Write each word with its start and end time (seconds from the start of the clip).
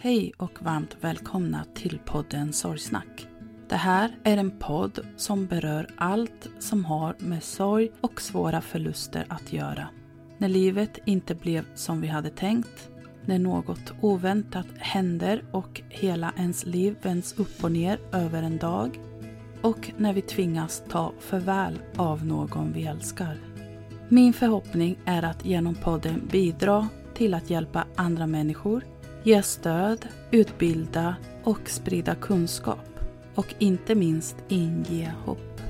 Hej 0.00 0.32
och 0.36 0.62
varmt 0.62 0.96
välkomna 1.00 1.64
till 1.74 1.98
podden 2.04 2.52
Sorgsnack. 2.52 3.28
Det 3.68 3.76
här 3.76 4.16
är 4.24 4.36
en 4.36 4.58
podd 4.58 5.00
som 5.16 5.46
berör 5.46 5.88
allt 5.96 6.48
som 6.58 6.84
har 6.84 7.16
med 7.18 7.42
sorg 7.42 7.90
och 8.00 8.20
svåra 8.20 8.60
förluster 8.60 9.26
att 9.28 9.52
göra. 9.52 9.88
När 10.38 10.48
livet 10.48 10.98
inte 11.04 11.34
blev 11.34 11.64
som 11.74 12.00
vi 12.00 12.08
hade 12.08 12.30
tänkt, 12.30 12.90
när 13.24 13.38
något 13.38 13.92
oväntat 14.00 14.66
händer 14.78 15.44
och 15.52 15.82
hela 15.88 16.32
ens 16.36 16.66
liv 16.66 16.96
vänds 17.02 17.38
upp 17.38 17.64
och 17.64 17.72
ner 17.72 18.00
över 18.12 18.42
en 18.42 18.58
dag 18.58 19.00
och 19.62 19.92
när 19.96 20.12
vi 20.12 20.22
tvingas 20.22 20.82
ta 20.88 21.12
farväl 21.20 21.78
av 21.96 22.26
någon 22.26 22.72
vi 22.72 22.86
älskar. 22.86 23.38
Min 24.08 24.32
förhoppning 24.32 24.98
är 25.04 25.22
att 25.22 25.46
genom 25.46 25.74
podden 25.74 26.28
bidra 26.30 26.88
till 27.14 27.34
att 27.34 27.50
hjälpa 27.50 27.84
andra 27.96 28.26
människor 28.26 28.97
ge 29.28 29.42
stöd, 29.42 30.06
utbilda 30.30 31.16
och 31.44 31.70
sprida 31.70 32.14
kunskap 32.14 33.00
och 33.34 33.54
inte 33.58 33.94
minst 33.94 34.36
inge 34.48 35.14
hopp. 35.24 35.60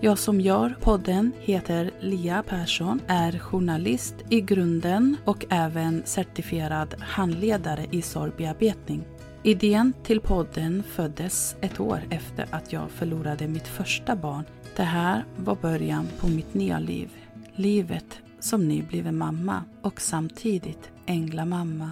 Jag 0.00 0.18
som 0.18 0.40
gör 0.40 0.76
podden 0.80 1.32
heter 1.40 1.90
Lia 2.00 2.42
Persson, 2.42 3.00
är 3.06 3.38
journalist 3.38 4.14
i 4.28 4.40
grunden 4.40 5.16
och 5.24 5.44
även 5.48 6.02
certifierad 6.04 6.94
handledare 7.00 7.86
i 7.90 8.02
sorgbearbetning. 8.02 9.04
Idén 9.42 9.92
till 10.02 10.20
podden 10.20 10.82
föddes 10.82 11.56
ett 11.60 11.80
år 11.80 12.00
efter 12.10 12.46
att 12.50 12.72
jag 12.72 12.90
förlorade 12.90 13.48
mitt 13.48 13.68
första 13.68 14.16
barn. 14.16 14.44
Det 14.76 14.82
här 14.82 15.24
var 15.36 15.54
början 15.54 16.08
på 16.20 16.28
mitt 16.28 16.54
nya 16.54 16.78
liv. 16.78 17.10
Livet 17.54 18.20
som 18.40 18.68
nybliven 18.68 19.18
mamma 19.18 19.64
och 19.82 20.00
samtidigt 20.00 20.90
änglamamma. 21.06 21.90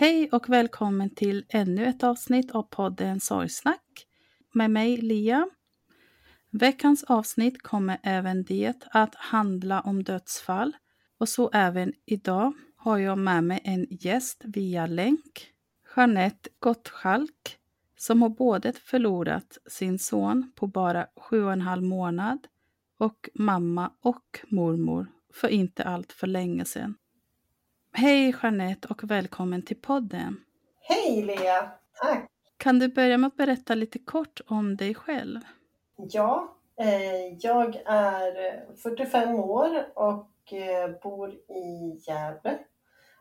Hej 0.00 0.28
och 0.32 0.48
välkommen 0.48 1.10
till 1.10 1.44
ännu 1.48 1.86
ett 1.86 2.02
avsnitt 2.02 2.50
av 2.50 2.62
podden 2.62 3.20
Sorgsnack 3.20 4.06
med 4.52 4.70
mig 4.70 4.96
Lia. 4.96 5.48
Veckans 6.50 7.04
avsnitt 7.04 7.62
kommer 7.62 7.98
även 8.02 8.44
det 8.44 8.86
att 8.90 9.14
handla 9.14 9.80
om 9.80 10.02
dödsfall 10.02 10.76
och 11.18 11.28
så 11.28 11.50
även 11.52 11.92
idag 12.04 12.52
har 12.76 12.98
jag 12.98 13.18
med 13.18 13.44
mig 13.44 13.60
en 13.64 13.86
gäst 13.90 14.42
via 14.44 14.86
länk, 14.86 15.52
Jeanette 15.96 16.50
Gottschalk, 16.58 17.58
som 17.96 18.22
har 18.22 18.28
både 18.28 18.72
förlorat 18.72 19.58
sin 19.70 19.98
son 19.98 20.52
på 20.54 20.66
bara 20.66 21.06
sju 21.16 21.44
och 21.44 21.52
en 21.52 21.60
halv 21.60 21.82
månad 21.82 22.38
och 22.98 23.28
mamma 23.34 23.92
och 24.00 24.40
mormor 24.48 25.06
för 25.34 25.48
inte 25.48 25.84
allt 25.84 26.12
för 26.12 26.26
länge 26.26 26.64
sedan. 26.64 26.94
Hej 28.00 28.34
Jeanette 28.42 28.88
och 28.90 29.10
välkommen 29.10 29.62
till 29.62 29.76
podden. 29.76 30.36
Hej 30.80 31.22
Lea, 31.22 31.70
tack. 32.02 32.26
Kan 32.56 32.78
du 32.78 32.88
börja 32.88 33.18
med 33.18 33.28
att 33.28 33.36
berätta 33.36 33.74
lite 33.74 33.98
kort 33.98 34.40
om 34.46 34.76
dig 34.76 34.94
själv? 34.94 35.40
Ja, 35.96 36.56
eh, 36.80 37.36
jag 37.40 37.76
är 37.86 38.64
45 38.76 39.34
år 39.34 39.86
och 39.94 40.52
eh, 40.52 40.90
bor 41.02 41.30
i 41.34 42.00
Gävle. 42.06 42.58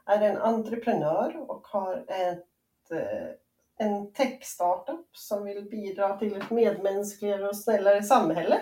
Är 0.06 0.22
en 0.22 0.38
entreprenör 0.38 1.52
och 1.52 1.68
har 1.68 2.06
ett, 2.08 2.92
eh, 2.92 3.88
en 3.88 4.14
tech-startup 4.14 5.08
som 5.12 5.44
vill 5.44 5.70
bidra 5.70 6.18
till 6.18 6.36
ett 6.36 6.50
medmänskligare 6.50 7.48
och 7.48 7.58
snällare 7.58 8.04
samhälle. 8.04 8.60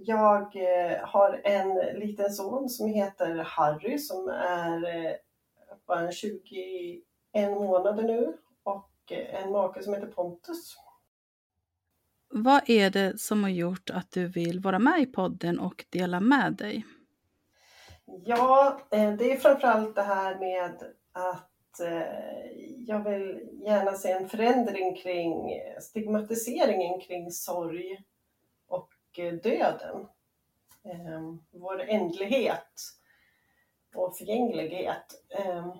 Eh, 0.00 0.06
jag 0.06 0.56
eh, 0.56 0.98
har 1.02 1.40
en 1.44 1.98
liten 1.98 2.30
son 2.30 2.68
som 2.68 2.86
heter 2.86 3.36
Harry 3.36 3.98
som 3.98 4.28
är 4.28 5.06
eh, 5.06 5.12
bara 5.86 6.12
21 6.12 7.02
månader 7.34 8.02
nu 8.02 8.36
och 8.62 9.12
en 9.12 9.52
make 9.52 9.82
som 9.82 9.94
heter 9.94 10.06
Pontus. 10.06 10.76
Vad 12.32 12.70
är 12.70 12.90
det 12.90 13.20
som 13.20 13.42
har 13.42 13.50
gjort 13.50 13.90
att 13.90 14.10
du 14.10 14.26
vill 14.26 14.60
vara 14.60 14.78
med 14.78 15.00
i 15.00 15.06
podden 15.06 15.60
och 15.60 15.84
dela 15.90 16.20
med 16.20 16.52
dig? 16.52 16.86
Ja, 18.24 18.80
eh, 18.90 19.12
det 19.12 19.32
är 19.32 19.36
framförallt 19.36 19.94
det 19.94 20.02
här 20.02 20.38
med 20.38 20.82
att 21.12 21.46
jag 22.76 23.10
vill 23.10 23.48
gärna 23.64 23.92
se 23.92 24.10
en 24.10 24.28
förändring 24.28 24.96
kring 24.96 25.60
stigmatiseringen 25.80 27.00
kring 27.00 27.30
sorg 27.30 28.04
döden. 29.16 30.06
Ehm, 30.84 31.42
vår 31.50 31.80
ändlighet 31.80 32.74
och 33.94 34.16
förgänglighet. 34.16 35.24
Ehm, 35.30 35.70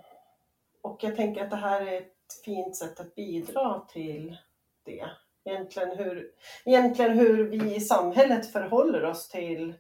och 0.83 1.05
jag 1.05 1.17
tänker 1.17 1.45
att 1.45 1.51
det 1.51 1.57
här 1.57 1.81
är 1.81 2.01
ett 2.01 2.43
fint 2.45 2.77
sätt 2.77 3.01
att 3.01 3.15
bidra 3.15 3.81
till 3.89 4.37
det. 4.85 5.11
Egentligen 5.45 5.97
hur, 5.97 6.33
egentligen 6.65 7.19
hur 7.19 7.45
vi 7.45 7.77
i 7.77 7.81
samhället 7.81 8.53
förhåller 8.53 9.05
oss 9.05 9.29
till, 9.29 9.75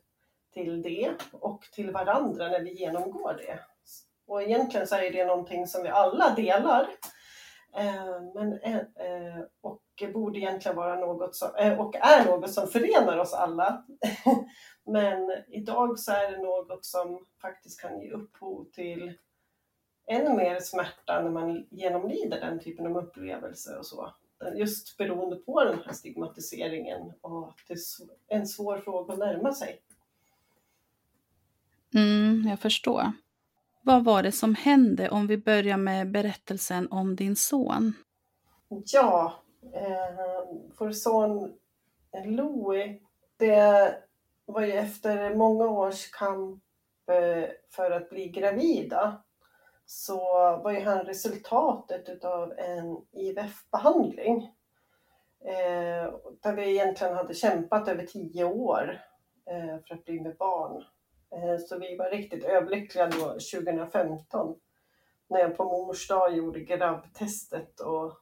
till 0.54 0.82
det 0.82 1.12
och 1.32 1.62
till 1.72 1.90
varandra 1.90 2.48
när 2.48 2.60
vi 2.60 2.72
genomgår 2.72 3.34
det. 3.34 3.58
Och 4.26 4.42
egentligen 4.42 4.86
så 4.86 4.96
är 4.96 5.10
det 5.10 5.24
någonting 5.24 5.66
som 5.66 5.82
vi 5.82 5.88
alla 5.88 6.34
delar. 6.34 6.88
Ehm, 7.74 8.32
men, 8.34 8.60
eh, 8.62 8.76
eh 8.76 9.44
och 9.60 9.82
borde 10.08 10.38
egentligen 10.38 10.76
vara 10.76 10.96
något 10.96 11.34
som, 11.34 11.54
eh, 11.54 11.80
och 11.80 11.96
är 11.96 12.24
något 12.24 12.50
som 12.50 12.68
förenar 12.68 13.18
oss 13.18 13.34
alla. 13.34 13.84
Men 14.86 15.30
idag 15.48 15.98
så 15.98 16.12
är 16.12 16.30
det 16.30 16.38
något 16.38 16.84
som 16.84 17.26
faktiskt 17.42 17.80
kan 17.80 18.00
ge 18.00 18.10
upphov 18.10 18.64
till 18.72 19.14
än 20.06 20.36
mer 20.36 20.60
smärta 20.60 21.22
när 21.22 21.30
man 21.30 21.66
genomlider 21.70 22.40
den 22.40 22.60
typen 22.60 22.86
av 22.86 22.96
upplevelser 22.96 23.78
och 23.78 23.86
så. 23.86 24.14
Just 24.54 24.96
beroende 24.96 25.36
på 25.36 25.64
den 25.64 25.78
här 25.86 25.92
stigmatiseringen 25.92 27.12
och 27.20 27.48
att 27.48 27.56
det 27.68 27.74
är 28.34 28.38
en 28.38 28.46
svår 28.46 28.78
fråga 28.78 29.12
att 29.12 29.18
närma 29.18 29.52
sig. 29.52 29.80
Mm, 31.94 32.46
jag 32.48 32.60
förstår. 32.60 33.12
Vad 33.82 34.04
var 34.04 34.22
det 34.22 34.32
som 34.32 34.54
hände 34.54 35.10
om 35.10 35.26
vi 35.26 35.38
börjar 35.38 35.76
med 35.76 36.10
berättelsen 36.10 36.88
om 36.90 37.16
din 37.16 37.36
son? 37.36 37.92
Ja, 38.68 39.42
eh, 39.74 40.44
vår 40.78 40.92
son 40.92 41.58
Louis, 42.24 43.00
det 43.36 43.94
var 44.46 44.62
ju 44.62 44.72
efter 44.72 45.34
många 45.34 45.68
års 45.68 46.10
kamp 46.10 46.62
eh, 47.08 47.48
för 47.70 47.90
att 47.90 48.10
bli 48.10 48.28
gravida 48.28 49.22
så 49.86 50.16
var 50.64 50.72
ju 50.72 50.80
han 50.80 51.04
resultatet 51.04 52.08
utav 52.08 52.52
en 52.58 53.06
IVF-behandling. 53.12 54.54
Eh, 55.44 56.14
där 56.40 56.52
vi 56.52 56.70
egentligen 56.70 57.14
hade 57.14 57.34
kämpat 57.34 57.88
över 57.88 58.06
tio 58.06 58.44
år 58.44 59.00
eh, 59.46 59.78
för 59.86 59.94
att 59.94 60.04
bli 60.04 60.20
med 60.20 60.36
barn. 60.36 60.84
Eh, 61.32 61.58
så 61.58 61.78
vi 61.78 61.96
var 61.96 62.10
riktigt 62.10 62.44
överlyckliga 62.44 63.06
då 63.06 63.26
2015 63.28 64.56
när 65.28 65.40
jag 65.40 65.56
på 65.56 65.64
mors 65.64 66.08
dag 66.08 66.36
gjorde 66.36 66.60
grabbtestet 66.60 67.80
och 67.80 68.12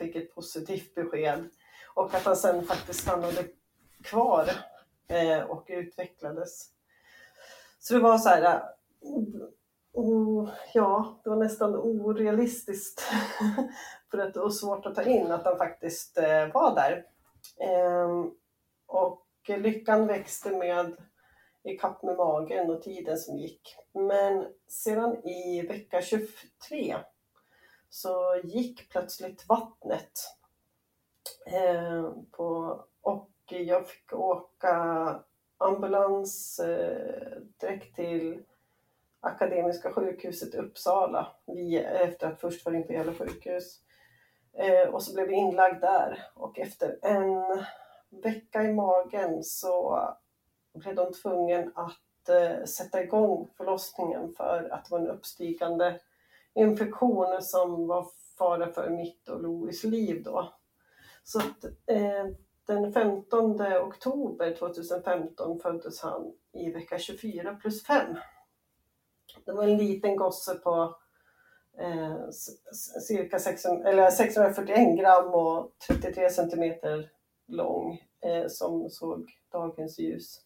fick 0.00 0.16
ett 0.16 0.34
positivt 0.34 0.94
besked. 0.94 1.50
Och 1.94 2.14
att 2.14 2.24
han 2.24 2.36
sen 2.36 2.64
faktiskt 2.64 3.00
stannade 3.00 3.44
kvar 4.04 4.50
eh, 5.08 5.40
och 5.40 5.64
utvecklades. 5.68 6.68
Så 7.78 7.94
det 7.94 8.00
var 8.00 8.18
så 8.18 8.28
här, 8.28 8.62
oh, 9.92 10.50
ja, 10.74 11.20
det 11.24 11.30
var 11.30 11.36
nästan 11.36 11.76
orealistiskt 11.76 13.02
för 14.10 14.18
att 14.18 14.34
det 14.34 14.40
var 14.40 14.50
svårt 14.50 14.86
att 14.86 14.94
ta 14.94 15.02
in 15.02 15.30
att 15.30 15.44
han 15.44 15.58
faktiskt 15.58 16.18
eh, 16.18 16.52
var 16.52 16.74
där. 16.74 17.04
Eh, 17.60 18.24
och 18.86 19.26
lyckan 19.46 20.06
växte 20.06 20.50
med 20.50 20.96
i 21.62 21.76
kapp 21.78 22.02
med 22.02 22.16
magen 22.16 22.70
och 22.70 22.82
tiden 22.82 23.18
som 23.18 23.38
gick. 23.38 23.76
Men 23.92 24.46
sedan 24.68 25.16
i 25.28 25.62
vecka 25.62 26.02
23 26.02 26.96
så 27.90 28.40
gick 28.44 28.90
plötsligt 28.90 29.48
vattnet. 29.48 30.12
Eh, 31.46 32.10
på, 32.30 32.80
och 33.00 33.30
jag 33.46 33.88
fick 33.88 34.12
åka 34.12 34.74
ambulans 35.58 36.58
eh, 36.58 37.40
direkt 37.60 37.96
till 37.96 38.42
Akademiska 39.20 39.92
sjukhuset 39.92 40.54
i 40.54 40.58
Uppsala 40.58 41.28
efter 41.84 42.26
att 42.26 42.40
först 42.40 42.66
varit 42.66 42.76
in 42.76 42.86
på 42.86 42.92
Gävle 42.92 43.14
sjukhus. 43.14 43.80
Eh, 44.52 44.88
och 44.88 45.02
så 45.02 45.14
blev 45.14 45.30
jag 45.30 45.38
inlagd 45.38 45.80
där 45.80 46.26
och 46.34 46.58
efter 46.58 46.98
en 47.02 47.64
vecka 48.22 48.62
i 48.62 48.72
magen 48.72 49.44
så 49.44 50.00
blev 50.74 50.94
de 50.94 51.12
tvungen 51.12 51.72
att 51.74 52.28
eh, 52.28 52.64
sätta 52.64 53.02
igång 53.02 53.48
förlossningen 53.56 54.34
för 54.36 54.68
att 54.72 54.84
det 54.84 54.90
var 54.90 54.98
en 54.98 55.10
uppstigande 55.10 56.00
infektion 56.54 57.42
som 57.42 57.86
var 57.86 58.06
fara 58.38 58.72
för 58.72 58.90
mitt 58.90 59.28
och 59.28 59.42
Louis 59.42 59.84
liv 59.84 60.22
då. 60.22 60.52
Så 61.24 61.38
att, 61.38 61.64
eh, 61.86 62.26
den 62.66 62.92
15 62.92 63.62
oktober 63.62 64.54
2015 64.54 65.58
föddes 65.58 66.00
han 66.00 66.32
i 66.52 66.70
vecka 66.70 66.98
24 66.98 67.54
plus 67.54 67.84
5. 67.84 68.16
Det 69.44 69.52
var 69.52 69.62
en 69.62 69.76
liten 69.76 70.16
gosse 70.16 70.54
på 70.54 70.96
eh, 71.78 72.30
cirka 73.08 73.38
600, 73.38 73.88
eller 73.88 74.10
641 74.10 74.98
gram 74.98 75.34
och 75.34 75.72
33 75.88 76.30
centimeter 76.30 77.10
lång 77.46 78.02
eh, 78.20 78.46
som 78.48 78.90
såg 78.90 79.30
dagens 79.52 79.98
ljus. 79.98 80.40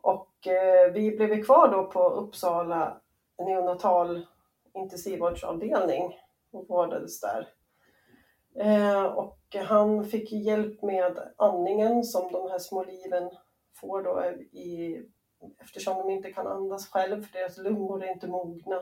Och 0.00 0.46
eh, 0.46 0.92
vi 0.92 1.16
blev 1.16 1.44
kvar 1.44 1.68
då 1.68 1.90
på 1.90 2.08
Uppsala 2.08 3.00
neonatal 3.38 4.26
intensivvårdsavdelning 4.74 6.18
och 6.50 6.68
vårdades 6.68 7.20
där. 7.20 7.48
Eh, 8.54 9.04
och 9.04 9.56
han 9.64 10.04
fick 10.04 10.32
hjälp 10.32 10.82
med 10.82 11.32
andningen 11.36 12.04
som 12.04 12.32
de 12.32 12.50
här 12.50 12.58
små 12.58 12.84
liven 12.84 13.30
får 13.74 14.02
då 14.02 14.24
i, 14.58 15.02
eftersom 15.58 15.98
de 15.98 16.10
inte 16.10 16.32
kan 16.32 16.46
andas 16.46 16.88
själv 16.88 17.22
för 17.22 17.32
deras 17.38 17.58
lungor 17.58 18.04
är 18.04 18.12
inte 18.12 18.26
mogna. 18.26 18.76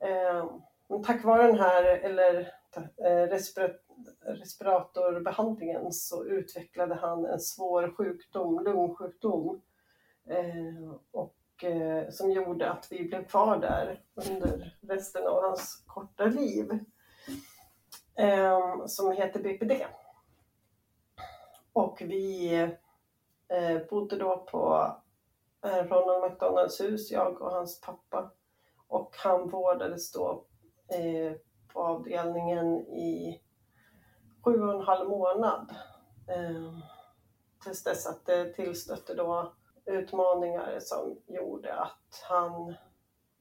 Eh, 0.00 0.50
men 0.88 1.02
tack 1.02 1.24
vare 1.24 1.46
den 1.46 1.58
här 1.58 1.84
eller 1.84 2.52
eh, 3.04 3.38
respiratorbehandlingen 4.24 5.92
så 5.92 6.24
utvecklade 6.24 6.94
han 6.94 7.26
en 7.26 7.40
svår 7.40 7.94
sjukdom, 7.96 8.64
lungsjukdom 8.64 9.60
och 11.10 11.34
Eh, 11.62 12.10
som 12.10 12.30
gjorde 12.30 12.70
att 12.70 12.92
vi 12.92 13.08
blev 13.08 13.24
kvar 13.24 13.58
där 13.58 14.02
under 14.14 14.78
resten 14.80 15.26
av 15.26 15.42
hans 15.42 15.84
korta 15.86 16.24
liv. 16.24 16.78
Ehm, 18.16 18.88
som 18.88 19.12
heter 19.12 19.42
BPD. 19.42 19.86
Och 21.72 21.98
vi 22.00 22.52
eh, 23.48 23.78
bodde 23.90 24.16
då 24.16 24.46
på 24.50 24.94
eh, 25.64 25.84
Ronald 25.84 26.32
McDonalds 26.32 26.80
hus, 26.80 27.10
jag 27.10 27.42
och 27.42 27.50
hans 27.50 27.80
pappa. 27.80 28.30
Och 28.88 29.16
han 29.16 29.48
vårdades 29.48 30.12
då 30.12 30.44
på 31.72 31.82
avdelningen 31.82 32.80
i 32.80 33.40
sju 34.44 34.62
och 34.62 34.74
en 34.74 34.86
halv 34.86 35.08
månad. 35.08 35.74
Ehm, 36.28 36.80
tills 37.64 37.84
dess 37.84 38.06
att 38.06 38.26
det 38.26 38.52
tillstötte 38.52 39.14
då 39.14 39.52
utmaningar 39.90 40.78
som 40.80 41.16
gjorde 41.26 41.74
att 41.74 42.22
han 42.28 42.74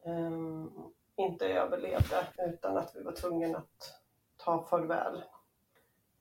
um, 0.04 0.72
inte 1.16 1.48
överlevde 1.48 2.28
utan 2.38 2.78
att 2.78 2.96
vi 2.96 3.04
var 3.04 3.12
tvungna 3.12 3.58
att 3.58 3.94
ta 4.38 4.64
farväl. 4.64 5.24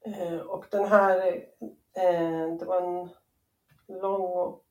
Uh, 0.07 0.41
och 0.41 0.65
den 0.71 0.85
här, 0.85 1.27
uh, 1.99 2.57
det 2.59 2.65
var 2.65 2.83
en 2.83 3.09
lång 4.01 4.23
och 4.23 4.65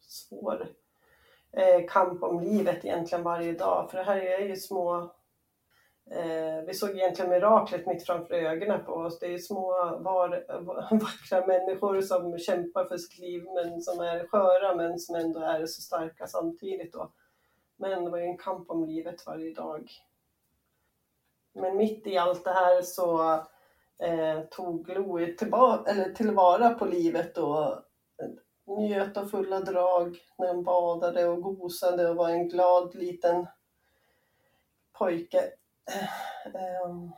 svår 0.00 0.68
uh, 1.58 1.88
kamp 1.88 2.22
om 2.22 2.40
livet 2.40 2.84
egentligen 2.84 3.24
varje 3.24 3.52
dag. 3.52 3.90
För 3.90 3.98
det 3.98 4.04
här 4.04 4.16
är 4.16 4.38
ju 4.38 4.56
små 4.56 5.10
Eh, 6.12 6.64
vi 6.66 6.74
såg 6.74 6.90
egentligen 6.90 7.30
miraklet 7.30 7.86
mitt 7.86 8.06
framför 8.06 8.34
ögonen 8.34 8.84
på 8.84 8.92
oss. 8.92 9.18
Det 9.18 9.34
är 9.34 9.38
små 9.38 9.72
var, 10.00 10.44
vackra 11.00 11.46
människor 11.46 12.00
som 12.00 12.38
kämpar 12.38 12.84
för 12.84 12.96
sitt 12.96 13.18
liv 13.18 13.44
men 13.54 13.80
som 13.80 14.00
är 14.00 14.26
sköra 14.26 14.74
men 14.74 14.98
som 14.98 15.14
ändå 15.14 15.40
är 15.40 15.66
så 15.66 15.82
starka 15.82 16.26
samtidigt. 16.26 16.92
Då. 16.92 17.12
Men 17.76 18.04
det 18.04 18.10
var 18.10 18.18
ju 18.18 18.24
en 18.24 18.38
kamp 18.38 18.70
om 18.70 18.84
livet 18.84 19.26
varje 19.26 19.54
dag. 19.54 19.90
Men 21.52 21.76
mitt 21.76 22.06
i 22.06 22.18
allt 22.18 22.44
det 22.44 22.52
här 22.52 22.82
så 22.82 23.32
eh, 24.02 24.40
tog 24.50 24.88
Louie 24.88 25.36
tillba- 25.36 25.84
eller 25.86 26.12
tillvara 26.12 26.70
på 26.70 26.84
livet 26.84 27.38
och 27.38 27.66
eh, 27.66 28.78
njöt 28.78 29.16
av 29.16 29.26
fulla 29.26 29.60
drag 29.60 30.16
när 30.38 30.46
han 30.46 30.64
badade 30.64 31.28
och 31.28 31.42
gosade 31.42 32.10
och 32.10 32.16
var 32.16 32.28
en 32.28 32.48
glad 32.48 32.94
liten 32.94 33.46
pojke 34.92 35.50
Um... 36.84 37.12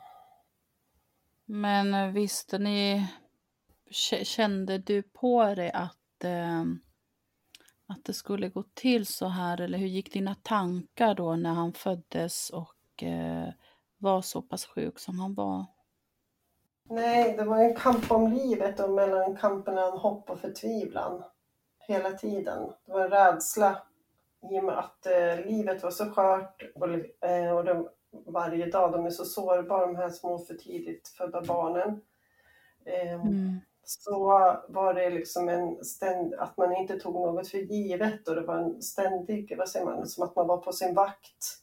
Men 1.44 2.12
visste 2.12 2.58
ni, 2.58 3.06
kände 4.22 4.78
du 4.78 5.02
på 5.02 5.44
dig 5.44 5.70
att, 5.70 6.24
eh, 6.24 6.62
att 7.86 8.04
det 8.04 8.12
skulle 8.12 8.48
gå 8.48 8.64
till 8.74 9.06
så 9.06 9.28
här? 9.28 9.60
Eller 9.60 9.78
hur 9.78 9.86
gick 9.86 10.12
dina 10.12 10.34
tankar 10.34 11.14
då 11.14 11.36
när 11.36 11.54
han 11.54 11.72
föddes 11.72 12.50
och 12.50 13.02
eh, 13.02 13.48
var 13.98 14.22
så 14.22 14.42
pass 14.42 14.66
sjuk 14.66 14.98
som 14.98 15.20
han 15.20 15.34
var? 15.34 15.66
Nej, 16.84 17.36
det 17.36 17.44
var 17.44 17.58
en 17.58 17.76
kamp 17.76 18.10
om 18.10 18.32
livet 18.32 18.80
och 18.80 18.90
mellan 18.90 19.36
kampen 19.36 19.74
mellan 19.74 19.98
hopp 19.98 20.30
och 20.30 20.40
förtvivlan 20.40 21.24
hela 21.78 22.10
tiden. 22.10 22.72
Det 22.86 22.92
var 22.92 23.00
en 23.00 23.10
rädsla 23.10 23.82
i 24.50 24.60
och 24.60 24.64
med 24.64 24.78
att 24.78 25.06
eh, 25.06 25.46
livet 25.46 25.82
var 25.82 25.90
så 25.90 26.10
skört 26.10 26.62
och, 26.74 26.88
eh, 27.28 27.56
och 27.56 27.64
det 27.64 27.88
varje 28.12 28.66
dag. 28.66 28.92
De 28.92 29.06
är 29.06 29.10
så 29.10 29.24
sårbara 29.24 29.86
de 29.86 29.96
här 29.96 30.10
små 30.10 30.38
för 30.38 30.54
tidigt 30.54 31.08
födda 31.08 31.42
barnen. 31.42 32.00
Ehm, 32.84 33.20
mm. 33.20 33.60
Så 33.84 34.18
var 34.68 34.94
det 34.94 35.10
liksom 35.10 35.48
en 35.48 35.84
ständ, 35.84 36.34
att 36.34 36.56
man 36.56 36.76
inte 36.76 37.00
tog 37.00 37.14
något 37.14 37.48
för 37.48 37.58
givet 37.58 38.28
och 38.28 38.34
det 38.34 38.40
var 38.40 38.58
en 38.58 38.82
ständig, 38.82 39.54
vad 39.58 39.68
säger 39.68 39.86
man, 39.86 40.06
som 40.06 40.24
att 40.24 40.36
man 40.36 40.46
var 40.46 40.56
på 40.56 40.72
sin 40.72 40.94
vakt. 40.94 41.58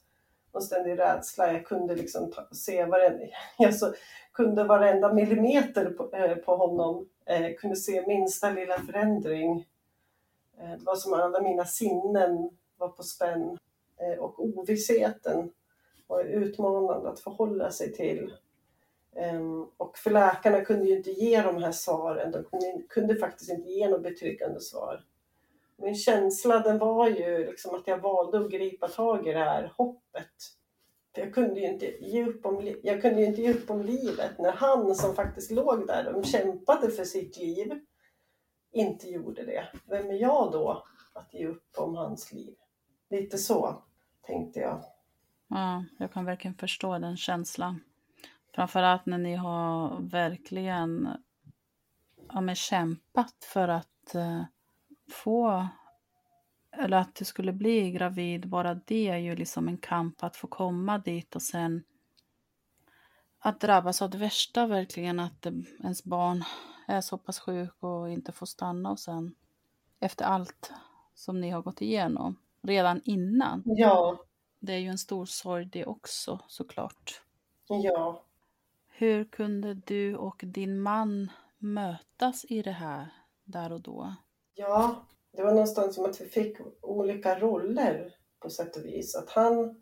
En 0.53 0.61
ständig 0.61 0.99
rädsla. 0.99 1.53
Jag 1.53 1.65
kunde 1.65 1.95
liksom 1.95 2.31
ta, 2.31 2.47
se 2.51 2.85
varenda, 2.85 3.25
jag 3.57 3.75
så, 3.75 3.93
kunde 4.33 4.63
varenda 4.63 5.13
millimeter 5.13 5.89
på, 5.89 6.15
eh, 6.15 6.35
på 6.35 6.55
honom, 6.55 7.09
eh, 7.25 7.55
kunde 7.57 7.75
se 7.75 8.07
minsta 8.07 8.49
lilla 8.49 8.79
förändring. 8.79 9.67
Eh, 10.59 10.71
det 10.71 10.85
var 10.85 10.95
som 10.95 11.13
att 11.13 11.21
alla 11.21 11.41
mina 11.41 11.65
sinnen 11.65 12.49
var 12.77 12.87
på 12.87 13.03
spänn 13.03 13.57
eh, 13.97 14.19
och 14.19 14.39
ovissheten 14.45 15.51
var 16.09 16.23
utmanande 16.23 17.09
att 17.09 17.19
förhålla 17.19 17.71
sig 17.71 17.93
till. 17.93 18.33
Ehm, 19.15 19.63
och 19.77 19.97
för 19.97 20.11
läkarna 20.11 20.61
kunde 20.61 20.85
ju 20.85 20.97
inte 20.97 21.11
ge 21.11 21.41
de 21.41 21.63
här 21.63 21.71
svaren, 21.71 22.31
de 22.31 22.43
kunde, 22.43 22.83
kunde 22.89 23.15
faktiskt 23.15 23.51
inte 23.51 23.69
ge 23.69 23.89
något 23.89 24.03
betryggande 24.03 24.61
svar. 24.61 25.05
Min 25.77 25.95
känsla 25.95 26.59
den 26.59 26.77
var 26.79 27.07
ju 27.07 27.45
liksom 27.45 27.75
att 27.75 27.87
jag 27.87 27.97
valde 27.97 28.39
att 28.39 28.51
gripa 28.51 28.87
tag 28.87 29.27
i 29.27 29.33
det 29.33 29.39
här 29.39 29.73
hoppet. 29.77 30.33
För 31.15 31.21
jag 31.21 31.33
kunde 31.33 31.59
ju 31.59 31.67
inte 31.67 31.85
ge 31.85 32.25
upp 32.25 32.45
om, 32.45 32.75
jag 32.83 33.01
kunde 33.01 33.21
ju 33.21 33.25
inte 33.25 33.41
ge 33.41 33.53
upp 33.53 33.69
om 33.69 33.81
livet 33.81 34.37
när 34.39 34.51
han 34.51 34.95
som 34.95 35.15
faktiskt 35.15 35.51
låg 35.51 35.87
där 35.87 36.15
och 36.15 36.25
kämpade 36.25 36.91
för 36.91 37.03
sitt 37.03 37.37
liv 37.37 37.79
inte 38.71 39.09
gjorde 39.09 39.45
det. 39.45 39.67
Vem 39.89 40.09
är 40.09 40.21
jag 40.21 40.51
då 40.51 40.83
att 41.13 41.33
ge 41.33 41.47
upp 41.47 41.77
om 41.77 41.95
hans 41.95 42.31
liv? 42.31 42.55
Lite 43.09 43.37
så 43.37 43.83
tänkte 44.21 44.59
jag. 44.59 44.83
Ja, 45.49 45.85
jag 45.97 46.13
kan 46.13 46.25
verkligen 46.25 46.55
förstå 46.55 46.99
den 46.99 47.17
känslan. 47.17 47.81
Framförallt 48.55 49.05
när 49.05 49.17
ni 49.17 49.35
har 49.35 50.01
verkligen 50.01 51.09
ja, 52.33 52.41
men 52.41 52.55
kämpat 52.55 53.47
för 53.53 53.67
att 53.67 54.15
eh, 54.15 54.43
få 55.11 55.67
eller 56.71 56.97
att 56.97 57.15
du 57.15 57.25
skulle 57.25 57.53
bli 57.53 57.91
gravid, 57.91 58.49
bara 58.49 58.73
det 58.73 59.07
är 59.07 59.17
ju 59.17 59.35
liksom 59.35 59.67
en 59.67 59.77
kamp 59.77 60.23
att 60.23 60.35
få 60.35 60.47
komma 60.47 60.97
dit 60.97 61.35
och 61.35 61.41
sen 61.41 61.83
att 63.39 63.59
drabbas 63.59 64.01
av 64.01 64.09
det 64.09 64.17
värsta 64.17 64.67
verkligen, 64.67 65.19
att 65.19 65.45
ens 65.79 66.03
barn 66.03 66.43
är 66.87 67.01
så 67.01 67.17
pass 67.17 67.39
sjuk 67.39 67.83
och 67.83 68.09
inte 68.09 68.31
får 68.31 68.45
stanna 68.45 68.91
och 68.91 68.99
sen 68.99 69.35
efter 69.99 70.25
allt 70.25 70.71
som 71.13 71.41
ni 71.41 71.49
har 71.49 71.61
gått 71.61 71.81
igenom 71.81 72.35
redan 72.61 73.01
innan. 73.05 73.63
Ja. 73.65 74.19
Det 74.59 74.73
är 74.73 74.77
ju 74.77 74.87
en 74.87 74.97
stor 74.97 75.25
sorg 75.25 75.65
det 75.65 75.85
också 75.85 76.39
såklart. 76.47 77.21
Ja. 77.67 78.23
Hur 78.87 79.25
kunde 79.25 79.73
du 79.73 80.15
och 80.15 80.41
din 80.43 80.81
man 80.81 81.31
mötas 81.57 82.45
i 82.49 82.61
det 82.61 82.71
här 82.71 83.13
där 83.43 83.71
och 83.71 83.81
då? 83.81 84.15
Ja, 84.53 85.05
det 85.31 85.43
var 85.43 85.51
någonstans 85.51 85.95
som 85.95 86.05
att 86.05 86.21
vi 86.21 86.25
fick 86.25 86.57
olika 86.81 87.39
roller 87.39 88.15
på 88.39 88.49
sätt 88.49 88.75
och 88.75 88.85
vis. 88.85 89.15
Att 89.15 89.29
han 89.29 89.81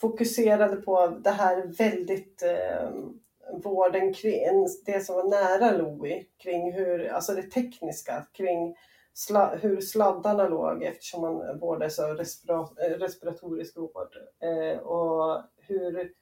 fokuserade 0.00 0.76
på 0.76 1.06
det 1.06 1.30
här 1.30 1.66
väldigt 1.66 2.42
eh, 2.42 2.90
vården 3.62 4.14
kring 4.14 4.68
det 4.86 5.00
som 5.00 5.16
var 5.16 5.24
nära 5.24 5.72
Louis, 5.72 6.26
kring 6.38 6.72
hur, 6.72 7.08
alltså 7.08 7.34
det 7.34 7.42
tekniska, 7.42 8.26
kring 8.32 8.76
sla, 9.14 9.56
hur 9.56 9.80
sladdarna 9.80 10.48
låg 10.48 10.82
eftersom 10.82 11.20
man 11.20 11.58
vårdades 11.58 11.98
av 11.98 12.20
eh, 12.20 12.98
respiratorisk 12.98 13.76
vård 13.76 14.16
eh, 14.40 14.78
och 14.78 15.42
hur 15.56 16.12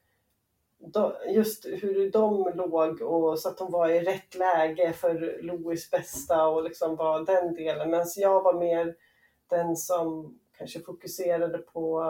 just 1.28 1.66
hur 1.66 2.10
de 2.10 2.52
låg 2.54 3.02
och 3.02 3.38
så 3.38 3.48
att 3.48 3.58
de 3.58 3.72
var 3.72 3.88
i 3.88 4.00
rätt 4.00 4.34
läge 4.34 4.92
för 4.92 5.42
Louis 5.42 5.90
bästa 5.90 6.48
och 6.48 6.64
liksom 6.64 6.96
var 6.96 7.24
den 7.24 7.54
delen. 7.54 7.90
Medan 7.90 8.06
jag 8.16 8.42
var 8.42 8.54
mer 8.54 8.96
den 9.50 9.76
som 9.76 10.38
kanske 10.58 10.80
fokuserade 10.80 11.58
på 11.58 12.00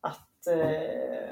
att 0.00 0.46
eh, 0.46 1.30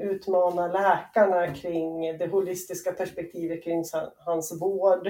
utmana 0.00 0.66
läkarna 0.66 1.54
kring 1.54 2.18
det 2.18 2.26
holistiska 2.26 2.92
perspektivet 2.92 3.64
kring 3.64 3.84
hans 4.16 4.60
vård 4.60 5.08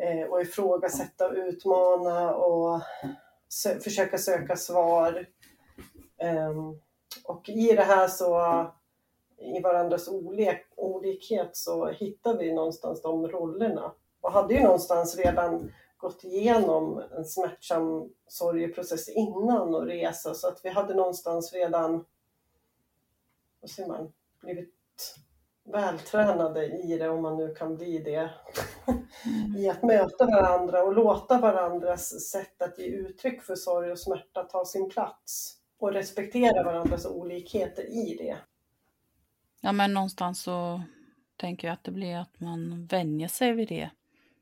eh, 0.00 0.28
och 0.30 0.42
ifrågasätta 0.42 1.28
och 1.28 1.34
utmana 1.34 2.34
och 2.34 2.80
sö 3.48 3.80
försöka 3.80 4.18
söka 4.18 4.56
svar. 4.56 5.26
Um, 6.50 6.80
och 7.24 7.48
i 7.48 7.74
det 7.74 7.82
här 7.82 8.08
så 8.08 8.66
i 9.38 9.60
varandras 9.60 10.08
olik, 10.08 10.66
olikhet 10.76 11.56
så 11.56 11.86
hittar 11.86 12.38
vi 12.38 12.52
någonstans 12.52 13.02
de 13.02 13.28
rollerna. 13.28 13.94
Och 14.20 14.32
hade 14.32 14.54
ju 14.54 14.62
någonstans 14.62 15.16
redan 15.16 15.72
gått 15.96 16.24
igenom 16.24 17.02
en 17.16 17.24
smärtsam 17.24 18.12
sorgeprocess 18.26 19.08
innan 19.08 19.74
och 19.74 19.86
resa 19.86 20.34
så 20.34 20.48
att 20.48 20.60
vi 20.64 20.68
hade 20.68 20.94
någonstans 20.94 21.52
redan, 21.52 22.04
vad 23.60 23.70
säger 23.70 23.88
man, 23.88 24.12
blivit 24.40 24.74
vältränade 25.64 26.66
i 26.66 26.98
det, 26.98 27.08
om 27.08 27.22
man 27.22 27.36
nu 27.36 27.54
kan 27.54 27.76
bli 27.76 27.98
det, 27.98 28.30
i 29.56 29.68
att 29.68 29.82
möta 29.82 30.26
varandra 30.26 30.82
och 30.82 30.94
låta 30.94 31.38
varandras 31.38 32.30
sätt 32.30 32.62
att 32.62 32.78
ge 32.78 32.86
uttryck 32.86 33.42
för 33.42 33.54
sorg 33.54 33.92
och 33.92 33.98
smärta 33.98 34.42
ta 34.42 34.64
sin 34.64 34.90
plats 34.90 35.54
och 35.78 35.92
respektera 35.92 36.64
varandras 36.64 37.06
olikheter 37.06 37.82
i 37.82 38.16
det. 38.18 38.36
Ja, 39.60 39.72
men 39.72 39.94
någonstans 39.94 40.42
så 40.42 40.82
tänker 41.36 41.68
jag 41.68 41.72
att 41.72 41.84
det 41.84 41.90
blir 41.90 42.16
att 42.16 42.40
man 42.40 42.86
vänjer 42.86 43.28
sig 43.28 43.52
vid 43.52 43.68
det. 43.68 43.90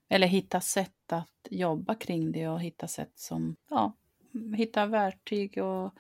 Eller 0.09 0.27
hitta 0.27 0.61
sätt 0.61 1.13
att 1.13 1.49
jobba 1.51 1.95
kring 1.95 2.33
det 2.33 2.49
och 2.49 2.61
hitta 2.61 2.89
sätt 2.89 3.13
som, 3.15 3.57
ja, 3.71 3.93
hitta 4.57 4.87
verktyg 4.87 5.59
och 5.59 5.95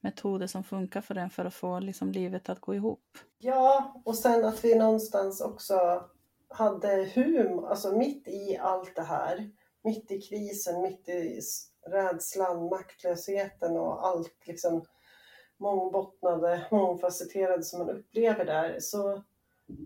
metoder 0.00 0.46
som 0.46 0.64
funkar 0.64 1.00
för 1.00 1.14
den 1.14 1.30
för 1.30 1.44
att 1.44 1.54
få 1.54 1.80
liksom 1.80 2.12
livet 2.12 2.48
att 2.48 2.60
gå 2.60 2.74
ihop. 2.74 3.18
Ja, 3.38 3.94
och 4.04 4.18
sen 4.18 4.44
att 4.44 4.64
vi 4.64 4.74
någonstans 4.74 5.40
också 5.40 6.04
hade 6.48 7.10
humor, 7.14 7.68
alltså 7.68 7.96
mitt 7.96 8.28
i 8.28 8.56
allt 8.60 8.96
det 8.96 9.02
här, 9.02 9.50
mitt 9.82 10.10
i 10.10 10.20
krisen, 10.20 10.82
mitt 10.82 11.08
i 11.08 11.40
rädslan, 11.86 12.68
maktlösheten 12.68 13.76
och 13.76 14.06
allt 14.06 14.46
liksom 14.46 14.84
mångbottnade, 15.56 16.66
mångfacetterade 16.70 17.62
som 17.62 17.78
man 17.78 17.90
upplever 17.90 18.44
där 18.44 18.76
så 18.80 19.22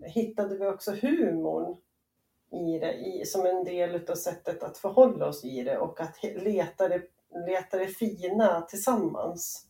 hittade 0.03 0.57
vi 0.57 0.67
också 0.67 0.91
humorn 0.91 1.77
i 2.51 2.79
det 2.79 2.93
i, 2.93 3.25
som 3.25 3.45
en 3.45 3.63
del 3.63 4.09
av 4.09 4.15
sättet 4.15 4.63
att 4.63 4.77
förhålla 4.77 5.27
oss 5.27 5.45
i 5.45 5.63
det 5.63 5.77
och 5.77 6.01
att 6.01 6.23
leta 6.23 6.87
det, 6.87 7.01
leta 7.47 7.77
det 7.77 7.87
fina 7.87 8.61
tillsammans. 8.61 9.67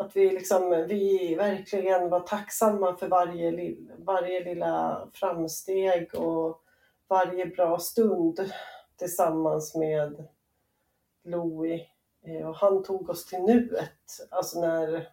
Att 0.00 0.16
vi, 0.16 0.30
liksom, 0.30 0.86
vi 0.88 1.34
verkligen 1.34 2.10
var 2.10 2.20
tacksamma 2.20 2.96
för 2.96 3.08
varje, 3.08 3.76
varje 3.98 4.44
lilla 4.44 5.08
framsteg 5.12 6.14
och 6.14 6.62
varje 7.08 7.46
bra 7.46 7.78
stund 7.78 8.52
tillsammans 8.98 9.74
med 9.74 10.28
Louie 11.24 11.86
eh, 12.26 12.48
och 12.48 12.56
han 12.56 12.82
tog 12.82 13.10
oss 13.10 13.26
till 13.26 13.38
nuet. 13.38 14.28
Alltså 14.30 14.60
när 14.60 15.08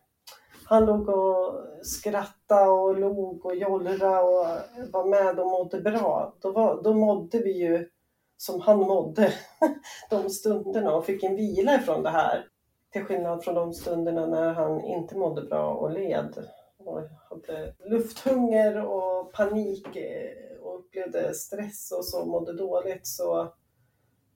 han 0.65 0.86
låg 0.86 1.10
och 1.10 1.63
skrattade 1.84 2.70
och 2.70 3.00
log 3.00 3.46
och 3.46 3.56
jollrade 3.56 4.20
och 4.20 4.46
var 4.92 5.06
med 5.06 5.39
och 5.39 5.51
mådde 5.51 5.82
bra. 5.82 6.36
Då, 6.42 6.51
var, 6.51 6.84
då 6.84 6.94
mådde 6.94 7.39
vi 7.39 7.51
ju 7.51 7.89
som 8.38 8.62
han 8.62 8.80
mådde 8.80 9.34
de 10.10 10.30
stunderna 10.30 10.96
och 10.96 11.06
fick 11.06 11.24
en 11.24 11.36
vila 11.36 11.75
ifrån 11.75 12.04
det 12.04 12.10
här. 12.10 12.48
Till 12.96 13.06
skillnad 13.06 13.44
från 13.44 13.56
de 13.56 13.74
stunderna 13.74 14.28
när 14.28 14.54
han 14.54 14.86
inte 14.86 15.18
mådde 15.18 15.42
bra 15.42 15.74
och 15.74 15.92
led 15.92 16.50
och 16.78 17.02
hade 17.30 17.75
lufthunger 17.90 18.86
och 18.86 19.34
panik 19.34 19.96
eh, 19.96 20.58
och 20.62 20.80
upplevde 20.80 21.34
stress 21.34 21.92
och 21.92 22.06
så 22.06 22.25
mådde 22.25 22.54
dåligt. 22.54 23.08
Så 23.08 23.54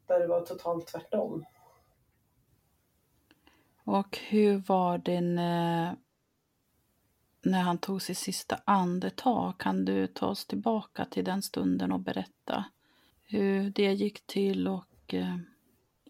där 0.08 0.20
det 0.20 0.28
var 0.28 0.42
totalt 0.42 0.88
tvärtom. 0.88 1.46
Och 3.84 4.18
hur 4.18 4.63
var 4.68 4.98
det 4.98 5.16
eh, 5.16 5.94
när, 7.42 7.62
han 7.62 7.78
tog 7.78 8.01
sitt 8.01 8.18
sista 8.18 8.60
andetag? 8.66 9.54
Kan 9.60 9.86
du 9.86 10.08
ta 10.08 10.28
oss 10.28 10.46
tillbaka 10.46 11.06
till 11.06 11.24
den 11.25 11.42
stunden 11.42 11.92
och 11.92 12.00
berätta 12.00 12.66
hur 13.25 13.70
det 13.70 13.94
gick 13.94 14.28
till 14.28 14.68
och 14.68 15.13
eh, 15.13 15.38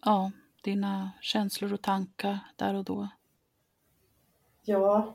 ja, 0.04 0.30
dina 0.60 1.10
känslor 1.20 1.72
och 1.72 1.82
tankar 1.82 2.38
där 2.56 2.74
och 2.74 2.84
då? 2.84 3.08
Ja, 4.62 5.14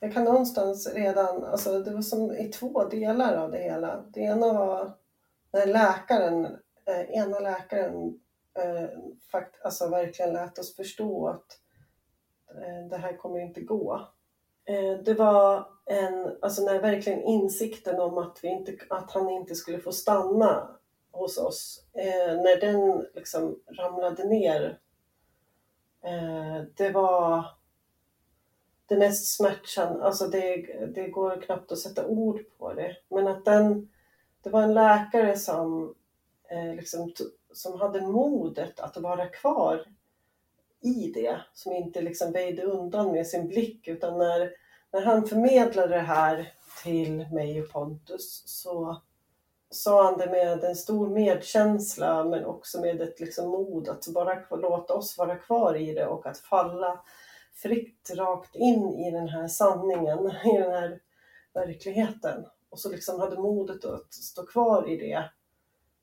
jag 0.00 0.12
kan 0.12 0.24
någonstans 0.24 0.94
redan, 0.94 1.44
alltså 1.44 1.82
det 1.82 1.90
var 1.90 2.02
som 2.02 2.32
i 2.32 2.48
två 2.48 2.84
delar 2.84 3.36
av 3.36 3.50
det 3.50 3.58
hela. 3.58 4.02
Det 4.12 4.20
ena 4.20 4.52
var 4.52 4.92
när 5.52 5.66
läkaren, 5.66 6.44
eh, 6.86 7.10
ena 7.10 7.40
läkaren 7.40 8.20
eh, 8.54 8.88
fakt, 9.30 9.62
alltså 9.64 9.88
verkligen 9.88 10.32
lät 10.32 10.58
oss 10.58 10.76
förstå 10.76 11.28
att 11.28 11.60
Eh, 12.50 12.88
det 12.90 12.96
här 12.96 13.16
kommer 13.16 13.40
inte 13.40 13.60
gå. 13.60 14.08
Eh, 14.64 14.98
det 15.04 15.14
var 15.14 15.68
en, 15.86 16.36
alltså 16.42 16.62
när 16.62 16.80
verkligen 16.80 17.22
insikten 17.22 18.00
om 18.00 18.18
att, 18.18 18.38
vi 18.42 18.48
inte, 18.48 18.76
att 18.90 19.10
han 19.10 19.30
inte 19.30 19.54
skulle 19.54 19.78
få 19.78 19.92
stanna 19.92 20.75
hos 21.16 21.38
oss, 21.38 21.84
eh, 21.92 22.36
när 22.36 22.60
den 22.60 23.06
liksom 23.14 23.60
ramlade 23.68 24.24
ner, 24.24 24.78
eh, 26.02 26.62
det 26.76 26.90
var 26.90 27.44
det 28.86 28.96
mest 28.96 29.36
smärtsamma, 29.36 30.04
alltså 30.04 30.26
det, 30.26 30.56
det 30.94 31.08
går 31.08 31.40
knappt 31.40 31.72
att 31.72 31.78
sätta 31.78 32.06
ord 32.06 32.40
på 32.58 32.72
det, 32.72 32.96
men 33.08 33.26
att 33.26 33.44
den, 33.44 33.88
det 34.42 34.50
var 34.50 34.62
en 34.62 34.74
läkare 34.74 35.36
som, 35.36 35.94
eh, 36.48 36.74
liksom, 36.74 37.12
som 37.52 37.80
hade 37.80 38.00
modet 38.00 38.80
att 38.80 38.96
vara 38.96 39.26
kvar 39.26 39.84
i 40.80 41.12
det, 41.14 41.40
som 41.54 41.72
inte 41.72 42.00
liksom 42.00 42.32
väjde 42.32 42.62
undan 42.62 43.12
med 43.12 43.26
sin 43.26 43.48
blick 43.48 43.88
utan 43.88 44.18
när, 44.18 44.50
när 44.92 45.02
han 45.02 45.26
förmedlade 45.26 45.94
det 45.94 46.00
här 46.00 46.52
till 46.82 47.26
mig 47.32 47.62
och 47.62 47.72
Pontus 47.72 48.42
så 48.46 49.02
sa 49.70 50.04
han 50.04 50.18
det 50.18 50.30
med 50.30 50.64
en 50.64 50.76
stor 50.76 51.08
medkänsla 51.08 52.24
men 52.24 52.44
också 52.44 52.80
med 52.80 53.00
ett 53.00 53.20
liksom 53.20 53.48
mod 53.48 53.88
att 53.88 54.06
bara 54.06 54.56
låta 54.56 54.94
oss 54.94 55.18
vara 55.18 55.36
kvar 55.36 55.74
i 55.74 55.94
det 55.94 56.06
och 56.06 56.26
att 56.26 56.38
falla 56.38 57.00
fritt 57.54 58.10
rakt 58.14 58.56
in 58.56 58.94
i 58.94 59.10
den 59.10 59.28
här 59.28 59.48
sanningen, 59.48 60.18
i 60.44 60.58
den 60.58 60.72
här 60.72 61.00
verkligheten. 61.54 62.46
Och 62.70 62.78
så 62.78 62.90
liksom 62.90 63.20
hade 63.20 63.36
modet 63.36 63.84
att 63.84 64.14
stå 64.14 64.46
kvar 64.46 64.88
i 64.88 64.96
det 64.96 65.30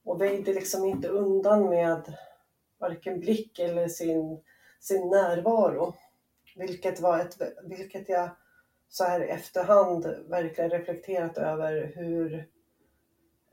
och 0.05 0.21
väjde 0.21 0.53
liksom 0.53 0.85
inte 0.85 1.07
undan 1.07 1.69
med 1.69 2.17
varken 2.79 3.19
blick 3.19 3.59
eller 3.59 3.87
sin, 3.87 4.43
sin 4.79 5.09
närvaro. 5.09 5.93
Vilket, 6.55 6.99
var 6.99 7.19
ett, 7.19 7.37
vilket 7.63 8.09
jag 8.09 8.29
så 8.89 9.03
här 9.03 9.23
i 9.23 9.29
efterhand 9.29 10.05
verkligen 10.27 10.69
reflekterat 10.69 11.37
över 11.37 11.91
hur 11.95 12.47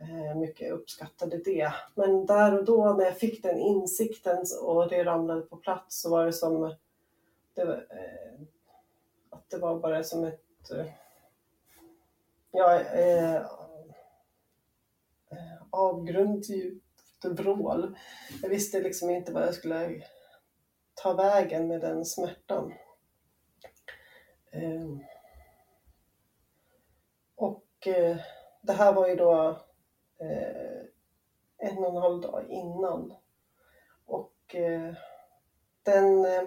Eh, 0.00 0.36
mycket 0.36 0.72
uppskattade 0.72 1.38
det. 1.38 1.74
Men 1.94 2.26
där 2.26 2.58
och 2.58 2.64
då 2.64 2.92
när 2.92 3.04
jag 3.04 3.18
fick 3.18 3.42
den 3.42 3.58
insikten 3.58 4.44
och 4.62 4.88
det 4.88 5.04
ramlade 5.04 5.42
på 5.42 5.56
plats 5.56 6.00
så 6.00 6.10
var 6.10 6.26
det 6.26 6.32
som 6.32 6.74
det 7.54 7.64
var, 7.64 7.74
eh, 7.74 8.40
att 9.30 9.50
det 9.50 9.58
var 9.58 9.78
bara 9.78 10.04
som 10.04 10.24
ett 10.24 10.70
eh, 10.70 10.86
ja, 12.50 12.80
eh, 12.80 13.34
eh 13.34 13.42
avgrundsdjupt 15.70 17.24
vrål. 17.24 17.98
Jag 18.42 18.48
visste 18.48 18.80
liksom 18.80 19.10
inte 19.10 19.32
vad 19.32 19.42
jag 19.42 19.54
skulle 19.54 20.02
ta 20.94 21.12
vägen 21.12 21.68
med 21.68 21.80
den 21.80 22.04
smärtan. 22.04 22.74
Eh, 24.50 24.88
och 27.34 27.86
eh, 27.86 28.16
det 28.62 28.72
här 28.72 28.92
var 28.92 29.08
ju 29.08 29.16
då 29.16 29.60
eh, 30.20 30.82
en 31.58 31.78
och 31.78 31.96
en 31.96 32.02
halv 32.02 32.20
dag 32.20 32.46
innan. 32.48 33.14
Och 34.04 34.54
eh, 34.54 34.94
den 35.82 36.24
eh, 36.24 36.42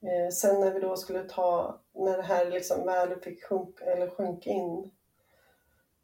eh, 0.00 0.28
sen 0.32 0.60
när 0.60 0.72
vi 0.74 0.80
då 0.80 0.96
skulle 0.96 1.28
ta, 1.28 1.80
när 1.92 2.16
det 2.16 2.22
här 2.22 2.50
liksom 2.50 2.86
väl 2.86 3.20
fick 3.20 3.44
sjunk, 3.44 3.80
eller 3.80 4.10
sjönk 4.10 4.46
in, 4.46 4.90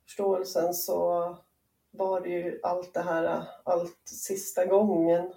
förståelsen, 0.04 0.74
så 0.74 1.36
var 1.90 2.20
det 2.20 2.28
ju 2.28 2.60
allt 2.62 2.94
det 2.94 3.02
här, 3.02 3.46
allt 3.64 4.08
sista 4.08 4.66
gången. 4.66 5.34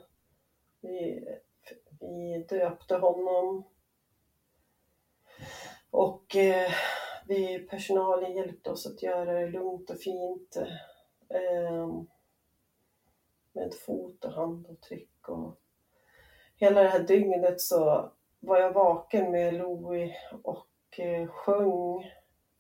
Vi, 0.82 1.28
vi 2.00 2.46
döpte 2.50 2.96
honom. 2.96 3.64
Och 5.90 6.36
eh, 6.36 6.72
vi, 7.28 7.60
personalen 7.60 8.36
hjälpte 8.36 8.72
oss 8.72 8.88
att 8.88 9.04
göra 9.04 9.34
det 9.34 9.48
lugnt 9.48 9.90
och 9.90 10.00
fint. 10.00 10.58
Eh, 11.30 11.88
med 13.54 13.74
fot 13.74 14.26
och 14.26 14.32
handavtryck 14.32 15.30
och 15.30 15.56
hela 16.56 16.84
det 16.84 16.90
här 16.90 17.00
dygnet 17.00 17.62
så 17.62 18.12
var 18.40 18.60
jag 18.60 18.72
vaken 18.72 19.32
med 19.32 19.54
Louis 19.54 20.14
och 20.44 21.00
eh, 21.00 21.28
sjöng 21.28 22.12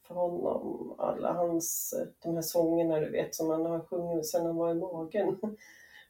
för 0.07 0.15
honom 0.15 0.95
alla 0.97 1.33
hans, 1.33 1.93
de 2.19 2.35
här 2.35 2.41
sångerna 2.41 2.99
du 2.99 3.09
vet 3.09 3.35
som 3.35 3.49
han 3.49 3.65
har 3.65 3.79
sjungit 3.79 4.25
sedan 4.25 4.45
han 4.45 4.55
var 4.55 4.71
i 4.71 4.73
magen. 4.73 5.39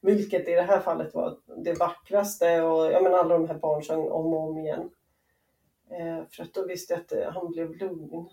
Vilket 0.02 0.48
i 0.48 0.52
det 0.52 0.62
här 0.62 0.80
fallet 0.80 1.14
var 1.14 1.38
det 1.58 1.74
vackraste 1.74 2.62
och 2.62 2.92
jag 2.92 3.04
menar 3.04 3.18
alla 3.18 3.38
de 3.38 3.48
här 3.48 3.60
barnsångerna 3.60 4.14
om 4.14 4.34
och 4.34 4.50
om 4.50 4.58
igen. 4.58 4.90
Eh, 5.90 6.24
för 6.30 6.44
att 6.44 6.54
då 6.54 6.66
visste 6.66 6.94
jag 6.94 7.02
att 7.02 7.12
eh, 7.12 7.32
han 7.32 7.52
blev 7.52 7.76
lugn. 7.76 8.30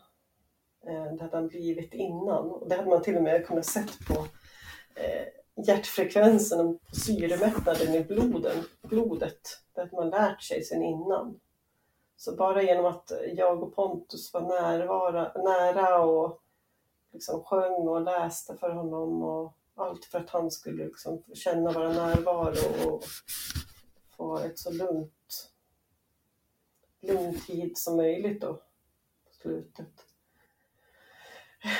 Eh, 0.87 1.13
det 1.13 1.23
hade 1.23 1.37
han 1.37 1.49
blivit 1.49 1.95
innan 1.95 2.51
och 2.51 2.69
det 2.69 2.75
hade 2.75 2.89
man 2.89 3.03
till 3.03 3.17
och 3.17 3.23
med 3.23 3.47
kunnat 3.47 3.67
sett 3.67 4.07
på 4.07 4.15
eh, 4.95 5.27
hjärtfrekvensen 5.67 6.67
och 6.67 6.81
syremättnaden 6.93 7.95
i 7.95 8.05
bloden, 8.05 8.65
blodet. 8.83 9.41
Det 9.75 9.81
hade 9.81 9.97
man 9.97 10.11
lärt 10.11 10.43
sig 10.43 10.65
sedan 10.65 10.83
innan. 10.83 11.41
Så 12.17 12.37
bara 12.37 12.63
genom 12.63 12.85
att 12.85 13.13
jag 13.35 13.63
och 13.63 13.75
Pontus 13.75 14.35
var 14.35 14.41
närvara, 14.41 15.33
nära 15.35 16.05
och 16.05 16.43
liksom 17.13 17.45
sjöng 17.45 17.89
och 17.89 18.01
läste 18.01 18.57
för 18.57 18.71
honom 18.71 19.23
och 19.23 19.57
allt 19.75 20.05
för 20.05 20.19
att 20.19 20.31
han 20.31 20.51
skulle 20.51 20.85
liksom 20.85 21.23
känna 21.35 21.73
vår 21.73 21.89
närvaro 21.89 22.89
och 22.89 23.05
få 24.17 24.39
ett 24.39 24.59
så 24.59 24.71
lugnt, 24.71 25.51
lugn 27.01 27.41
tid 27.41 27.79
som 27.79 27.97
möjligt 27.97 28.41
då 28.41 28.55
på 28.55 29.35
slutet. 29.43 30.04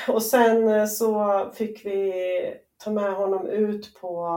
Och 0.07 0.23
sen 0.23 0.67
eh, 0.67 0.85
så 0.85 1.45
fick 1.53 1.85
vi 1.85 2.13
ta 2.77 2.91
med 2.91 3.13
honom 3.13 3.47
ut 3.47 3.93
på 3.93 4.27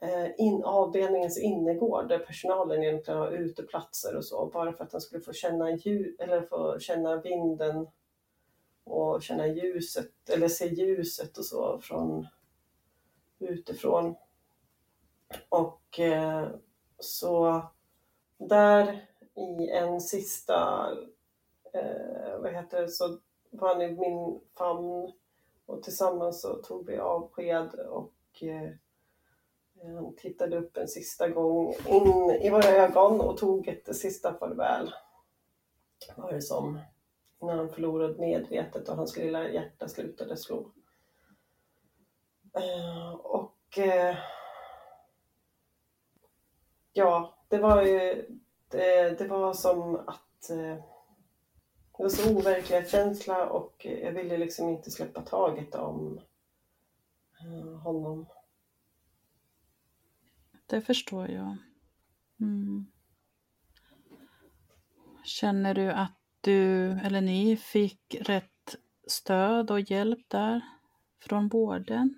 eh, 0.00 0.26
in, 0.38 0.64
avdelningens 0.64 1.38
innergård 1.38 2.08
där 2.08 2.18
personalen 2.18 2.82
egentligen 2.82 3.20
har 3.20 3.30
uteplatser 3.30 4.16
och 4.16 4.24
så, 4.24 4.46
bara 4.46 4.72
för 4.72 4.84
att 4.84 4.92
han 4.92 5.00
skulle 5.00 5.22
få 5.22 5.32
känna, 5.32 5.70
ljus, 5.70 6.20
eller 6.20 6.42
få 6.42 6.78
känna 6.78 7.20
vinden 7.20 7.86
och 8.84 9.22
känna 9.22 9.46
ljuset, 9.46 10.30
eller 10.30 10.48
se 10.48 10.66
ljuset 10.66 11.38
och 11.38 11.44
så 11.44 11.78
från 11.78 12.26
utifrån. 13.38 14.14
Och 15.48 16.00
eh, 16.00 16.48
så 16.98 17.62
där 18.38 19.06
i 19.34 19.68
en 19.68 20.00
sista, 20.00 20.88
eh, 21.72 22.40
vad 22.40 22.52
heter 22.52 22.82
det, 22.82 22.88
så 22.88 23.18
var 23.50 23.68
han 23.68 23.82
i 23.82 23.92
min 23.92 24.40
famn 24.58 25.12
och 25.66 25.82
tillsammans 25.82 26.42
så 26.42 26.54
tog 26.54 26.86
vi 26.86 26.98
avsked 26.98 27.74
och 27.74 28.42
eh, 28.42 28.70
han 29.82 30.14
tittade 30.16 30.58
upp 30.58 30.76
en 30.76 30.88
sista 30.88 31.28
gång 31.28 31.74
in 31.86 32.30
i 32.42 32.50
våra 32.50 32.68
ögon 32.68 33.20
och 33.20 33.36
tog 33.36 33.68
ett 33.68 33.96
sista 33.96 34.34
farväl. 34.34 34.94
Var 36.16 36.32
det 36.32 36.42
som 36.42 36.78
när 37.40 37.56
han 37.56 37.70
förlorade 37.70 38.18
medvetet 38.18 38.88
och 38.88 38.96
hans 38.96 39.16
lilla 39.16 39.48
hjärta 39.48 39.88
slutade 39.88 40.36
slå. 40.36 40.70
Eh, 42.54 43.12
och 43.12 43.78
eh, 43.78 44.16
ja, 46.92 47.34
det 47.48 47.58
var 47.58 47.82
ju 47.82 48.26
det, 48.68 49.18
det 49.18 49.28
var 49.28 49.52
som 49.52 49.96
att 49.96 50.50
eh, 50.50 50.84
det 52.00 52.04
var 52.04 52.10
så 52.10 52.36
overklighetskänsla 52.36 53.46
och 53.46 53.86
jag 54.02 54.12
ville 54.12 54.36
liksom 54.36 54.68
inte 54.68 54.90
släppa 54.90 55.22
taget 55.22 55.74
om 55.74 56.20
eh, 57.40 57.78
honom. 57.78 58.26
Det 60.66 60.80
förstår 60.80 61.28
jag. 61.28 61.56
Mm. 62.40 62.86
Känner 65.24 65.74
du 65.74 65.90
att 65.90 66.18
du 66.40 66.90
eller 66.90 67.20
ni 67.20 67.56
fick 67.56 68.16
rätt 68.20 68.76
stöd 69.06 69.70
och 69.70 69.80
hjälp 69.80 70.28
där 70.28 70.60
från 71.22 71.48
vården? 71.48 72.14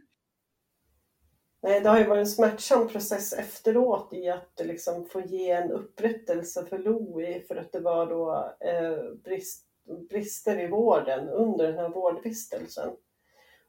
Nej, 1.60 1.80
det 1.80 1.88
har 1.88 1.98
ju 1.98 2.06
varit 2.06 2.20
en 2.20 2.26
smärtsam 2.26 2.88
process 2.88 3.32
efteråt 3.32 4.12
i 4.12 4.28
att 4.28 4.60
liksom 4.64 5.06
få 5.06 5.20
ge 5.20 5.50
en 5.50 5.70
upprättelse 5.70 6.66
för 6.66 6.78
Louie 6.78 7.42
för 7.48 7.56
att 7.56 7.72
det 7.72 7.80
var 7.80 8.06
då 8.06 8.54
eh, 8.60 9.14
brist 9.24 9.68
brister 10.08 10.60
i 10.60 10.66
vården 10.66 11.28
under 11.28 11.66
den 11.66 11.78
här 11.78 11.88
vårdvistelsen. 11.88 12.96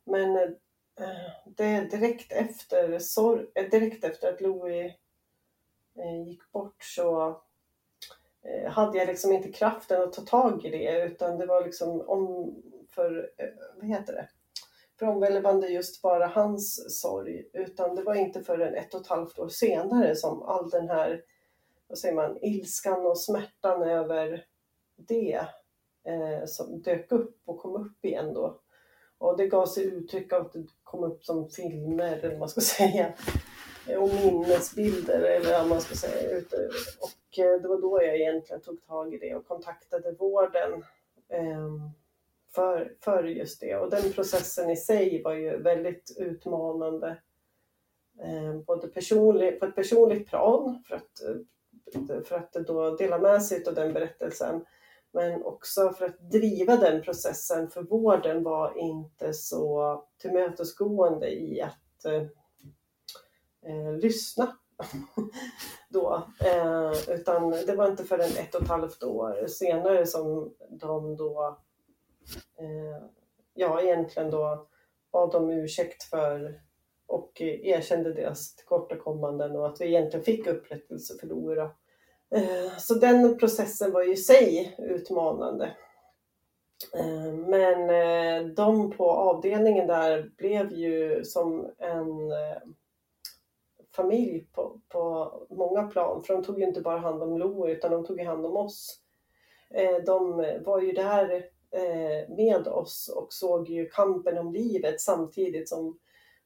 Men 0.04 0.38
eh, 1.00 1.32
det 1.46 1.64
är 1.64 1.90
direkt 1.90 2.32
efter, 2.32 2.94
eh, 3.56 3.70
direkt 3.70 4.04
efter 4.04 4.34
att 4.34 4.42
Louis 4.42 4.94
eh, 5.98 6.28
gick 6.28 6.52
bort 6.52 6.84
så 6.84 7.42
hade 8.68 8.98
jag 8.98 9.08
liksom 9.08 9.32
inte 9.32 9.52
kraften 9.52 10.02
att 10.02 10.14
ta 10.14 10.22
tag 10.22 10.66
i 10.66 10.70
det 10.70 11.06
utan 11.06 11.38
det 11.38 11.46
var 11.46 11.66
liksom 11.66 12.02
om 12.02 12.56
för, 12.90 13.32
vad 13.76 13.88
heter 13.88 14.14
det, 14.14 14.30
för 15.00 15.06
omvälvande 15.06 15.68
just 15.68 16.02
bara 16.02 16.28
hans 16.28 17.00
sorg 17.02 17.50
utan 17.54 17.96
det 17.96 18.04
var 18.04 18.16
inte 18.16 18.44
förrän 18.44 18.76
ett 18.76 18.94
och 18.94 19.02
ett 19.02 19.08
halvt 19.08 19.40
år 19.40 19.50
senare 19.50 20.16
som 20.16 20.44
all 20.44 20.70
den 20.70 20.90
här, 20.90 21.24
vad 21.88 21.98
säger 21.98 22.16
man, 22.16 22.38
ilskan 22.42 23.06
och 23.06 23.20
smärtan 23.20 23.84
över 23.84 24.46
det 24.96 25.48
eh, 26.04 26.46
som 26.46 26.82
dök 26.82 27.12
upp 27.12 27.42
och 27.46 27.60
kom 27.60 27.76
upp 27.76 28.06
igen 28.06 28.34
då. 28.34 28.60
Och 29.18 29.38
det 29.38 29.48
gav 29.48 29.66
sig 29.66 29.84
uttryck 29.84 30.34
av 30.34 30.42
att 30.42 30.54
det 30.54 30.66
kom 30.84 31.04
upp 31.04 31.26
som 31.26 31.50
filmer, 31.50 32.18
eller 32.18 32.30
vad 32.30 32.40
man 32.40 32.50
ska 32.50 32.62
säga, 32.78 33.14
och 34.00 34.10
minnesbilder, 34.10 35.22
eller 35.22 35.60
vad 35.60 35.70
man 35.70 35.82
ska 35.82 35.96
säga. 35.96 36.38
Och 37.00 37.40
eh, 37.40 37.62
det 37.62 37.68
var 37.68 37.82
då 37.82 38.04
jag 38.04 38.16
egentligen 38.16 38.62
tog 38.62 38.82
tag 38.82 39.14
i 39.14 39.18
det 39.18 39.36
och 39.36 39.48
kontaktade 39.48 40.12
vården 40.12 40.84
eh, 41.30 41.70
för, 42.56 42.96
för 43.00 43.24
just 43.24 43.62
det. 43.62 43.76
Och 43.76 43.90
den 43.90 44.14
processen 44.14 44.70
i 44.70 44.78
sig 44.78 45.22
var 45.24 45.34
ju 45.34 45.58
väldigt 45.58 46.16
utmanande. 46.18 47.18
Eh, 48.24 48.56
både 48.68 48.88
personlig, 48.88 49.60
på 49.60 49.66
ett 49.66 49.76
personligt 49.76 50.28
plan, 50.28 50.84
för 50.88 50.96
att 50.96 51.22
eh, 51.22 51.36
för 52.24 52.36
att 52.36 52.54
då 52.54 52.96
dela 52.96 53.18
med 53.18 53.44
sig 53.44 53.66
av 53.68 53.74
den 53.74 53.94
berättelsen. 53.94 54.66
Men 55.16 55.44
också 55.44 55.94
för 55.94 56.06
att 56.06 56.32
driva 56.32 56.76
den 56.76 57.02
processen, 57.02 57.70
för 57.70 57.82
vården 57.84 58.44
var 58.44 58.78
inte 58.78 59.34
så 59.34 60.04
tillmötesgående 60.18 61.30
i 61.30 61.62
att 61.62 62.06
eh, 62.06 62.22
eh 63.72 63.94
lyssna 63.94 64.58
då. 65.90 66.28
Eh, 66.40 66.92
utan 67.10 67.50
det 67.50 67.76
var 67.76 67.88
inte 67.88 68.04
förrän 68.04 68.32
ett 68.38 68.56
och 68.56 68.62
ett 68.62 68.68
halvt 68.68 69.04
år 69.04 69.48
senare 69.48 70.06
som 70.06 70.54
de 70.70 71.16
då, 71.16 71.58
eh, 72.58 73.08
ja 73.54 73.82
egentligen 73.82 74.32
då 74.32 74.68
bad 75.12 75.36
om 75.36 75.50
ursäkt 75.50 76.04
för 76.04 76.62
och 77.08 77.42
erkände 77.42 78.14
deras 78.14 78.56
tillkortakommanden 78.56 79.56
och 79.56 79.68
att 79.68 79.82
vi 79.82 79.86
egentligen 79.86 80.24
fick 80.24 80.48
upprättelse 80.48 81.18
för 81.20 81.28
Lora. 81.28 81.72
Eh, 82.34 82.78
så 82.78 82.94
den 82.94 83.38
processen 83.38 83.92
var 83.92 84.04
ju 84.04 84.14
i 84.14 84.18
sig 84.18 84.76
utmanande. 84.80 85.76
Eh, 86.96 87.34
men 87.34 87.90
eh, 87.90 88.48
de 88.48 88.92
på 88.92 89.12
avdelningen 89.12 89.88
där 89.88 90.32
blev 90.38 90.72
ju 90.72 91.24
som 91.24 91.72
en 91.78 92.32
familj 93.96 94.48
på, 94.52 94.82
på 94.90 95.34
många 95.50 95.84
plan. 95.84 96.24
För 96.24 96.34
de 96.34 96.44
tog 96.44 96.60
ju 96.60 96.66
inte 96.66 96.82
bara 96.82 96.98
hand 96.98 97.24
om 97.24 97.38
Lo 97.38 97.68
utan 97.68 97.92
de 97.92 98.06
tog 98.06 98.22
hand 98.22 98.46
om 98.46 98.58
oss. 98.58 99.00
De 100.06 100.46
var 100.66 100.82
ju 100.82 100.92
där 100.92 101.46
med 102.36 102.68
oss 102.68 103.14
och 103.16 103.34
såg 103.34 103.70
ju 103.70 103.90
kampen 103.90 104.38
om 104.38 104.54
livet 104.54 105.02
samtidigt 105.02 105.70
som 105.70 106.00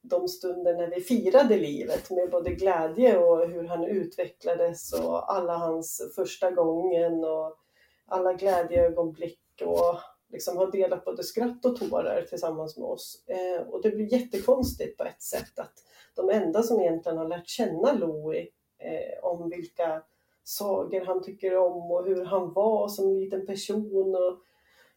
de 0.09 0.27
stunder 0.27 0.73
när 0.73 0.87
vi 0.87 1.01
firade 1.01 1.57
livet 1.57 2.11
med 2.11 2.29
både 2.31 2.51
glädje 2.51 3.17
och 3.17 3.49
hur 3.49 3.63
han 3.63 3.83
utvecklades 3.83 4.93
och 4.93 5.33
alla 5.33 5.57
hans 5.57 6.11
första 6.15 6.51
gången 6.51 7.23
och 7.23 7.57
alla 8.05 8.33
glädjeögonblick 8.33 9.61
och 9.61 9.99
liksom 10.29 10.57
har 10.57 10.71
delat 10.71 11.05
både 11.05 11.23
skratt 11.23 11.65
och 11.65 11.75
tårar 11.75 12.21
tillsammans 12.21 12.77
med 12.77 12.87
oss. 12.87 13.23
Eh, 13.27 13.67
och 13.67 13.81
det 13.81 13.89
blir 13.89 14.13
jättekonstigt 14.13 14.97
på 14.97 15.03
ett 15.03 15.21
sätt 15.21 15.59
att 15.59 15.73
de 16.15 16.29
enda 16.29 16.63
som 16.63 16.79
egentligen 16.81 17.17
har 17.17 17.27
lärt 17.27 17.47
känna 17.47 17.93
Louie 17.93 18.47
eh, 18.79 19.23
om 19.23 19.49
vilka 19.49 20.03
sagor 20.43 21.05
han 21.05 21.23
tycker 21.23 21.57
om 21.57 21.91
och 21.91 22.05
hur 22.05 22.25
han 22.25 22.53
var 22.53 22.87
som 22.87 23.13
liten 23.13 23.45
person 23.45 24.15
och 24.15 24.39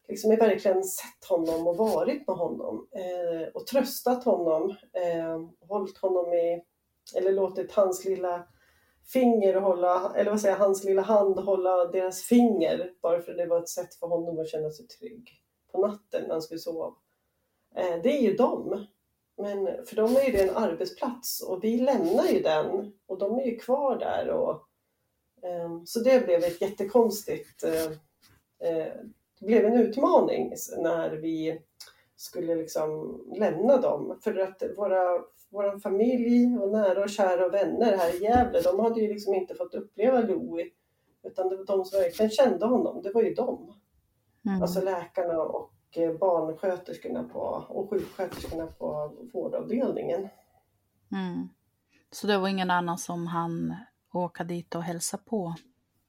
liksom 0.07 0.35
verkligen 0.35 0.83
sett 0.83 1.25
honom 1.29 1.67
och 1.67 1.77
varit 1.77 2.27
med 2.27 2.35
honom 2.35 2.87
eh, 2.91 3.47
och 3.53 3.67
tröstat 3.67 4.23
honom, 4.23 4.69
eh, 4.93 5.67
hållit 5.67 5.97
honom 5.97 6.33
i, 6.33 6.63
eller 7.15 7.31
låtit 7.31 7.71
hans 7.71 8.05
lilla 8.05 8.47
finger 9.13 9.55
hålla, 9.55 10.13
eller 10.15 10.31
vad 10.31 10.41
säger 10.41 10.55
hans 10.55 10.83
lilla 10.83 11.01
hand 11.01 11.39
hålla 11.39 11.85
deras 11.85 12.21
finger 12.21 12.93
bara 13.01 13.21
för 13.21 13.33
det 13.33 13.45
var 13.45 13.59
ett 13.59 13.69
sätt 13.69 13.95
för 13.95 14.07
honom 14.07 14.39
att 14.39 14.49
känna 14.49 14.71
sig 14.71 14.87
trygg 14.87 15.29
på 15.71 15.87
natten 15.87 16.23
när 16.23 16.31
han 16.31 16.41
skulle 16.41 16.59
sova. 16.59 16.93
Eh, 17.75 18.01
det 18.03 18.17
är 18.17 18.21
ju 18.21 18.35
dem. 18.35 18.85
Men 19.37 19.85
för 19.85 19.95
dem 19.95 20.15
är 20.15 20.25
ju 20.25 20.31
det 20.31 20.43
en 20.43 20.55
arbetsplats 20.55 21.41
och 21.41 21.63
vi 21.63 21.77
lämnar 21.77 22.27
ju 22.27 22.39
den 22.39 22.93
och 23.07 23.17
de 23.17 23.39
är 23.39 23.45
ju 23.45 23.57
kvar 23.57 23.99
där. 23.99 24.29
Och, 24.29 24.51
eh, 25.43 25.83
så 25.85 25.99
det 25.99 26.25
blev 26.25 26.43
ett 26.43 26.61
jättekonstigt 26.61 27.63
eh, 27.63 27.91
eh 28.69 28.93
blev 29.41 29.65
en 29.65 29.73
utmaning 29.73 30.53
när 30.77 31.09
vi 31.09 31.61
skulle 32.15 32.55
liksom 32.55 33.21
lämna 33.37 33.77
dem. 33.77 34.19
För 34.23 34.39
att 34.39 34.63
våra, 34.77 35.23
vår 35.49 35.79
familj 35.79 36.57
och 36.57 36.71
nära 36.71 37.03
och 37.03 37.09
kära 37.09 37.45
och 37.45 37.53
vänner 37.53 37.97
här 37.97 38.15
i 38.15 38.23
Gävle, 38.23 38.61
de 38.61 38.79
hade 38.79 39.01
ju 39.01 39.07
liksom 39.07 39.33
inte 39.33 39.55
fått 39.55 39.73
uppleva 39.73 40.21
Louie. 40.21 40.69
Utan 41.23 41.49
det 41.49 41.57
var 41.57 41.65
de 41.65 41.85
som 41.85 41.99
verkligen 41.99 42.31
kände 42.31 42.65
honom, 42.65 43.01
det 43.01 43.11
var 43.11 43.21
ju 43.21 43.33
de. 43.33 43.73
Mm. 44.45 44.61
Alltså 44.61 44.81
läkarna 44.81 45.41
och 45.41 45.73
eh, 45.95 46.13
barnsköterskorna 46.13 47.23
på, 47.23 47.65
och 47.69 47.89
sjuksköterskorna 47.89 48.67
på 48.67 49.11
vårdavdelningen. 49.33 50.29
Mm. 51.11 51.49
Så 52.11 52.27
det 52.27 52.37
var 52.37 52.47
ingen 52.47 52.71
annan 52.71 52.97
som 52.97 53.27
han 53.27 53.75
åka 54.13 54.43
dit 54.43 54.75
och 54.75 54.83
hälsa 54.83 55.17
på? 55.17 55.55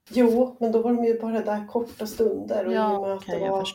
Jo, 0.08 0.56
men 0.60 0.72
då 0.72 0.82
var 0.82 0.92
de 0.92 1.04
ju 1.04 1.20
bara 1.20 1.40
där 1.40 1.66
korta 1.66 2.06
stunder. 2.06 2.66
Och 2.66 2.72
ja, 2.72 2.94
i 2.94 2.96
och 2.96 3.02
med 3.02 3.12
att 3.12 3.22
okay, 3.22 3.38
det 3.40 3.50
var 3.50 3.66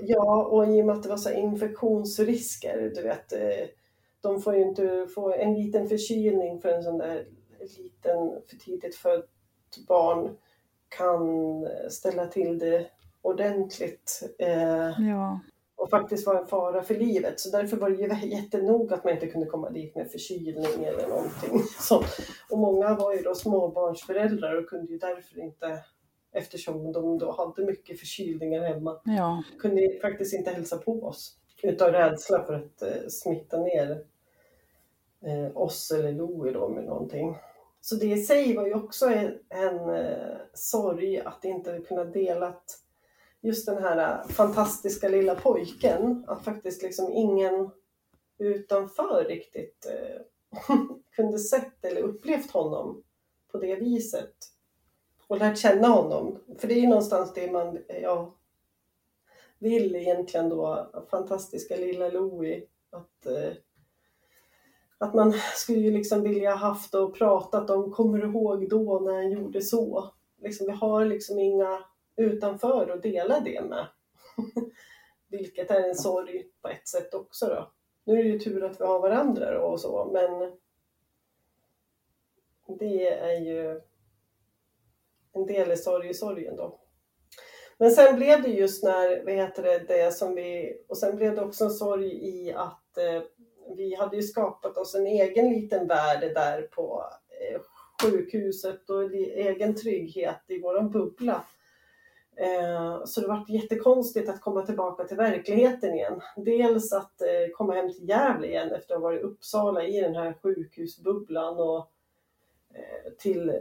ja, 0.00 0.44
och 0.44 0.66
i 0.68 0.82
och 0.82 0.86
med 0.86 0.96
att 0.96 1.02
det 1.02 1.08
var 1.08 1.16
så 1.16 1.32
infektionsrisker, 1.32 2.92
du 2.94 3.02
vet. 3.02 3.32
Eh, 3.32 3.68
de 4.20 4.42
får 4.42 4.54
ju 4.54 4.62
inte 4.62 5.06
få 5.14 5.32
en 5.32 5.54
liten 5.54 5.88
förkylning 5.88 6.60
för 6.60 6.68
en 6.68 6.82
sån 6.82 6.98
där 6.98 7.26
liten 7.60 8.30
för 8.48 8.56
tidigt 8.56 8.96
fött 8.96 9.28
barn 9.88 10.36
kan 10.88 11.66
ställa 11.90 12.26
till 12.26 12.58
det 12.58 12.86
ordentligt. 13.22 14.34
Eh, 14.38 15.08
ja 15.08 15.40
och 15.78 15.90
faktiskt 15.90 16.26
var 16.26 16.34
en 16.34 16.46
fara 16.46 16.82
för 16.82 16.94
livet. 16.94 17.40
Så 17.40 17.50
därför 17.50 17.76
var 17.76 17.90
det 17.90 17.96
ju 17.96 18.28
jättenoga 18.36 18.94
att 18.94 19.04
man 19.04 19.12
inte 19.12 19.26
kunde 19.26 19.46
komma 19.46 19.70
dit 19.70 19.94
med 19.96 20.10
förkylning 20.10 20.84
eller 20.84 21.08
någonting. 21.08 21.62
Så, 21.80 22.04
och 22.50 22.58
många 22.58 22.94
var 22.94 23.14
ju 23.14 23.22
då 23.22 23.34
småbarnsföräldrar 23.34 24.54
och 24.54 24.68
kunde 24.68 24.92
ju 24.92 24.98
därför 24.98 25.40
inte, 25.40 25.78
eftersom 26.32 26.92
de 26.92 27.18
då 27.18 27.30
hade 27.32 27.66
mycket 27.66 28.00
förkylningar 28.00 28.62
hemma, 28.62 29.00
ja. 29.04 29.42
kunde 29.58 29.98
faktiskt 30.02 30.34
inte 30.34 30.50
hälsa 30.50 30.78
på 30.78 31.02
oss 31.02 31.36
utav 31.62 31.92
rädsla 31.92 32.44
för 32.44 32.54
att 32.54 32.82
eh, 32.82 33.08
smitta 33.08 33.60
ner 33.60 34.04
eh, 35.26 35.56
oss 35.56 35.90
eller 35.90 36.12
Louie 36.12 36.52
då 36.52 36.68
med 36.68 36.84
någonting. 36.84 37.36
Så 37.80 37.94
det 37.94 38.06
i 38.06 38.16
sig 38.16 38.56
var 38.56 38.66
ju 38.66 38.74
också 38.74 39.06
en, 39.06 39.38
en 39.48 39.94
eh, 39.94 40.36
sorg 40.54 41.20
att 41.20 41.44
inte 41.44 41.80
kunna 41.88 42.04
dela 42.04 42.46
just 43.40 43.66
den 43.66 43.82
här 43.82 44.22
äh, 44.22 44.28
fantastiska 44.28 45.08
lilla 45.08 45.34
pojken, 45.34 46.24
att 46.26 46.44
faktiskt 46.44 46.82
liksom 46.82 47.12
ingen 47.12 47.70
utanför 48.38 49.24
riktigt 49.28 49.86
äh, 49.86 50.76
kunde 51.16 51.38
sett 51.38 51.84
eller 51.84 52.00
upplevt 52.00 52.50
honom 52.50 53.02
på 53.52 53.58
det 53.58 53.76
viset. 53.76 54.34
Och 55.26 55.38
lärt 55.38 55.58
känna 55.58 55.88
honom. 55.88 56.38
För 56.58 56.68
det 56.68 56.74
är 56.74 56.80
ju 56.80 56.88
någonstans 56.88 57.34
det 57.34 57.52
man 57.52 57.78
äh, 57.88 58.02
ja, 58.02 58.34
vill 59.58 59.96
egentligen 59.96 60.48
då, 60.48 60.90
fantastiska 61.10 61.76
lilla 61.76 62.08
Louie. 62.08 62.66
Att, 62.90 63.26
eh, 63.26 63.52
att 64.98 65.14
man 65.14 65.34
skulle 65.54 65.78
ju 65.78 65.90
liksom 65.90 66.22
vilja 66.22 66.54
haft 66.54 66.94
och 66.94 67.14
pratat 67.14 67.70
om, 67.70 67.92
kommer 67.92 68.18
du 68.18 68.26
ihåg 68.26 68.68
då 68.68 68.98
när 68.98 69.14
han 69.14 69.30
gjorde 69.30 69.62
så? 69.62 70.10
Liksom, 70.42 70.66
vi 70.66 70.72
har 70.72 71.04
liksom 71.04 71.38
inga 71.38 71.84
utanför 72.18 72.90
och 72.90 73.00
dela 73.00 73.40
det 73.40 73.62
med. 73.62 73.86
Vilket 75.28 75.70
är 75.70 75.88
en 75.88 75.94
sorg 75.94 76.46
på 76.62 76.68
ett 76.68 76.88
sätt 76.88 77.14
också 77.14 77.46
då. 77.46 77.72
Nu 78.04 78.18
är 78.18 78.24
det 78.24 78.30
ju 78.30 78.38
tur 78.38 78.64
att 78.64 78.80
vi 78.80 78.84
har 78.84 79.00
varandra 79.00 79.62
och 79.62 79.80
så, 79.80 80.10
men 80.12 80.52
det 82.78 83.08
är 83.08 83.40
ju 83.40 83.80
en 85.32 85.46
del 85.46 85.72
i 85.72 85.76
sorg 85.76 86.08
i 86.08 86.14
sorgen 86.14 86.56
då. 86.56 86.80
Men 87.78 87.90
sen 87.90 88.16
blev 88.16 88.42
det 88.42 88.48
just 88.48 88.84
när, 88.84 89.24
vad 89.24 89.34
heter 89.34 89.62
det, 89.62 89.78
det 89.78 90.14
som 90.14 90.34
vi, 90.34 90.78
och 90.88 90.98
sen 90.98 91.16
blev 91.16 91.34
det 91.34 91.42
också 91.42 91.64
en 91.64 91.70
sorg 91.70 92.28
i 92.28 92.52
att 92.52 92.98
eh, 92.98 93.22
vi 93.76 93.94
hade 93.94 94.16
ju 94.16 94.22
skapat 94.22 94.76
oss 94.76 94.94
en 94.94 95.06
egen 95.06 95.50
liten 95.50 95.86
värld 95.86 96.20
där 96.20 96.62
på 96.62 97.04
eh, 97.28 97.60
sjukhuset 98.02 98.90
och 98.90 99.14
egen 99.14 99.76
trygghet 99.76 100.40
i 100.46 100.60
våran 100.60 100.90
bubbla. 100.90 101.44
Eh, 102.40 103.04
så 103.04 103.20
det 103.20 103.28
var 103.28 103.44
jättekonstigt 103.48 104.28
att 104.28 104.40
komma 104.40 104.66
tillbaka 104.66 105.04
till 105.04 105.16
verkligheten 105.16 105.94
igen. 105.94 106.20
Dels 106.36 106.92
att 106.92 107.20
eh, 107.20 107.52
komma 107.54 107.74
hem 107.74 107.92
till 107.92 108.08
Gävle 108.08 108.46
igen 108.46 108.72
efter 108.72 108.94
att 108.94 109.00
ha 109.00 109.08
varit 109.08 109.20
i 109.20 109.24
Uppsala 109.24 109.82
i 109.84 110.00
den 110.00 110.14
här 110.14 110.34
sjukhusbubblan 110.42 111.58
och 111.58 111.90
eh, 112.74 113.12
till, 113.18 113.60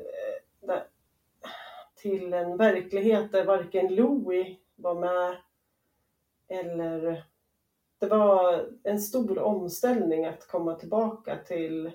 till 1.95 2.33
en 2.33 2.57
verklighet 2.57 3.31
där 3.31 3.45
varken 3.45 3.95
Louie 3.95 4.57
var 4.75 4.95
med 4.95 5.37
eller 6.47 7.23
det 7.99 8.07
var 8.07 8.65
en 8.83 8.99
stor 8.99 9.39
omställning 9.39 10.25
att 10.25 10.47
komma 10.47 10.75
tillbaka 10.75 11.37
till 11.47 11.91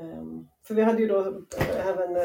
ehm, 0.00 0.48
för 0.62 0.74
vi 0.74 0.82
hade 0.82 1.02
ju 1.02 1.08
då 1.08 1.42
även 1.78 2.16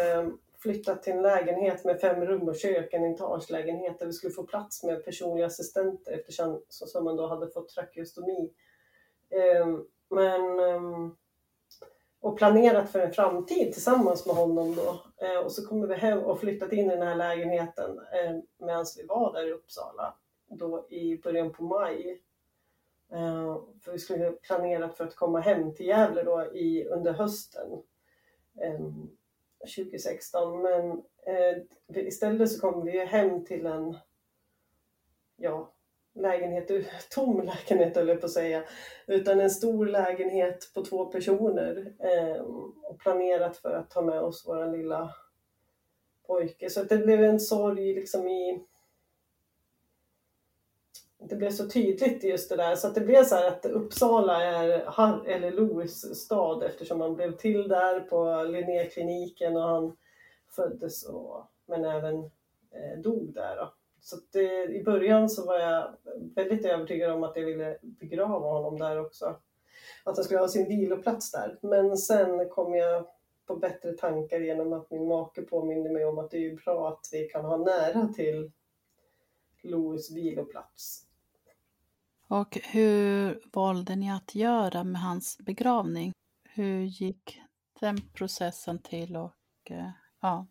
flyttat 0.62 1.04
till 1.04 1.14
en 1.14 1.22
lägenhet 1.22 1.86
med 1.86 2.02
fem 2.02 2.26
rum 2.26 2.50
och 2.50 2.56
kök, 2.56 2.94
en 2.94 3.14
etagelägenhet 3.14 4.00
där 4.00 4.06
vi 4.06 4.14
skulle 4.14 4.34
få 4.34 4.44
plats 4.44 4.84
med 4.84 5.06
personliga 5.06 5.46
assistenter 5.46 6.12
eftersom 6.12 6.62
som 6.70 7.04
man 7.04 7.16
då 7.16 7.28
hade 7.28 7.48
fått 7.48 7.70
trakeostomi. 7.70 8.54
Ehm, 9.30 9.86
men, 10.10 10.60
ehm, 10.60 11.16
och 12.22 12.38
planerat 12.38 12.92
för 12.92 13.00
en 13.00 13.14
framtid 13.14 13.74
tillsammans 13.74 14.26
med 14.26 14.36
honom 14.36 14.76
då. 14.76 15.02
Ehm, 15.26 15.44
och 15.46 15.52
så 15.52 15.68
kommer 15.68 15.88
vi 15.88 15.96
hem 15.96 16.20
och 16.20 16.40
flyttat 16.40 16.74
in 16.74 16.92
i 16.92 16.96
den 16.96 17.08
här 17.08 17.16
lägenheten 17.16 18.00
medan 18.58 18.86
vi 18.98 19.06
var 19.06 19.34
där 19.34 19.48
i 19.48 19.52
Uppsala 19.52 20.14
då 20.48 20.88
i 20.90 21.18
början 21.18 21.52
på 21.52 21.64
maj. 21.64 22.22
För 23.84 23.92
vi 23.92 24.00
skulle 24.00 24.32
planerat 24.32 24.98
för 24.98 25.04
att 25.04 25.16
komma 25.16 25.40
hem 25.40 25.74
till 25.74 25.86
Gävle 25.86 26.24
då 26.24 26.46
i, 26.54 26.86
under 26.86 27.14
hösten. 27.14 27.84
2016 29.60 30.62
men 30.62 30.92
eh, 31.26 32.08
istället 32.08 32.52
så 32.52 32.62
kom 32.62 32.86
vi 32.86 33.06
hem 33.06 33.46
till 33.46 33.66
en 33.66 33.98
ja, 35.36 35.74
lägenhet, 36.16 36.72
tom 37.10 37.42
lägenhet 37.42 37.96
höll 37.96 38.08
jag 38.08 38.20
på 38.20 38.26
att 38.26 38.32
säga, 38.32 38.64
utan 39.08 39.40
en 39.40 39.50
stor 39.50 39.86
lägenhet 39.86 40.72
på 40.74 40.86
två 40.86 41.06
personer 41.06 41.94
eh, 42.00 42.42
och 42.42 43.00
planerat 43.00 43.58
för 43.58 43.74
att 43.74 43.90
ta 43.90 44.02
med 44.02 44.22
oss 44.22 44.44
vår 44.48 44.78
lilla 44.78 45.16
pojke. 46.28 46.70
Så 46.70 46.82
att 46.82 46.90
det 46.90 46.98
blev 46.98 47.24
en 47.24 47.40
sorg 47.40 47.94
liksom 47.94 48.28
i 48.28 48.66
det 51.30 51.36
blev 51.36 51.50
så 51.50 51.70
tydligt 51.70 52.24
just 52.24 52.50
det 52.50 52.56
där 52.56 52.76
så 52.76 52.88
att 52.88 52.96
det 52.96 53.02
blev 53.02 53.24
så 53.24 53.36
här 53.36 53.48
att 53.48 53.66
Uppsala 53.66 54.44
är 54.44 55.28
eller 55.28 55.52
Louis 55.52 56.02
stad 56.02 56.64
eftersom 56.64 57.02
han 57.02 57.16
blev 57.16 57.38
till 57.38 57.68
där 57.68 58.00
på 58.00 58.44
Linnékliniken 58.44 59.56
och 59.56 59.64
han 59.64 59.98
föddes 60.56 61.06
och, 61.06 61.46
men 61.66 61.86
även 61.86 62.16
eh, 62.72 63.00
dog 63.04 63.34
där. 63.34 63.56
Då. 63.56 63.74
Så 64.02 64.16
det, 64.32 64.66
i 64.66 64.84
början 64.84 65.30
så 65.30 65.46
var 65.46 65.60
jag 65.60 65.96
väldigt 66.36 66.66
övertygad 66.66 67.12
om 67.12 67.24
att 67.24 67.36
jag 67.36 67.46
ville 67.46 67.78
begrava 67.82 68.48
honom 68.48 68.80
där 68.80 69.00
också. 69.00 69.26
Att 70.04 70.16
han 70.16 70.26
skulle 70.26 70.40
ha 70.40 70.48
sin 70.48 70.68
viloplats 70.68 71.32
där. 71.32 71.58
Men 71.62 71.98
sen 71.98 72.50
kom 72.50 72.76
jag 72.76 73.06
på 73.46 73.56
bättre 73.56 73.94
tankar 73.94 74.40
genom 74.40 74.74
att 74.74 74.92
min 74.92 75.08
make 75.08 75.42
påminde 75.42 75.90
mig 75.90 76.06
om 76.06 76.20
att 76.20 76.32
det 76.32 76.46
är 76.46 76.56
bra 76.56 76.88
att 76.88 77.10
vi 77.12 77.30
kan 77.30 77.46
ha 77.46 77.58
nära 77.58 78.08
till 78.08 78.52
Louis 79.62 80.12
viloplats. 80.12 81.09
Och 82.32 82.58
hur 82.64 83.42
valde 83.54 83.96
ni 83.96 84.12
att 84.12 84.36
göra 84.36 84.84
med 84.84 85.02
hans 85.02 85.38
begravning? 85.38 86.12
Hur 86.44 86.82
gick 86.82 87.42
den 87.80 87.98
processen 88.14 88.80
till 88.80 89.16
och 89.16 89.72
eh, 89.72 89.90
ja, 90.22 90.48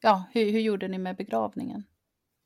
ja 0.00 0.24
hur, 0.32 0.52
hur 0.52 0.60
gjorde 0.60 0.88
ni 0.88 0.98
med 0.98 1.16
begravningen? 1.16 1.84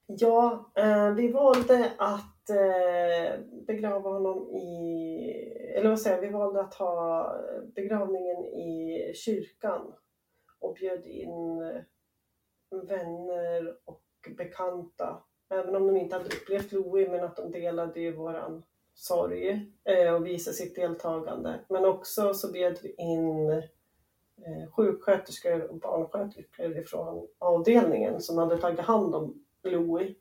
Ja, 0.07 0.73
eh, 0.75 1.11
vi 1.11 1.33
valde 1.33 1.93
att 1.99 2.51
eh, 2.51 3.41
begrava 3.67 4.11
honom 4.11 4.51
i, 4.51 5.31
eller 5.77 5.89
vad 5.89 6.01
säger 6.01 6.21
vi 6.21 6.29
valde 6.29 6.61
att 6.61 6.75
ha 6.75 7.33
begravningen 7.75 8.45
i 8.45 9.13
kyrkan 9.15 9.93
och 10.61 10.75
bjöd 10.75 11.07
in 11.07 11.63
eh, 11.63 11.83
vänner 12.89 13.77
och 13.85 14.03
bekanta. 14.37 15.23
Även 15.51 15.77
om 15.77 15.87
de 15.87 15.97
inte 15.97 16.17
hade 16.17 16.37
upplevt 16.37 16.73
Louie, 16.73 17.11
men 17.11 17.25
att 17.25 17.37
de 17.37 17.51
delade 17.51 18.01
ju 18.01 18.13
våran 18.17 18.63
sorg 18.97 19.71
eh, 19.85 20.15
och 20.15 20.27
visa 20.27 20.53
sitt 20.53 20.75
deltagande. 20.75 21.61
Men 21.69 21.85
också 21.85 22.35
så 22.35 22.53
bjöd 22.53 22.79
vi 22.83 22.95
in 22.99 23.51
eh, 23.51 24.71
sjuksköterskor 24.73 25.63
och 25.71 25.77
barnsköterskor 25.77 26.79
ifrån 26.79 27.29
avdelningen 27.39 28.21
som 28.21 28.39
hade 28.39 28.59
tagit 28.59 28.81
hand 28.81 29.15
om 29.15 29.45
Louie. 29.63 30.15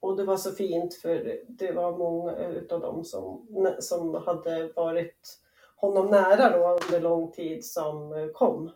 Och 0.00 0.16
det 0.16 0.24
var 0.24 0.36
så 0.36 0.52
fint 0.52 0.94
för 0.94 1.40
det 1.48 1.72
var 1.72 1.98
många 1.98 2.36
utav 2.36 2.80
dem 2.80 3.04
som, 3.04 3.46
som 3.78 4.14
hade 4.14 4.72
varit 4.76 5.40
honom 5.76 6.06
nära 6.06 6.58
då 6.58 6.78
under 6.84 7.00
lång 7.00 7.32
tid 7.32 7.64
som 7.64 8.12
eh, 8.12 8.26
kom. 8.26 8.70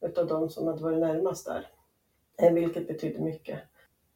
Utav 0.00 0.26
de 0.26 0.50
som 0.50 0.66
hade 0.66 0.82
varit 0.82 0.98
närmast 0.98 1.46
där. 1.46 1.70
Vilket 2.52 2.88
betydde 2.88 3.20
mycket. 3.20 3.60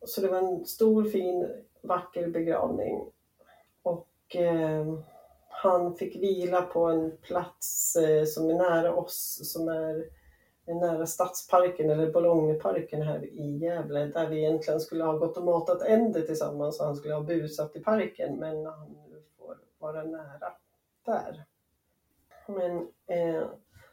Så 0.07 0.21
det 0.21 0.29
var 0.29 0.39
en 0.39 0.67
stor 0.67 1.05
fin 1.05 1.49
vacker 1.83 2.29
begravning. 2.29 3.01
Och 3.83 4.37
eh, 4.37 4.99
han 5.49 5.95
fick 5.95 6.17
vila 6.17 6.63
på 6.63 6.85
en 6.85 7.17
plats 7.17 7.97
eh, 7.97 8.25
som 8.25 8.51
är 8.51 8.55
nära 8.55 8.95
oss, 8.95 9.41
som 9.53 9.69
är 9.69 10.05
nära 10.75 11.07
Stadsparken 11.07 11.91
eller 11.91 12.13
Bologneparken 12.13 13.03
här 13.03 13.25
i 13.25 13.57
Gävle 13.57 14.07
där 14.07 14.29
vi 14.29 14.39
egentligen 14.39 14.81
skulle 14.81 15.05
ha 15.05 15.13
gått 15.13 15.37
och 15.37 15.45
matat 15.45 15.83
änder 15.83 16.23
tillsammans 16.23 16.81
och 16.81 16.87
han 16.87 16.97
skulle 16.97 17.15
ha 17.15 17.23
busat 17.23 17.77
i 17.77 17.81
parken 17.81 18.37
men 18.37 18.67
han 18.67 18.97
får 19.39 19.59
vara 19.79 20.05
nära 20.05 20.53
där. 21.05 21.45
Men 22.47 22.77
eh, 23.07 23.49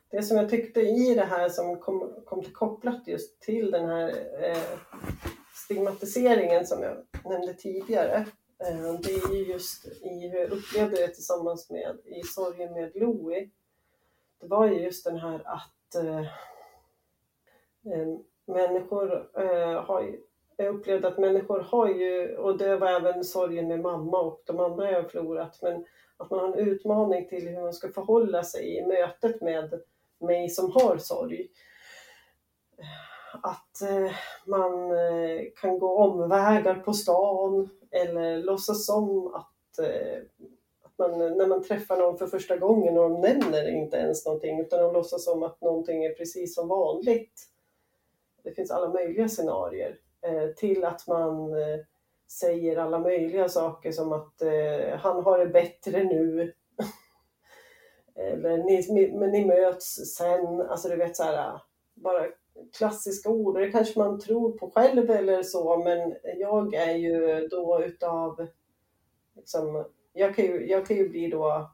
det 0.09 0.23
som 0.23 0.37
jag 0.37 0.49
tyckte 0.49 0.81
i 0.81 1.15
det 1.15 1.25
här 1.25 1.49
som 1.49 1.79
kom, 1.79 2.13
kom 2.25 2.43
till 2.43 2.53
kopplat 2.53 3.07
just 3.07 3.41
till 3.41 3.71
den 3.71 3.89
här 3.89 4.09
eh, 4.41 4.79
stigmatiseringen 5.65 6.65
som 6.65 6.83
jag 6.83 6.97
nämnde 7.31 7.53
tidigare. 7.53 8.25
Eh, 8.59 8.93
det 9.03 9.11
är 9.11 9.33
ju 9.35 9.43
just 9.43 9.85
i 9.85 10.27
hur 10.27 10.39
jag 10.39 10.51
upplevde 10.51 10.97
det 10.97 11.07
tillsammans 11.07 11.69
med 11.69 11.97
i 12.05 12.23
sorgen 12.23 12.73
med 12.73 12.91
Louie. 12.95 13.49
Det 14.41 14.47
var 14.47 14.67
ju 14.67 14.83
just 14.83 15.05
den 15.05 15.17
här 15.17 15.41
att 15.45 15.95
äh, 15.95 16.25
människor 18.45 19.29
äh, 19.41 19.83
har 19.83 20.01
ju, 20.01 20.19
jag 20.57 20.75
upplevde 20.75 21.07
att 21.07 21.17
människor 21.17 21.59
har 21.59 21.87
ju, 21.87 22.37
och 22.37 22.57
det 22.57 22.77
var 22.77 22.87
även 22.87 23.23
sorgen 23.23 23.67
med 23.67 23.79
mamma 23.79 24.21
och 24.21 24.41
de 24.45 24.59
andra 24.59 24.91
jag 24.91 25.01
har 25.01 25.09
förlorat, 25.09 25.59
men 25.61 25.85
att 26.17 26.29
man 26.29 26.39
har 26.39 26.47
en 26.47 26.67
utmaning 26.67 27.29
till 27.29 27.47
hur 27.47 27.61
man 27.61 27.73
ska 27.73 27.89
förhålla 27.89 28.43
sig 28.43 28.77
i 28.77 28.85
mötet 28.85 29.41
med 29.41 29.81
mig 30.19 30.49
som 30.49 30.71
har 30.71 30.97
sorg 30.97 31.49
att 33.43 33.81
eh, 33.81 34.11
man 34.45 34.91
eh, 34.91 35.41
kan 35.61 35.79
gå 35.79 35.97
omvägar 35.97 36.75
på 36.75 36.93
stan 36.93 37.69
eller 37.91 38.37
låtsas 38.37 38.85
som 38.85 39.27
att, 39.27 39.79
eh, 39.79 40.17
att 40.83 40.97
man, 40.97 41.19
när 41.37 41.47
man 41.47 41.63
träffar 41.63 41.97
någon 41.97 42.17
för 42.17 42.27
första 42.27 42.57
gången 42.57 42.97
och 42.97 43.09
de 43.09 43.21
nämner 43.21 43.69
inte 43.69 43.97
ens 43.97 44.25
någonting 44.25 44.59
utan 44.59 44.79
de 44.79 44.93
låtsas 44.93 45.25
som 45.25 45.43
att 45.43 45.61
någonting 45.61 46.05
är 46.05 46.13
precis 46.13 46.55
som 46.55 46.67
vanligt. 46.67 47.41
Det 48.43 48.51
finns 48.51 48.71
alla 48.71 48.89
möjliga 48.89 49.29
scenarier 49.29 49.97
till 50.57 50.85
att 50.85 51.07
man 51.07 51.53
säger 52.27 52.77
alla 52.77 52.99
möjliga 52.99 53.49
saker 53.49 53.91
som 53.91 54.13
att 54.13 54.41
han 54.99 55.23
har 55.23 55.39
det 55.39 55.45
bättre 55.45 56.03
nu. 56.03 56.53
Eller 58.15 58.57
ni, 58.57 59.11
men 59.11 59.31
ni 59.31 59.45
möts 59.45 60.15
sen. 60.17 60.61
Alltså 60.61 60.89
du 60.89 60.95
vet 60.95 61.15
så 61.15 61.23
här, 61.23 61.61
bara 61.93 62.27
klassiska 62.77 63.29
ord 63.29 63.55
och 63.55 63.61
det 63.61 63.71
kanske 63.71 63.99
man 63.99 64.19
tror 64.19 64.51
på 64.51 64.71
själv 64.71 65.09
eller 65.09 65.43
så 65.43 65.77
men 65.77 66.15
jag 66.37 66.73
är 66.73 66.95
ju 66.95 67.47
då 67.47 67.83
utav 67.83 68.47
liksom, 69.35 69.85
jag, 70.13 70.35
kan 70.35 70.45
ju, 70.45 70.69
jag 70.69 70.85
kan 70.85 70.97
ju 70.97 71.09
bli 71.09 71.29
då 71.29 71.71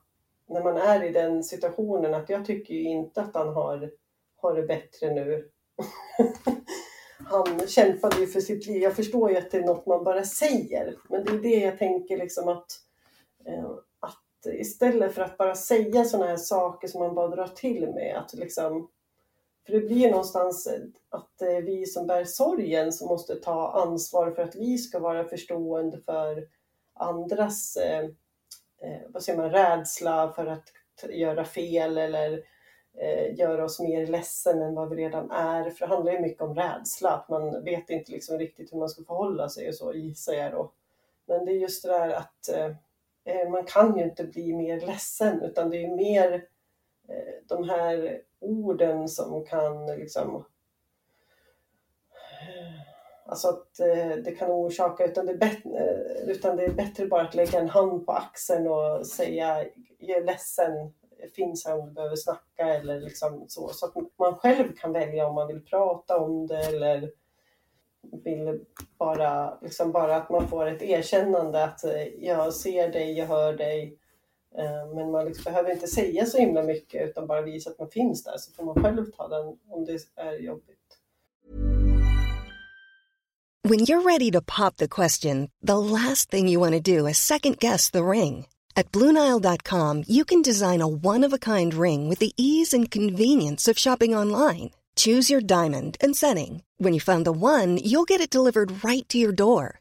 när 0.47 0.63
man 0.63 0.77
är 0.77 1.03
i 1.03 1.11
den 1.11 1.43
situationen 1.43 2.13
att 2.13 2.29
jag 2.29 2.45
tycker 2.45 2.73
ju 2.73 2.83
inte 2.83 3.21
att 3.21 3.35
han 3.35 3.53
har, 3.53 3.91
har 4.37 4.55
det 4.55 4.63
bättre 4.63 5.13
nu. 5.13 5.49
han 7.23 7.67
kämpade 7.67 8.19
ju 8.19 8.27
för 8.27 8.41
sitt 8.41 8.67
liv. 8.67 8.81
Jag 8.81 8.95
förstår 8.95 9.31
ju 9.31 9.37
att 9.37 9.51
det 9.51 9.57
är 9.57 9.65
något 9.65 9.85
man 9.85 10.03
bara 10.03 10.23
säger 10.23 10.97
men 11.09 11.25
det 11.25 11.31
är 11.31 11.37
det 11.37 11.59
jag 11.65 11.77
tänker 11.77 12.17
liksom 12.17 12.47
att, 12.47 12.67
eh, 13.45 13.69
att 13.99 14.53
istället 14.53 15.13
för 15.13 15.21
att 15.21 15.37
bara 15.37 15.55
säga 15.55 16.05
sådana 16.05 16.29
här 16.29 16.37
saker 16.37 16.87
som 16.87 16.99
man 16.99 17.15
bara 17.15 17.35
drar 17.35 17.47
till 17.47 17.87
med 17.87 18.17
att 18.17 18.33
liksom 18.33 18.89
för 19.65 19.73
det 19.73 19.79
blir 19.79 20.11
någonstans 20.11 20.67
att 21.09 21.29
det 21.39 21.55
är 21.55 21.61
vi 21.61 21.85
som 21.85 22.07
bär 22.07 22.23
sorgen 22.23 22.91
som 22.91 23.07
måste 23.07 23.35
ta 23.35 23.71
ansvar 23.71 24.31
för 24.31 24.43
att 24.43 24.55
vi 24.55 24.77
ska 24.77 24.99
vara 24.99 25.23
förstående 25.23 25.97
för 25.97 26.47
andras 26.93 27.77
eh, 27.77 28.03
eh 28.81 29.01
vad 29.09 29.23
säger 29.23 29.39
man, 29.39 29.51
rädsla 29.51 30.31
för 30.31 30.45
att 30.45 30.71
göra 31.09 31.45
fel 31.45 31.97
eller 31.97 32.43
eh, 32.97 33.39
göra 33.39 33.65
oss 33.65 33.79
mer 33.79 34.07
ledsen 34.07 34.61
än 34.61 34.75
vad 34.75 34.89
vi 34.89 34.95
redan 34.95 35.31
är. 35.31 35.69
För 35.69 35.79
det 35.79 35.93
handlar 35.93 36.13
ju 36.13 36.19
mycket 36.19 36.41
om 36.41 36.55
rädsla, 36.55 37.09
att 37.09 37.29
man 37.29 37.63
vet 37.63 37.89
inte 37.89 38.11
liksom 38.11 38.39
riktigt 38.39 38.73
hur 38.73 38.77
man 38.77 38.89
ska 38.89 39.03
förhålla 39.03 39.49
sig 39.49 39.67
och 39.67 39.75
så 39.75 39.93
gissar 39.93 40.33
jag 40.33 40.51
då. 40.51 40.71
Men 41.25 41.45
det 41.45 41.51
är 41.51 41.57
just 41.57 41.83
det 41.83 41.89
där 41.89 42.09
att 42.09 42.49
eh, 42.49 42.75
eh 43.25 43.49
man 43.49 43.65
kan 43.65 43.97
ju 43.97 44.03
inte 44.03 44.23
bli 44.23 44.53
mer 44.53 44.79
ledsen 44.79 45.41
utan 45.41 45.69
det 45.69 45.83
är 45.83 45.95
mer 45.95 46.33
eh, 47.07 47.33
de 47.47 47.69
här 47.69 48.21
orden 48.41 49.07
som 49.07 49.45
kan 49.45 49.85
liksom 49.85 50.45
Alltså 53.25 53.47
att 53.47 53.79
eh, 53.79 54.15
det 54.23 54.31
kan 54.31 54.51
orsaka, 54.51 55.05
utan 55.05 55.25
det, 55.25 55.31
är 55.31 55.37
bättre, 55.37 55.69
eh, 55.79 56.29
utan 56.29 56.57
det 56.57 56.65
är 56.65 56.73
bättre 56.73 57.05
bara 57.05 57.21
att 57.21 57.35
lägga 57.35 57.59
en 57.59 57.69
hand 57.69 58.05
på 58.05 58.11
axeln 58.11 58.67
och 58.67 59.07
säga 59.07 59.65
jag 59.97 60.17
är 60.17 60.23
ledsen, 60.23 60.93
finns 61.35 61.65
här 61.65 61.79
om 61.79 61.85
du 61.85 61.91
behöver 61.91 62.15
snacka 62.15 62.65
eller 62.75 62.99
liksom 62.99 63.45
så. 63.47 63.69
Så 63.69 63.85
att 63.85 63.93
man 64.17 64.35
själv 64.35 64.75
kan 64.75 64.93
välja 64.93 65.27
om 65.27 65.35
man 65.35 65.47
vill 65.47 65.65
prata 65.65 66.17
om 66.17 66.47
det 66.47 66.65
eller 66.65 67.11
vill 68.01 68.65
bara, 68.97 69.59
liksom 69.61 69.91
bara 69.91 70.15
att 70.15 70.29
man 70.29 70.47
får 70.47 70.65
ett 70.65 70.81
erkännande 70.81 71.63
att 71.63 71.83
eh, 71.83 72.23
jag 72.25 72.53
ser 72.53 72.91
dig, 72.91 73.17
jag 73.17 73.25
hör 73.25 73.53
dig, 73.53 73.97
Eh, 74.57 74.95
men 74.95 75.11
man 75.11 75.25
liksom 75.25 75.43
behöver 75.43 75.71
inte 75.71 75.87
säga 75.87 76.25
så 76.25 76.37
himla 76.37 76.63
mycket 76.63 77.09
utan 77.09 77.27
bara 77.27 77.41
visa 77.41 77.69
att 77.69 77.79
man 77.79 77.89
finns 77.89 78.23
där 78.23 78.37
så 78.37 78.51
får 78.51 78.63
man 78.63 78.83
själv 78.83 79.11
ta 79.11 79.27
den 79.27 79.57
om 79.69 79.85
det 79.85 79.99
är 80.15 80.39
jobbigt. 80.39 80.77
When 83.63 83.79
you're 83.79 84.01
ready 84.01 84.31
to 84.31 84.41
pop 84.41 84.77
the 84.77 84.87
question, 84.87 85.49
the 85.61 85.77
last 85.77 86.31
thing 86.31 86.49
you 86.49 86.59
want 86.59 86.73
to 86.73 86.97
do 86.97 87.07
is 87.07 87.17
second 87.17 87.59
guess 87.59 87.91
the 87.91 88.03
ring. 88.03 88.47
At 88.75 88.91
Bluenile.com, 88.91 90.03
you 90.07 90.25
can 90.25 90.41
design 90.41 90.81
a 90.81 90.87
one 90.87 91.23
of 91.23 91.33
a 91.33 91.37
kind 91.37 91.73
ring 91.73 92.09
with 92.09 92.19
the 92.19 92.33
ease 92.37 92.73
and 92.73 92.89
convenience 92.89 93.67
of 93.67 93.77
shopping 93.77 94.15
online. 94.15 94.71
Choose 94.95 95.29
your 95.29 95.41
diamond 95.41 95.97
and 96.01 96.15
setting. 96.15 96.63
When 96.77 96.93
you 96.93 96.99
find 96.99 97.23
the 97.23 97.31
one, 97.31 97.77
you'll 97.77 98.05
get 98.05 98.21
it 98.21 98.31
delivered 98.31 98.83
right 98.83 99.07
to 99.09 99.17
your 99.17 99.31
door. 99.31 99.80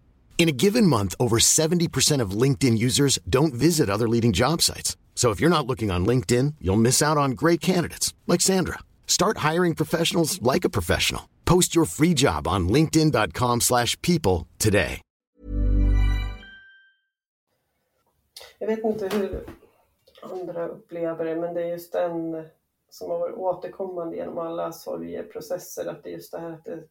In 0.41 0.49
a 0.49 0.63
given 0.65 0.87
month, 0.87 1.13
over 1.19 1.37
70% 1.37 2.19
of 2.19 2.41
LinkedIn 2.41 2.75
users 2.75 3.19
don't 3.29 3.53
visit 3.53 3.89
other 3.91 4.07
leading 4.09 4.31
job 4.33 4.61
sites. 4.61 4.97
So 5.13 5.29
if 5.29 5.39
you're 5.39 5.55
not 5.57 5.67
looking 5.67 5.91
on 5.91 6.03
LinkedIn, 6.03 6.55
you'll 6.59 6.81
miss 6.81 6.99
out 7.01 7.15
on 7.15 7.35
great 7.35 7.61
candidates 7.61 8.15
like 8.25 8.41
Sandra. 8.41 8.79
Start 9.05 9.37
hiring 9.51 9.75
professionals 9.75 10.41
like 10.41 10.65
a 10.65 10.69
professional. 10.69 11.29
Post 11.45 11.75
your 11.75 11.85
free 11.85 12.15
job 12.15 12.47
on 12.47 12.67
linkedin.com/people 12.69 14.47
today. 14.57 15.01
Jag 18.59 18.67
vet 18.67 18.83
inte 18.83 19.07
hur 19.07 19.45
andra 20.21 20.67
upplever 20.67 21.25
det, 21.25 21.35
men 21.35 21.53
det 21.53 21.61
är 21.61 21.69
just 21.69 21.93
den 21.93 22.45
som 22.89 23.09
har 23.09 23.19
varit 23.19 23.35
återkommande 23.35 24.17
genom 24.17 24.37
alla 24.37 24.71
sorgeprocesser, 24.71 25.85
att 25.85 26.03
det 26.03 26.09
är 26.09 26.13
just 26.13 26.31
det 26.31 26.39
här 26.39 26.51
att 26.51 26.65
det, 26.65 26.83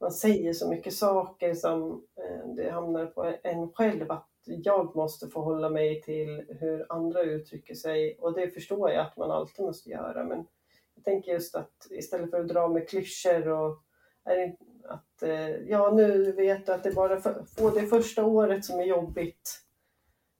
man 0.00 0.12
säger 0.12 0.52
så 0.52 0.68
mycket 0.68 0.94
saker 0.94 1.54
som 1.54 2.04
eh, 2.16 2.54
det 2.56 2.70
hamnar 2.70 3.06
på 3.06 3.34
en 3.42 3.72
själv, 3.72 4.10
att 4.10 4.28
jag 4.44 4.96
måste 4.96 5.28
förhålla 5.28 5.70
mig 5.70 6.02
till 6.02 6.44
hur 6.60 6.92
andra 6.92 7.22
uttrycker 7.22 7.74
sig 7.74 8.18
och 8.20 8.34
det 8.34 8.50
förstår 8.50 8.90
jag 8.90 9.06
att 9.06 9.16
man 9.16 9.30
alltid 9.30 9.64
måste 9.64 9.90
göra, 9.90 10.24
men 10.24 10.46
jag 10.94 11.04
tänker 11.04 11.32
just 11.32 11.54
att 11.54 11.86
istället 11.90 12.30
för 12.30 12.40
att 12.40 12.48
dra 12.48 12.68
med 12.68 12.88
klyschor 12.88 13.48
och 13.48 13.82
är 14.24 14.36
det, 14.36 14.56
att 14.88 15.22
eh, 15.22 15.50
ja, 15.50 15.90
nu 15.90 16.32
vet 16.32 16.66
du 16.66 16.72
att 16.72 16.82
det 16.82 16.88
är 16.88 16.94
bara 16.94 17.20
för, 17.20 17.44
få 17.56 17.70
det 17.70 17.86
första 17.86 18.24
året 18.24 18.64
som 18.64 18.80
är 18.80 18.84
jobbigt. 18.84 19.60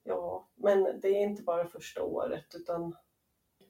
Ja, 0.02 0.48
men 0.54 1.00
det 1.00 1.08
är 1.08 1.22
inte 1.22 1.42
bara 1.42 1.66
första 1.66 2.02
året 2.02 2.54
utan 2.54 2.96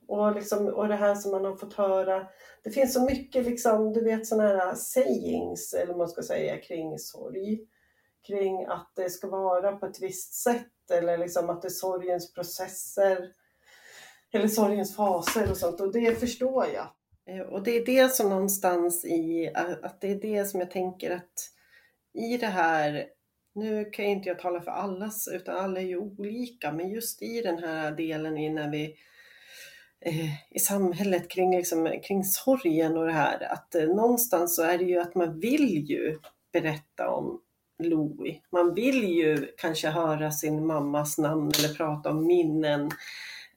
och, 0.08 0.34
liksom, 0.34 0.66
och 0.66 0.88
det 0.88 0.94
här 0.94 1.14
som 1.14 1.30
man 1.30 1.44
har 1.44 1.56
fått 1.56 1.74
höra. 1.74 2.26
Det 2.62 2.70
finns 2.70 2.94
så 2.94 3.04
mycket, 3.04 3.44
liksom, 3.44 3.92
du 3.92 4.04
vet 4.04 4.26
sådana 4.26 4.48
här 4.48 4.74
sayings, 4.74 5.74
eller 5.74 5.86
vad 5.86 5.98
man 5.98 6.08
ska 6.08 6.22
säga, 6.22 6.58
kring 6.58 6.98
sorg. 6.98 7.60
Kring 8.26 8.64
att 8.66 8.92
det 8.96 9.10
ska 9.10 9.28
vara 9.28 9.76
på 9.76 9.86
ett 9.86 10.02
visst 10.02 10.34
sätt 10.34 10.90
eller 10.90 11.18
liksom 11.18 11.50
att 11.50 11.62
det 11.62 11.68
är 11.68 11.70
sorgens 11.70 12.32
processer 12.32 13.32
eller 14.32 14.48
sorgens 14.48 14.96
faser 14.96 15.50
och 15.50 15.56
sånt 15.56 15.80
och 15.80 15.92
det 15.92 16.20
förstår 16.20 16.66
jag. 16.66 16.86
Eh, 17.26 17.40
och 17.40 17.62
det 17.62 17.70
är 17.70 17.86
det 17.86 18.08
som 18.08 18.30
någonstans 18.30 19.04
i, 19.04 19.46
eh, 19.56 19.70
att 19.82 20.00
det 20.00 20.10
är 20.10 20.20
det 20.20 20.44
som 20.44 20.60
jag 20.60 20.70
tänker 20.70 21.10
att 21.10 21.50
i 22.14 22.36
det 22.36 22.46
här, 22.46 23.06
nu 23.54 23.84
kan 23.84 24.04
ju 24.04 24.10
inte 24.10 24.28
jag 24.28 24.38
tala 24.38 24.60
för 24.60 24.70
allas, 24.70 25.28
utan 25.28 25.56
alla 25.56 25.80
är 25.80 25.84
ju 25.84 25.98
olika, 25.98 26.72
men 26.72 26.88
just 26.88 27.22
i 27.22 27.40
den 27.40 27.58
här 27.58 27.92
delen 27.92 28.38
i 28.38 28.50
när 28.50 28.70
vi 28.70 28.94
Eh, 30.06 30.30
i 30.50 30.58
samhället 30.58 31.30
kring, 31.30 31.56
liksom, 31.56 32.00
kring 32.04 32.24
sorgen 32.24 32.96
och 32.96 33.06
det 33.06 33.12
här, 33.12 33.52
att 33.52 33.74
eh, 33.74 33.84
någonstans 33.84 34.56
så 34.56 34.62
är 34.62 34.78
det 34.78 34.84
ju 34.84 34.98
att 34.98 35.14
man 35.14 35.40
vill 35.40 35.90
ju 35.90 36.18
berätta 36.52 37.10
om 37.10 37.40
Louie. 37.82 38.40
Man 38.52 38.74
vill 38.74 39.04
ju 39.04 39.54
kanske 39.56 39.88
höra 39.88 40.30
sin 40.30 40.66
mammas 40.66 41.18
namn 41.18 41.52
eller 41.58 41.74
prata 41.74 42.10
om 42.10 42.26
minnen. 42.26 42.90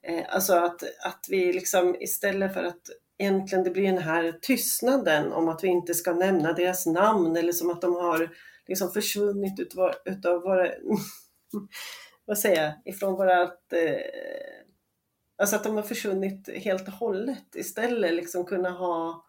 Eh, 0.02 0.24
alltså 0.28 0.54
att, 0.54 0.82
att 0.82 1.26
vi 1.28 1.52
liksom 1.52 1.96
istället 2.00 2.54
för 2.54 2.64
att 2.64 2.82
egentligen 3.18 3.64
det 3.64 3.70
blir 3.70 3.92
den 3.92 4.02
här 4.02 4.32
tystnaden 4.42 5.32
om 5.32 5.48
att 5.48 5.64
vi 5.64 5.68
inte 5.68 5.94
ska 5.94 6.12
nämna 6.12 6.52
deras 6.52 6.86
namn 6.86 7.36
eller 7.36 7.52
som 7.52 7.70
att 7.70 7.80
de 7.80 7.94
har 7.94 8.30
liksom 8.66 8.90
försvunnit 8.90 9.60
utav, 9.60 9.92
utav 10.04 10.42
våra, 10.42 10.68
vad 12.24 12.38
säger 12.38 12.62
jag, 12.62 12.94
ifrån 12.94 13.14
vårat, 13.14 13.72
eh, 13.72 14.00
alltså 15.38 15.56
att 15.56 15.64
de 15.64 15.76
har 15.76 15.82
försvunnit 15.82 16.48
helt 16.48 16.88
och 16.88 16.94
hållet. 16.94 17.54
Istället 17.54 18.14
liksom 18.14 18.44
kunna 18.44 18.70
ha 18.70 19.24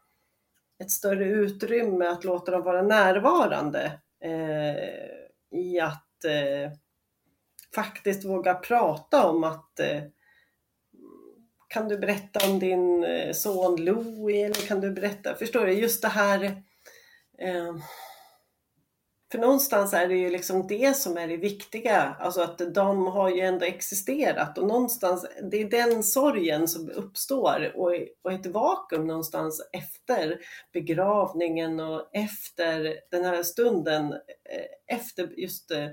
ett 0.80 0.92
större 0.92 1.26
utrymme 1.26 2.06
att 2.06 2.24
låta 2.24 2.52
dem 2.52 2.64
vara 2.64 2.82
närvarande 2.82 4.00
eh, 4.24 5.60
i 5.60 5.80
att 5.80 6.26
eh, 6.26 6.72
faktiskt 7.76 8.26
våga 8.26 8.54
prata 8.54 9.30
om 9.30 9.44
att 9.44 9.80
eh, 9.80 10.04
kan 11.68 11.88
du 11.88 11.98
berätta 11.98 12.50
om 12.50 12.60
din 12.60 13.04
eh, 13.04 13.34
son 13.34 13.76
Louie? 13.76 14.46
Eller 14.46 14.68
kan 14.68 14.82
du 14.82 14.92
berätta, 14.92 15.36
förstår 15.36 15.66
du, 15.66 15.72
just 15.72 16.02
det 16.02 16.08
här 16.08 16.44
eh, 17.38 17.76
för 19.32 19.40
någonstans 19.40 19.94
är 19.94 20.08
det 20.08 20.16
ju 20.16 20.30
liksom 20.30 20.68
det 20.68 20.98
som 20.98 21.18
är 21.18 21.28
det 21.28 21.38
viktiga, 21.38 22.16
alltså 22.20 22.42
att 22.42 22.74
de 22.74 23.08
har 23.08 23.30
ju 23.30 23.42
ändå 23.42 23.66
existerat. 23.66 24.58
Och 24.58 24.68
någonstans, 24.68 25.26
det 25.52 25.62
är 25.62 25.70
den 25.70 26.04
sorgen 26.04 26.68
som 26.68 26.90
uppstår. 26.90 27.72
Och, 27.76 27.94
och 28.24 28.32
ett 28.32 28.46
vakuum 28.46 29.08
någonstans 29.08 29.70
efter 29.72 30.40
begravningen 30.74 31.80
och 31.80 32.10
efter 32.14 32.96
den 33.12 33.26
här 33.26 33.44
stunden, 33.44 34.14
eh, 34.14 34.96
efter 34.98 35.40
just 35.40 35.72
eh, 35.72 35.88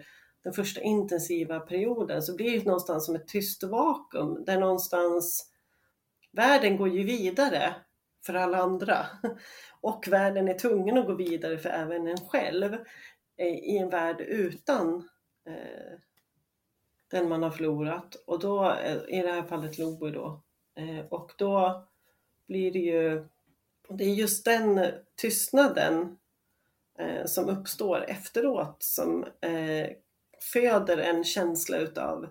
den 0.44 0.52
första 0.52 0.80
intensiva 0.80 1.60
perioden 1.60 2.22
så 2.22 2.36
blir 2.36 2.58
det 2.58 2.64
någonstans 2.64 3.06
som 3.06 3.16
ett 3.16 3.28
tyst 3.28 3.62
vakuum 3.62 4.44
där 4.44 4.58
någonstans 4.58 5.50
världen 6.32 6.76
går 6.76 6.88
ju 6.88 7.04
vidare 7.04 7.74
för 8.26 8.34
alla 8.34 8.58
andra. 8.58 9.06
Och 9.80 10.08
världen 10.08 10.48
är 10.48 10.58
tvungen 10.58 10.98
att 10.98 11.06
gå 11.06 11.14
vidare 11.14 11.58
för 11.58 11.68
även 11.68 12.06
en 12.06 12.20
själv. 12.28 12.76
Eh, 13.36 13.54
i 13.54 13.78
en 13.78 13.90
värld 13.90 14.20
utan 14.20 15.08
eh, 15.46 15.98
den 17.10 17.28
man 17.28 17.42
har 17.42 17.50
förlorat. 17.50 18.14
Och 18.14 18.38
då 18.38 18.72
eh, 18.72 18.96
i 19.08 19.22
det 19.22 19.32
här 19.32 19.42
fallet 19.42 19.78
Lobo 19.78 20.10
då. 20.10 20.42
Eh, 20.74 21.06
och 21.10 21.32
då 21.38 21.86
blir 22.46 22.72
det 22.72 22.78
ju 22.78 23.28
det 23.88 24.04
är 24.04 24.14
just 24.14 24.44
den 24.44 24.80
tystnaden 25.16 26.18
eh, 26.98 27.24
som 27.24 27.48
uppstår 27.48 28.04
efteråt 28.08 28.76
som 28.82 29.24
eh, 29.40 29.90
föder 30.52 30.98
en 30.98 31.24
känsla 31.24 31.78
utav 31.78 32.26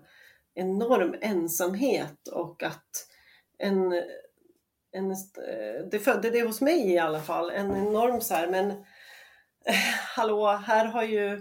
enorm 0.54 1.14
ensamhet 1.20 2.28
och 2.28 2.62
att 2.62 3.08
en, 3.58 3.92
en, 4.90 5.10
eh, 5.10 5.86
det 5.90 5.98
födde 5.98 6.30
det 6.30 6.42
hos 6.42 6.60
mig 6.60 6.92
i 6.92 6.98
alla 6.98 7.20
fall, 7.20 7.50
en 7.50 7.76
enorm 7.76 8.20
så 8.20 8.34
här, 8.34 8.48
men 8.48 8.70
eh, 8.70 8.76
hallå, 10.16 10.46
här 10.46 10.84
har 10.84 11.02
ju 11.02 11.32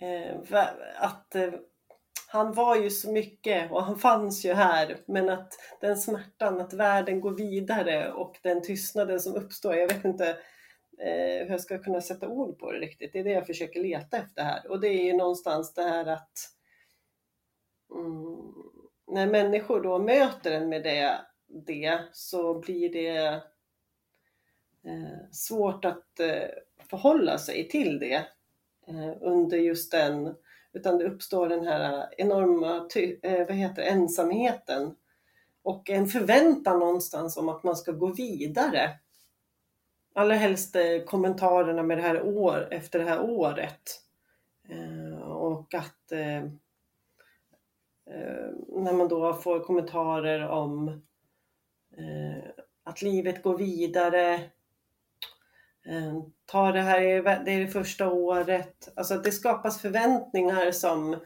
eh, 0.00 0.64
att 0.96 1.34
eh, 1.34 1.52
han 2.28 2.52
var 2.52 2.76
ju 2.76 2.90
så 2.90 3.12
mycket 3.12 3.72
och 3.72 3.82
han 3.82 3.98
fanns 3.98 4.44
ju 4.44 4.52
här, 4.52 4.96
men 5.06 5.28
att 5.28 5.52
den 5.80 5.96
smärtan, 5.96 6.60
att 6.60 6.72
världen 6.72 7.20
går 7.20 7.32
vidare 7.32 8.12
och 8.12 8.38
den 8.42 8.62
tystnaden 8.62 9.20
som 9.20 9.34
uppstår, 9.34 9.74
jag 9.74 9.88
vet 9.88 10.04
inte 10.04 10.28
eh, 10.98 11.44
hur 11.44 11.50
jag 11.50 11.60
ska 11.60 11.78
kunna 11.78 12.00
sätta 12.00 12.28
ord 12.28 12.58
på 12.58 12.72
det 12.72 12.78
riktigt, 12.78 13.12
det 13.12 13.18
är 13.18 13.24
det 13.24 13.30
jag 13.30 13.46
försöker 13.46 13.80
leta 13.80 14.16
efter 14.16 14.42
här. 14.42 14.70
Och 14.70 14.80
det 14.80 14.88
är 14.88 15.04
ju 15.04 15.12
någonstans 15.12 15.74
det 15.74 15.82
här 15.82 16.06
att 16.06 16.38
mm, 17.94 18.52
när 19.06 19.26
människor 19.26 19.80
då 19.80 19.98
möter 19.98 20.50
en 20.50 20.68
med 20.68 20.82
det, 20.82 21.20
det 21.66 22.00
så 22.12 22.58
blir 22.58 22.92
det 22.92 23.16
eh, 24.84 25.30
svårt 25.32 25.84
att 25.84 26.20
eh, 26.20 26.48
förhålla 26.90 27.38
sig 27.38 27.68
till 27.68 27.98
det 27.98 28.26
eh, 28.86 29.12
under 29.20 29.58
just 29.58 29.92
den, 29.92 30.34
utan 30.72 30.98
det 30.98 31.04
uppstår 31.04 31.48
den 31.48 31.66
här 31.66 32.08
enorma 32.18 32.88
eh, 33.22 33.46
vad 33.46 33.56
heter, 33.56 33.82
ensamheten 33.82 34.96
och 35.62 35.90
en 35.90 36.06
förväntan 36.06 36.78
någonstans 36.78 37.36
om 37.36 37.48
att 37.48 37.62
man 37.62 37.76
ska 37.76 37.92
gå 37.92 38.06
vidare. 38.06 38.90
Allra 40.14 40.34
helst 40.34 40.76
eh, 40.76 41.02
kommentarerna 41.06 41.82
med 41.82 41.98
det 41.98 42.02
här 42.02 42.22
år, 42.22 42.68
efter 42.70 42.98
det 42.98 43.04
här 43.04 43.20
året. 43.20 43.82
Och 45.24 45.74
att 45.74 46.12
när 48.68 48.92
man 48.92 49.08
då 49.08 49.34
får 49.34 49.60
kommentarer 49.60 50.48
om 50.48 51.02
att 52.84 53.02
livet 53.02 53.42
går 53.42 53.58
vidare. 53.58 54.40
Ta 56.50 56.72
det 56.72 56.80
här, 56.80 57.00
det 57.44 57.52
är 57.52 57.60
det 57.60 57.68
första 57.68 58.08
året. 58.08 58.88
Alltså 58.96 59.16
det 59.16 59.32
skapas 59.32 59.80
förväntningar 59.80 60.70
som 60.70 61.16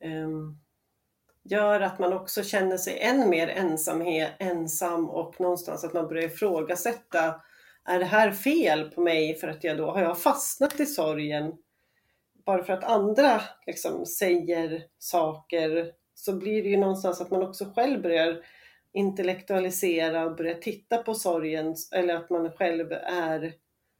ehm, 0.00 0.58
gör 1.42 1.80
att 1.80 1.98
man 1.98 2.12
också 2.12 2.42
känner 2.42 2.76
sig 2.76 3.00
än 3.00 3.30
mer 3.30 3.48
ensamhet, 3.48 4.32
ensam 4.38 5.10
och 5.10 5.40
någonstans 5.40 5.84
att 5.84 5.92
man 5.92 6.08
börjar 6.08 6.26
ifrågasätta 6.26 7.40
är 7.84 7.98
det 7.98 8.04
här 8.04 8.30
fel 8.30 8.90
på 8.90 9.00
mig 9.00 9.34
för 9.34 9.48
att 9.48 9.64
jag 9.64 9.76
då 9.76 9.90
har 9.90 10.02
jag 10.02 10.18
fastnat 10.18 10.80
i 10.80 10.86
sorgen 10.86 11.52
bara 12.46 12.64
för 12.64 12.72
att 12.72 12.84
andra 12.84 13.40
liksom 13.66 14.06
säger 14.06 14.82
saker 14.98 15.92
så 16.14 16.32
blir 16.32 16.62
det 16.62 16.68
ju 16.68 16.76
någonstans 16.76 17.20
att 17.20 17.30
man 17.30 17.42
också 17.42 17.64
själv 17.64 18.02
börjar 18.02 18.42
intellektualisera 18.92 20.24
och 20.24 20.36
börja 20.36 20.54
titta 20.54 20.98
på 20.98 21.14
sorgen 21.14 21.74
eller 21.92 22.14
att 22.14 22.30
man 22.30 22.50
själv 22.50 22.92
är 22.92 23.52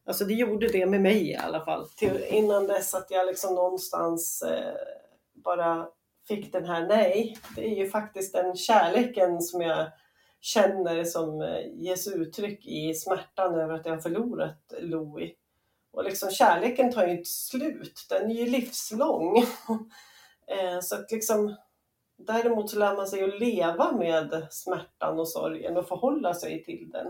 Alltså 0.06 0.24
det 0.24 0.34
gjorde 0.34 0.68
det 0.68 0.86
med 0.86 1.00
mig 1.00 1.30
i 1.30 1.36
alla 1.36 1.64
fall. 1.64 1.88
Till, 1.88 2.24
innan 2.28 2.66
dess 2.66 2.94
att 2.94 3.10
jag 3.10 3.26
liksom 3.26 3.54
någonstans 3.54 4.42
eh, 4.42 4.74
bara 5.34 5.88
fick 6.28 6.52
den 6.52 6.64
här 6.64 6.86
nej. 6.86 7.38
Det 7.56 7.66
är 7.66 7.76
ju 7.76 7.90
faktiskt 7.90 8.32
den 8.32 8.56
kärleken 8.56 9.42
som 9.42 9.60
jag 9.60 9.86
känner 10.40 11.04
som 11.04 11.42
eh, 11.42 11.66
ges 11.74 12.08
uttryck 12.08 12.66
i 12.66 12.94
smärtan 12.94 13.54
över 13.54 13.74
att 13.74 13.86
jag 13.86 13.92
har 13.92 14.00
förlorat 14.00 14.72
Louie. 14.80 15.34
Och 15.92 16.04
liksom 16.04 16.30
kärleken 16.30 16.92
tar 16.92 17.06
ju 17.06 17.12
inte 17.12 17.30
slut, 17.30 18.06
den 18.08 18.30
är 18.30 18.34
ju 18.34 18.46
livslång. 18.46 19.44
Eh, 20.48 20.80
så 20.80 20.94
att 20.94 21.12
liksom, 21.12 21.56
däremot 22.16 22.70
så 22.70 22.78
lär 22.78 22.96
man 22.96 23.06
sig 23.06 23.24
att 23.24 23.40
leva 23.40 23.92
med 23.92 24.46
smärtan 24.50 25.18
och 25.18 25.28
sorgen 25.28 25.76
och 25.76 25.88
förhålla 25.88 26.34
sig 26.34 26.64
till 26.64 26.90
den. 26.92 27.06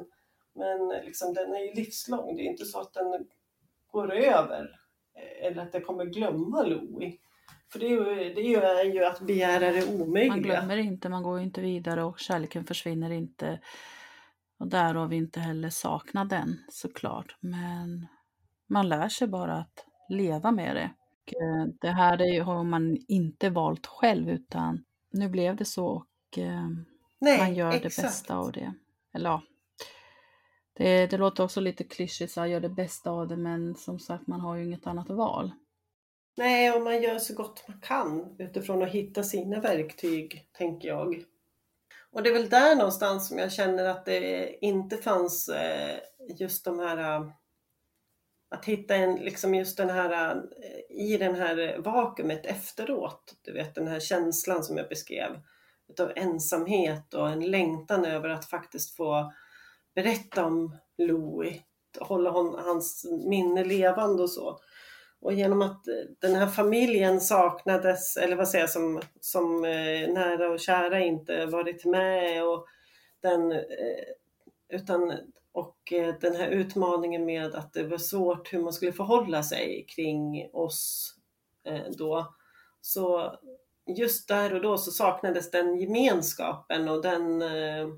Men 0.56 1.04
liksom, 1.04 1.34
den 1.34 1.54
är 1.54 1.60
ju 1.60 1.74
livslång, 1.74 2.36
det 2.36 2.42
är 2.42 2.50
inte 2.50 2.64
så 2.64 2.80
att 2.80 2.94
den 2.94 3.26
går 3.86 4.12
över 4.12 4.80
eh, 5.14 5.46
eller 5.46 5.62
att 5.62 5.74
jag 5.74 5.86
kommer 5.86 6.04
glömma 6.04 6.62
Louie. 6.62 7.18
För 7.72 7.78
det 7.78 7.86
är, 7.86 7.90
ju, 7.90 8.34
det 8.34 8.40
är 8.40 8.84
ju 8.84 9.04
att 9.04 9.20
begära 9.20 9.72
det 9.72 9.86
omöjliga. 9.86 10.32
Man 10.32 10.42
glömmer 10.42 10.76
inte, 10.76 11.08
man 11.08 11.22
går 11.22 11.40
inte 11.40 11.60
vidare 11.60 12.04
och 12.04 12.18
kärleken 12.18 12.64
försvinner 12.64 13.10
inte. 13.10 13.60
Och 14.58 14.68
därav 14.68 15.12
inte 15.12 15.40
heller 15.40 15.70
sakna 15.70 16.24
den 16.24 16.58
såklart. 16.68 17.36
Men 17.40 18.06
man 18.66 18.88
lär 18.88 19.08
sig 19.08 19.28
bara 19.28 19.54
att 19.54 19.84
leva 20.08 20.52
med 20.52 20.76
det. 20.76 20.90
Och 21.22 21.34
eh, 21.42 21.66
det 21.80 21.90
här 21.90 22.22
är, 22.22 22.42
har 22.42 22.64
man 22.64 22.96
inte 23.08 23.50
valt 23.50 23.86
själv 23.86 24.30
utan 24.30 24.84
nu 25.10 25.28
blev 25.28 25.56
det 25.56 25.64
så 25.64 25.86
och 25.86 26.38
eh, 26.38 26.68
Nej, 27.18 27.38
man 27.38 27.54
gör 27.54 27.72
exakt. 27.72 27.96
det 27.96 28.02
bästa 28.02 28.36
av 28.36 28.52
det. 28.52 28.74
Eller 29.14 29.30
ja, 29.30 29.42
det, 30.76 31.06
det 31.06 31.16
låter 31.16 31.44
också 31.44 31.60
lite 31.60 31.84
klyschigt 31.84 32.38
att 32.38 32.48
göra 32.48 32.60
det 32.60 32.68
bästa 32.68 33.10
av 33.10 33.28
det 33.28 33.36
men 33.36 33.74
som 33.74 33.98
sagt 33.98 34.26
man 34.26 34.40
har 34.40 34.56
ju 34.56 34.64
inget 34.64 34.86
annat 34.86 35.10
val. 35.10 35.50
Nej, 36.36 36.72
och 36.72 36.82
man 36.82 37.02
gör 37.02 37.18
så 37.18 37.34
gott 37.34 37.68
man 37.68 37.80
kan 37.80 38.36
utifrån 38.38 38.82
att 38.82 38.88
hitta 38.88 39.22
sina 39.22 39.60
verktyg, 39.60 40.48
tänker 40.52 40.88
jag. 40.88 41.24
Och 42.10 42.22
det 42.22 42.30
är 42.30 42.34
väl 42.34 42.48
där 42.48 42.76
någonstans 42.76 43.28
som 43.28 43.38
jag 43.38 43.52
känner 43.52 43.84
att 43.84 44.04
det 44.04 44.56
inte 44.64 44.96
fanns 44.96 45.48
eh, 45.48 45.98
just 46.38 46.64
de 46.64 46.78
här 46.78 46.98
eh, 46.98 47.28
att 48.48 48.64
hitta 48.64 48.94
en, 48.94 49.14
liksom 49.14 49.54
just 49.54 49.76
den 49.76 49.90
här 49.90 50.36
eh, 50.36 50.96
i 50.96 51.16
den 51.16 51.34
här 51.34 51.78
vakuumet 51.78 52.46
efteråt, 52.46 53.34
du 53.42 53.52
vet 53.52 53.74
den 53.74 53.88
här 53.88 54.00
känslan 54.00 54.64
som 54.64 54.76
jag 54.76 54.88
beskrev 54.88 55.40
utav 55.88 56.12
ensamhet 56.16 57.14
och 57.14 57.28
en 57.28 57.50
längtan 57.50 58.04
över 58.04 58.28
att 58.28 58.44
faktiskt 58.44 58.96
få 58.96 59.32
berätta 59.96 60.44
om 60.44 60.76
Louie, 60.98 61.62
hålla 62.00 62.30
hans 62.30 63.06
minne 63.26 63.64
levande 63.64 64.22
och 64.22 64.30
så. 64.30 64.58
Och 65.20 65.32
genom 65.32 65.62
att 65.62 65.88
eh, 65.88 65.94
den 66.20 66.34
här 66.34 66.46
familjen 66.46 67.20
saknades, 67.20 68.16
eller 68.16 68.36
vad 68.36 68.48
säger 68.48 68.62
jag, 68.62 68.70
som, 68.70 69.00
som 69.20 69.64
eh, 69.64 70.12
nära 70.12 70.48
och 70.48 70.60
kära 70.60 71.00
inte 71.00 71.46
varit 71.46 71.84
med 71.84 72.44
och 72.44 72.66
den, 73.20 73.52
eh, 73.52 73.58
utan, 74.68 75.12
och 75.52 75.92
eh, 75.92 76.14
den 76.20 76.36
här 76.36 76.48
utmaningen 76.48 77.24
med 77.24 77.54
att 77.54 77.72
det 77.72 77.82
var 77.82 77.98
svårt 77.98 78.52
hur 78.52 78.58
man 78.62 78.72
skulle 78.72 78.92
förhålla 78.92 79.42
sig 79.42 79.86
kring 79.88 80.50
oss 80.52 81.14
eh, 81.64 81.90
då. 81.98 82.34
Så 82.80 83.34
just 83.86 84.28
där 84.28 84.54
och 84.54 84.62
då 84.62 84.78
så 84.78 84.90
saknades 84.90 85.50
den 85.50 85.78
gemenskapen 85.78 86.88
och 86.88 87.02
den 87.02 87.42
eh, 87.42 87.88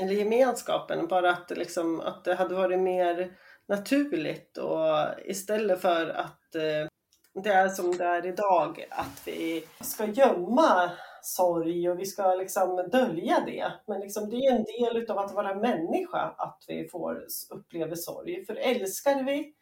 eller 0.00 0.12
gemenskapen, 0.12 1.06
bara 1.06 1.30
att, 1.30 1.50
liksom, 1.50 2.00
att 2.00 2.24
det 2.24 2.34
hade 2.34 2.54
varit 2.54 2.80
mer 2.80 3.36
naturligt 3.68 4.58
och 4.58 4.88
istället 5.24 5.80
för 5.80 6.08
att 6.08 6.54
eh, 6.54 6.88
det 7.42 7.50
är 7.50 7.68
som 7.68 7.96
det 7.96 8.04
är 8.04 8.26
idag, 8.26 8.86
att 8.90 9.22
vi 9.26 9.64
ska 9.80 10.06
gömma 10.06 10.90
sorg 11.22 11.90
och 11.90 11.98
vi 11.98 12.06
ska 12.06 12.34
liksom 12.34 12.88
dölja 12.92 13.40
det. 13.46 13.72
Men 13.86 14.00
liksom 14.00 14.30
det 14.30 14.36
är 14.36 14.56
en 14.56 14.64
del 14.64 15.02
utav 15.02 15.18
att 15.18 15.34
vara 15.34 15.54
människa, 15.54 16.34
att 16.38 16.64
vi 16.68 16.88
får 16.88 17.26
uppleva 17.50 17.96
sorg. 17.96 18.46
För 18.46 18.54
älskar 18.54 19.24
vi, 19.24 19.54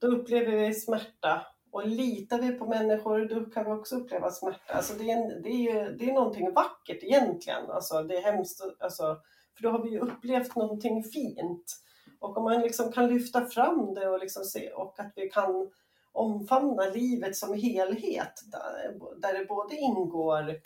då 0.00 0.06
upplever 0.06 0.52
vi 0.52 0.74
smärta. 0.74 1.46
Och 1.72 1.86
litar 1.86 2.38
vi 2.38 2.52
på 2.52 2.66
människor, 2.66 3.28
då 3.28 3.50
kan 3.50 3.64
vi 3.64 3.70
också 3.70 3.96
uppleva 3.96 4.30
smärta. 4.30 4.74
Alltså 4.74 4.94
det, 4.94 5.10
är 5.10 5.16
en, 5.16 5.42
det, 5.42 5.48
är, 5.48 5.90
det 5.90 6.10
är 6.10 6.14
någonting 6.14 6.52
vackert 6.52 7.02
egentligen. 7.02 7.70
Alltså 7.70 8.02
det 8.02 8.16
är 8.16 8.32
hemskt, 8.32 8.60
alltså, 8.80 9.16
för 9.56 9.62
då 9.62 9.70
har 9.70 9.82
vi 9.82 9.90
ju 9.90 9.98
upplevt 9.98 10.56
någonting 10.56 11.04
fint. 11.04 11.76
Och 12.20 12.36
om 12.36 12.44
man 12.44 12.60
liksom 12.60 12.92
kan 12.92 13.08
lyfta 13.08 13.46
fram 13.46 13.94
det 13.94 14.08
och, 14.08 14.20
liksom 14.20 14.44
se, 14.44 14.70
och 14.70 15.00
att 15.00 15.12
vi 15.16 15.28
kan 15.28 15.70
omfamna 16.12 16.82
livet 16.82 17.36
som 17.36 17.54
helhet 17.54 18.32
där, 18.52 19.20
där 19.20 19.38
det 19.38 19.44
både 19.44 19.76
ingår 19.76 20.60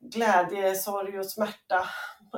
glädje, 0.00 0.74
sorg 0.74 1.18
och 1.18 1.26
smärta 1.26 1.86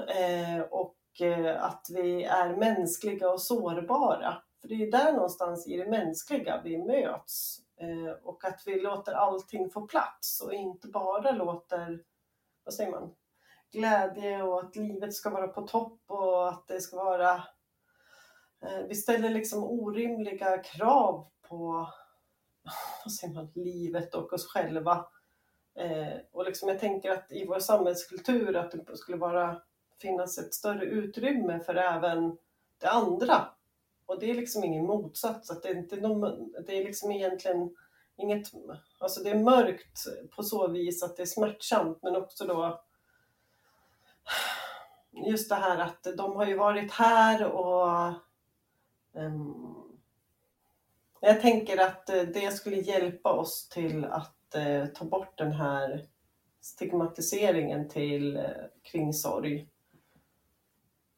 eh, 0.08 0.60
och 0.70 0.96
eh, 1.20 1.64
att 1.64 1.86
vi 1.90 2.24
är 2.24 2.56
mänskliga 2.56 3.30
och 3.30 3.42
sårbara. 3.42 4.42
För 4.60 4.68
det 4.68 4.74
är 4.74 4.90
där 4.90 5.12
någonstans 5.12 5.68
i 5.68 5.76
det 5.76 5.90
mänskliga 5.90 6.60
vi 6.64 6.78
möts 6.78 7.58
eh, 7.80 8.12
och 8.22 8.44
att 8.44 8.62
vi 8.66 8.80
låter 8.80 9.12
allting 9.12 9.70
få 9.70 9.86
plats 9.86 10.40
och 10.40 10.54
inte 10.54 10.88
bara 10.88 11.30
låter, 11.30 12.02
vad 12.64 12.74
säger 12.74 12.90
man, 12.90 13.14
glädje 13.72 14.42
och 14.42 14.60
att 14.60 14.76
livet 14.76 15.14
ska 15.14 15.30
vara 15.30 15.48
på 15.48 15.62
topp 15.62 16.00
och 16.06 16.48
att 16.48 16.68
det 16.68 16.80
ska 16.80 16.96
vara 16.96 17.34
eh, 18.62 18.86
vi 18.88 18.94
ställer 18.94 19.30
liksom 19.30 19.64
orimliga 19.64 20.58
krav 20.58 21.26
på 21.48 21.88
vad 23.04 23.12
säger 23.12 23.34
man, 23.34 23.52
livet 23.54 24.14
och 24.14 24.32
oss 24.32 24.46
själva. 24.46 25.06
Eh, 25.74 26.16
och 26.32 26.44
liksom 26.44 26.68
jag 26.68 26.78
tänker 26.78 27.10
att 27.10 27.32
i 27.32 27.46
vår 27.46 27.58
samhällskultur 27.58 28.56
att 28.56 28.70
det 28.70 28.96
skulle 28.96 29.18
vara, 29.18 29.62
finnas 30.00 30.38
ett 30.38 30.54
större 30.54 30.84
utrymme 30.84 31.60
för 31.60 31.74
även 31.74 32.36
det 32.78 32.90
andra. 32.90 33.48
Och 34.06 34.20
det 34.20 34.30
är 34.30 34.34
liksom 34.34 34.64
ingen 34.64 34.86
motsats. 34.86 35.50
Att 35.50 35.62
det, 35.62 35.68
är 35.68 35.74
inte 35.74 35.96
någon, 35.96 36.52
det 36.66 36.78
är 36.78 36.84
liksom 36.84 37.10
egentligen 37.10 37.76
inget... 38.16 38.46
Alltså 38.98 39.22
det 39.22 39.30
är 39.30 39.38
mörkt 39.38 40.04
på 40.36 40.42
så 40.42 40.68
vis 40.68 41.02
att 41.02 41.16
det 41.16 41.22
är 41.22 41.26
smärtsamt 41.26 41.98
men 42.02 42.16
också 42.16 42.46
då 42.46 42.84
just 45.12 45.48
det 45.48 45.54
här 45.54 45.78
att 45.78 46.06
de 46.16 46.36
har 46.36 46.46
ju 46.46 46.56
varit 46.56 46.92
här 46.92 47.44
och 47.44 48.12
um, 49.12 49.90
jag 51.20 51.40
tänker 51.40 51.78
att 51.80 52.10
eh, 52.10 52.22
det 52.22 52.54
skulle 52.54 52.76
hjälpa 52.76 53.32
oss 53.32 53.68
till 53.68 54.04
att 54.04 54.54
uh, 54.56 54.86
ta 54.86 55.04
bort 55.04 55.38
den 55.38 55.52
här 55.52 56.06
stigmatiseringen 56.60 57.88
till, 57.88 58.36
eh, 58.36 58.42
uh, 58.42 58.48
kring 58.82 59.12
sorg. 59.12 59.66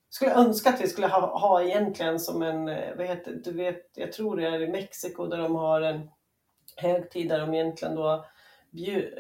Skulle 0.08 0.34
önska 0.34 0.70
att 0.70 0.80
vi 0.80 0.88
skulle 0.88 1.06
ha, 1.06 1.38
ha 1.38 1.62
egentligen 1.62 2.20
som 2.20 2.42
en, 2.42 2.64
vad 2.96 3.06
heter, 3.06 3.40
du 3.44 3.52
vet, 3.52 3.90
jag 3.94 4.12
tror 4.12 4.36
det 4.36 4.46
är 4.46 4.60
i 4.60 4.68
Mexiko 4.68 5.26
där 5.26 5.38
de 5.38 5.54
har 5.54 5.80
en 5.80 6.10
högtid 6.76 7.28
där 7.28 7.40
de 7.40 7.54
egentligen 7.54 7.94
då 7.94 8.26
bjud, 8.70 9.14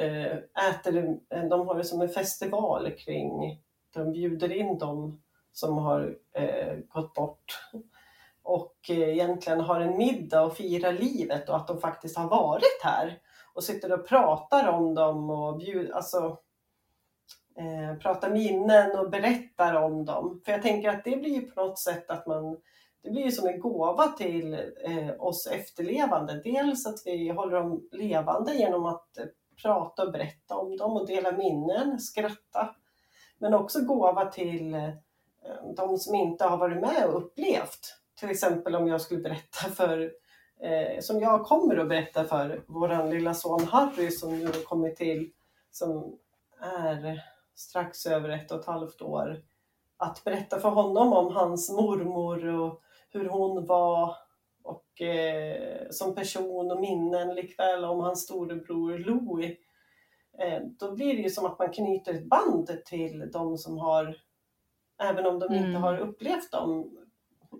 äter, 0.70 1.18
de 1.48 1.66
har 1.66 1.74
det 1.74 1.84
som 1.84 2.00
en 2.00 2.08
festival 2.08 2.90
kring, 2.90 3.60
de 3.92 4.12
bjuder 4.12 4.52
in 4.52 4.78
dem 4.78 5.22
som 5.52 5.78
har 5.78 6.16
eh, 6.32 6.76
gått 6.88 7.14
bort 7.14 7.60
och 8.42 8.76
eh, 8.88 9.08
egentligen 9.08 9.60
har 9.60 9.80
en 9.80 9.98
middag 9.98 10.42
och 10.42 10.56
firar 10.56 10.92
livet 10.92 11.48
och 11.48 11.56
att 11.56 11.66
de 11.66 11.80
faktiskt 11.80 12.16
har 12.16 12.28
varit 12.28 12.82
här 12.82 13.18
och 13.54 13.64
sitter 13.64 13.92
och 13.92 14.08
pratar 14.08 14.68
om 14.68 14.94
dem 14.94 15.30
och 15.30 15.58
bjud, 15.58 15.90
alltså, 15.90 16.38
eh, 17.56 17.98
pratar 17.98 18.30
minnen 18.30 18.98
och 18.98 19.10
berättar 19.10 19.74
om 19.74 20.04
dem. 20.04 20.40
För 20.44 20.52
jag 20.52 20.62
tänker 20.62 20.88
att 20.88 21.04
det 21.04 21.16
blir 21.16 21.34
ju 21.34 21.50
på 21.50 21.66
något 21.66 21.78
sätt 21.78 22.10
att 22.10 22.26
man 22.26 22.56
det 23.02 23.10
blir 23.10 23.22
ju 23.22 23.32
som 23.32 23.48
en 23.48 23.60
gåva 23.60 24.08
till 24.08 24.54
eh, 24.84 25.10
oss 25.18 25.46
efterlevande. 25.46 26.40
Dels 26.44 26.86
att 26.86 27.02
vi 27.04 27.28
håller 27.28 27.56
dem 27.56 27.88
levande 27.92 28.54
genom 28.54 28.86
att 28.86 29.18
eh, 29.18 29.24
prata 29.62 30.02
och 30.02 30.12
berätta 30.12 30.56
om 30.56 30.76
dem 30.76 30.92
och 30.92 31.06
dela 31.06 31.32
minnen, 31.32 31.98
skratta. 31.98 32.74
Men 33.42 33.54
också 33.54 33.80
gåva 33.80 34.24
till 34.24 34.74
eh, 34.74 34.90
de 35.76 35.98
som 35.98 36.14
inte 36.14 36.44
har 36.44 36.56
varit 36.56 36.80
med 36.80 37.06
och 37.06 37.16
upplevt 37.16 37.96
till 38.18 38.30
exempel 38.30 38.74
om 38.74 38.88
jag 38.88 39.00
skulle 39.00 39.20
berätta 39.20 39.68
för, 39.68 40.12
eh, 40.60 41.00
som 41.00 41.20
jag 41.20 41.44
kommer 41.44 41.76
att 41.76 41.88
berätta 41.88 42.24
för 42.24 42.62
vår 42.66 43.10
lilla 43.10 43.34
son 43.34 43.64
Harry 43.64 44.10
som 44.10 44.38
nu 44.38 44.46
har 44.46 44.64
kommit 44.64 44.96
till, 44.96 45.30
som 45.70 46.18
är 46.60 47.22
strax 47.54 48.06
över 48.06 48.28
ett 48.28 48.52
och 48.52 48.60
ett 48.60 48.66
halvt 48.66 49.02
år, 49.02 49.42
att 49.96 50.24
berätta 50.24 50.60
för 50.60 50.68
honom 50.68 51.12
om 51.12 51.34
hans 51.34 51.70
mormor 51.70 52.46
och 52.46 52.82
hur 53.10 53.28
hon 53.28 53.66
var 53.66 54.16
och 54.62 55.02
eh, 55.02 55.90
som 55.90 56.14
person 56.14 56.70
och 56.70 56.80
minnen 56.80 57.34
likväl 57.34 57.84
om 57.84 58.00
hans 58.00 58.22
storebror 58.22 58.98
Louis. 58.98 59.58
Eh, 60.42 60.60
då 60.78 60.94
blir 60.94 61.16
det 61.16 61.22
ju 61.22 61.30
som 61.30 61.46
att 61.46 61.58
man 61.58 61.72
knyter 61.72 62.14
ett 62.14 62.28
band 62.28 62.70
till 62.84 63.30
de 63.32 63.58
som 63.58 63.78
har, 63.78 64.16
även 65.02 65.26
om 65.26 65.38
de 65.38 65.52
mm. 65.52 65.64
inte 65.64 65.78
har 65.78 65.98
upplevt 65.98 66.50
dem 66.50 66.98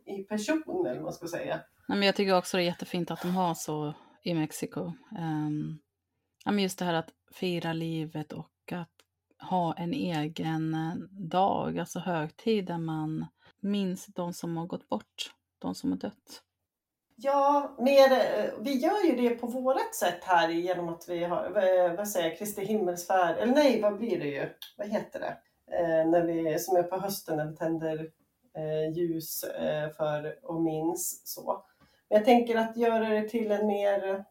i 0.04 0.22
person 0.22 0.86
eller 0.86 0.94
vad 0.94 1.02
man 1.02 1.12
ska 1.12 1.26
säga. 1.26 1.60
Nej, 1.88 1.98
men 1.98 2.06
jag 2.06 2.16
tycker 2.16 2.38
också 2.38 2.56
det 2.56 2.62
är 2.62 2.66
jättefint 2.66 3.10
att 3.10 3.22
de 3.22 3.34
har 3.36 3.54
så 3.54 3.94
i 4.22 4.34
Mexiko. 4.34 4.92
Um, 5.18 6.58
just 6.58 6.78
det 6.78 6.84
här 6.84 6.94
att 6.94 7.10
fira 7.32 7.72
livet 7.72 8.32
och 8.32 8.72
att 8.72 8.90
ha 9.50 9.74
en 9.74 9.92
egen 9.94 10.74
eh, 10.74 10.94
dag, 11.10 11.78
alltså 11.78 11.98
högtid 11.98 12.66
där 12.66 12.78
man 12.78 13.26
minns 13.60 14.06
de 14.06 14.32
som 14.32 14.56
har 14.56 14.66
gått 14.66 14.88
bort, 14.88 15.34
de 15.58 15.74
som 15.74 15.90
har 15.90 15.98
dött. 15.98 16.42
Ja, 17.16 17.76
mer, 17.78 18.12
eh, 18.12 18.50
vi 18.60 18.72
gör 18.72 19.06
ju 19.06 19.16
det 19.16 19.34
på 19.34 19.46
vårat 19.46 19.94
sätt 19.94 20.24
här 20.24 20.48
genom 20.48 20.88
att 20.88 21.08
vi 21.08 21.24
har, 21.24 21.50
vad 21.96 22.08
säger 22.08 22.28
jag, 22.28 22.38
Kristi 22.38 22.64
himmelsfärd, 22.64 23.38
eller 23.38 23.54
nej, 23.54 23.80
vad 23.80 23.98
blir 23.98 24.18
det 24.20 24.28
ju? 24.28 24.48
Vad 24.76 24.88
heter 24.88 25.20
det? 25.20 25.36
Eh, 25.78 26.10
när 26.10 26.22
vi, 26.22 26.58
som 26.58 26.76
är 26.76 26.82
på 26.82 26.96
hösten 26.96 27.36
när 27.36 27.46
vi 27.46 27.56
tänder 27.56 28.10
eh, 28.56 28.96
ljus 28.96 29.44
eh, 29.44 29.90
för 29.90 30.34
och 30.42 30.62
minns 30.62 31.22
så. 31.24 31.64
Men 32.08 32.18
jag 32.18 32.24
tänker 32.24 32.56
att 32.56 32.76
göra 32.76 33.08
det 33.08 33.28
till 33.28 33.50
en 33.50 33.66
mer 33.66 34.24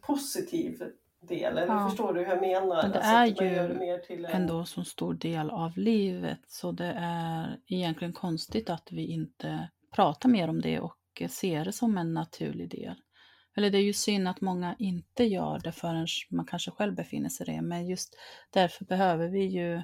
positiv 0.00 0.82
del, 1.20 1.58
eller 1.58 1.74
ja. 1.74 1.88
förstår 1.88 2.12
du 2.12 2.20
hur 2.20 2.26
jag 2.26 2.40
menar? 2.40 2.82
Men 2.82 2.92
det 2.92 3.02
alltså, 3.02 3.44
är 3.44 3.56
ju 3.86 3.98
till 3.98 4.24
en... 4.24 4.32
ändå 4.32 4.64
så 4.64 4.84
stor 4.84 5.14
del 5.14 5.50
av 5.50 5.78
livet 5.78 6.40
så 6.46 6.72
det 6.72 6.94
är 6.98 7.60
egentligen 7.66 8.12
konstigt 8.12 8.70
att 8.70 8.92
vi 8.92 9.06
inte 9.06 9.68
pratar 9.94 10.28
mer 10.28 10.48
om 10.48 10.60
det 10.60 10.80
och 10.80 10.97
ser 11.28 11.64
det 11.64 11.72
som 11.72 11.98
en 11.98 12.14
naturlig 12.14 12.70
del. 12.70 12.94
Eller 13.56 13.70
det 13.70 13.78
är 13.78 13.82
ju 13.82 13.92
synd 13.92 14.28
att 14.28 14.40
många 14.40 14.76
inte 14.78 15.24
gör 15.24 15.58
det 15.58 15.72
förrän 15.72 16.06
man 16.30 16.46
kanske 16.46 16.70
själv 16.70 16.94
befinner 16.94 17.28
sig 17.28 17.48
i 17.48 17.52
det, 17.52 17.62
men 17.62 17.86
just 17.86 18.16
därför 18.50 18.84
behöver 18.84 19.28
vi 19.28 19.44
ju 19.44 19.82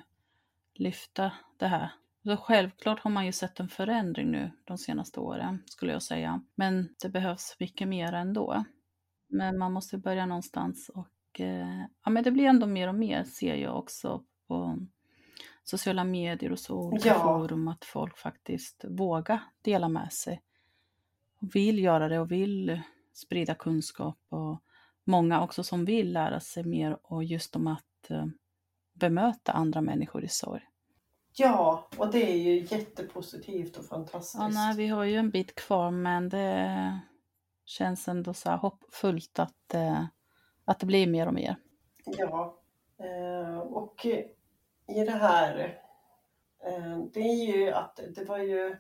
lyfta 0.74 1.32
det 1.56 1.66
här. 1.66 1.90
Så 2.24 2.36
självklart 2.36 3.00
har 3.00 3.10
man 3.10 3.26
ju 3.26 3.32
sett 3.32 3.60
en 3.60 3.68
förändring 3.68 4.30
nu 4.30 4.50
de 4.64 4.78
senaste 4.78 5.20
åren, 5.20 5.62
skulle 5.66 5.92
jag 5.92 6.02
säga. 6.02 6.42
Men 6.54 6.88
det 7.02 7.08
behövs 7.08 7.56
mycket 7.60 7.88
mer 7.88 8.12
ändå. 8.12 8.64
Men 9.28 9.58
man 9.58 9.72
måste 9.72 9.98
börja 9.98 10.26
någonstans 10.26 10.90
och 10.94 11.40
eh, 11.40 11.84
ja, 12.04 12.10
men 12.10 12.24
det 12.24 12.30
blir 12.30 12.44
ändå 12.44 12.66
mer 12.66 12.88
och 12.88 12.94
mer 12.94 13.24
ser 13.24 13.54
jag 13.54 13.78
också 13.78 14.24
på 14.48 14.78
sociala 15.64 16.04
medier 16.04 16.52
och 16.52 16.58
så, 16.58 16.78
olika 16.78 17.08
ja. 17.08 17.22
forum, 17.22 17.68
att 17.68 17.84
folk 17.84 18.18
faktiskt 18.18 18.84
vågar 18.88 19.42
dela 19.62 19.88
med 19.88 20.12
sig 20.12 20.42
vill 21.52 21.78
göra 21.78 22.08
det 22.08 22.20
och 22.20 22.32
vill 22.32 22.80
sprida 23.12 23.54
kunskap 23.54 24.18
och 24.28 24.62
många 25.04 25.42
också 25.42 25.62
som 25.62 25.84
vill 25.84 26.12
lära 26.12 26.40
sig 26.40 26.64
mer 26.64 26.98
och 27.02 27.24
just 27.24 27.56
om 27.56 27.66
att 27.66 28.10
eh, 28.10 28.26
bemöta 28.92 29.52
andra 29.52 29.80
människor 29.80 30.24
i 30.24 30.28
sorg. 30.28 30.62
Ja, 31.36 31.88
och 31.98 32.12
det 32.12 32.32
är 32.32 32.36
ju 32.36 32.60
jättepositivt 32.60 33.76
och 33.76 33.84
fantastiskt. 33.84 34.42
Ja, 34.42 34.48
nej, 34.48 34.76
vi 34.76 34.86
har 34.86 35.04
ju 35.04 35.16
en 35.16 35.30
bit 35.30 35.54
kvar 35.54 35.90
men 35.90 36.28
det 36.28 37.00
känns 37.64 38.08
ändå 38.08 38.34
så 38.34 38.50
här 38.50 38.56
hoppfullt 38.56 39.38
att, 39.38 39.74
eh, 39.74 40.04
att 40.64 40.80
det 40.80 40.86
blir 40.86 41.06
mer 41.06 41.26
och 41.26 41.34
mer. 41.34 41.56
Ja, 42.04 42.62
eh, 42.98 43.58
och 43.58 44.06
i 44.86 45.04
det 45.04 45.10
här, 45.10 45.80
det 47.12 47.20
är 47.20 47.46
ju 47.46 47.70
att 47.70 48.00
det 48.14 48.24
var 48.24 48.38
ju 48.38 48.76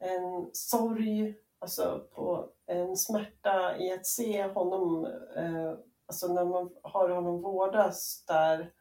en 0.00 0.50
sorg 0.52 1.34
alltså 1.58 2.08
på 2.14 2.48
en 2.66 2.96
smärta 2.96 3.78
i 3.78 3.92
att 3.92 4.06
se 4.06 4.46
honom, 4.46 5.04
eh, 5.36 5.74
alltså 6.06 6.32
när 6.32 6.44
man 6.44 6.70
har 6.82 7.08
honom 7.08 7.42
vårdas 7.42 8.24
där. 8.26 8.72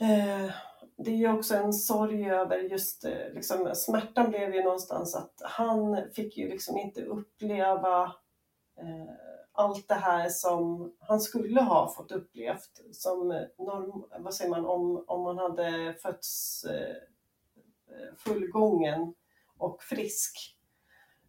Eh, 0.00 0.50
det 0.96 1.10
är 1.10 1.16
ju 1.16 1.32
också 1.32 1.54
en 1.54 1.72
sorg 1.72 2.30
över 2.30 2.56
just 2.56 3.04
eh, 3.04 3.32
liksom, 3.34 3.70
smärtan 3.74 4.30
blev 4.30 4.54
ju 4.54 4.62
någonstans 4.62 5.14
att 5.14 5.34
han 5.42 6.10
fick 6.14 6.36
ju 6.36 6.48
liksom 6.48 6.78
inte 6.78 7.04
uppleva 7.04 8.02
eh, 8.78 9.14
allt 9.52 9.88
det 9.88 9.94
här 9.94 10.28
som 10.28 10.94
han 10.98 11.20
skulle 11.20 11.60
ha 11.60 11.94
fått 11.96 12.12
upplevt 12.12 12.80
som 12.92 13.28
norm, 13.58 14.04
vad 14.18 14.34
säger 14.34 14.50
man, 14.50 14.66
om, 14.66 15.04
om 15.06 15.22
man 15.22 15.38
hade 15.38 15.94
fötts 16.02 16.64
eh, 16.64 16.96
fullgången 18.18 19.14
och 19.58 19.82
frisk. 19.82 20.56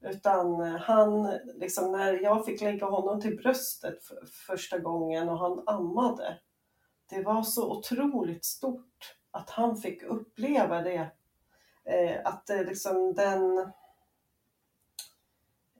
Utan 0.03 0.61
eh, 0.61 0.75
han, 0.75 1.31
liksom 1.55 1.91
när 1.91 2.23
jag 2.23 2.45
fick 2.45 2.61
lägga 2.61 2.85
honom 2.85 3.21
till 3.21 3.37
bröstet 3.37 4.03
för 4.03 4.25
första 4.25 4.79
gången 4.79 5.29
och 5.29 5.39
han 5.39 5.63
ammade. 5.65 6.39
Det 7.09 7.23
var 7.23 7.43
så 7.43 7.77
otroligt 7.77 8.45
stort 8.45 9.15
att 9.31 9.49
han 9.49 9.77
fick 9.77 10.03
uppleva 10.03 10.81
det. 10.81 11.11
Eh, 11.85 12.21
att 12.25 12.47
det 12.47 12.63
liksom 12.63 13.13
den... 13.13 13.57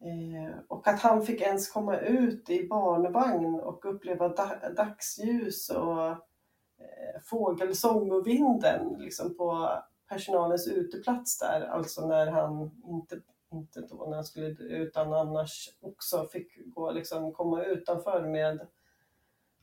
Eh, 0.02 0.56
och 0.68 0.88
att 0.88 1.00
han 1.00 1.26
fick 1.26 1.42
ens 1.42 1.70
komma 1.70 1.98
ut 1.98 2.50
i 2.50 2.68
barnvagn 2.68 3.60
och 3.60 3.86
uppleva 3.86 4.30
da 4.30 4.70
dagsljus 4.78 5.70
och 5.70 6.10
eh, 6.10 7.22
fågelsång 7.26 8.12
och 8.12 8.28
vinden 8.28 8.96
liksom 8.98 9.38
på 9.38 9.70
personalens 10.10 10.68
uteplats 10.68 11.40
där, 11.40 11.62
alltså 11.62 12.08
när 12.08 12.32
han 12.32 12.72
inte 12.86 13.22
inte 13.54 13.82
då 13.82 14.06
när 14.06 14.16
han 14.16 14.26
skulle 14.26 14.50
utan 14.60 15.14
annars 15.14 15.70
också 15.82 16.28
fick 16.32 16.74
gå 16.76 16.92
liksom 16.92 17.34
komma 17.34 17.64
utanför 17.64 18.22
med 18.28 18.68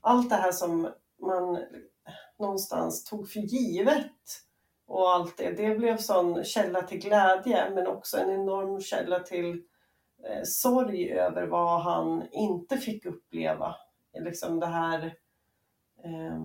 allt 0.01 0.31
det 0.31 0.37
här 0.37 0.53
som 0.53 0.93
man 1.19 1.65
någonstans 2.39 3.05
tog 3.05 3.29
för 3.29 3.41
givet 3.41 4.13
och 4.87 5.11
allt 5.11 5.37
det. 5.37 5.51
Det 5.51 5.75
blev 5.75 5.97
sån 5.97 6.45
källa 6.45 6.83
till 6.83 7.01
glädje 7.01 7.71
men 7.71 7.87
också 7.87 8.19
en 8.19 8.31
enorm 8.31 8.81
källa 8.81 9.21
till 9.21 9.63
eh, 10.25 10.43
sorg 10.45 11.11
över 11.13 11.47
vad 11.47 11.83
han 11.83 12.29
inte 12.33 12.77
fick 12.77 13.07
uppleva. 13.07 13.77
Liksom 14.13 14.61
det 14.61 14.67
här 14.67 15.15
eh, 16.05 16.41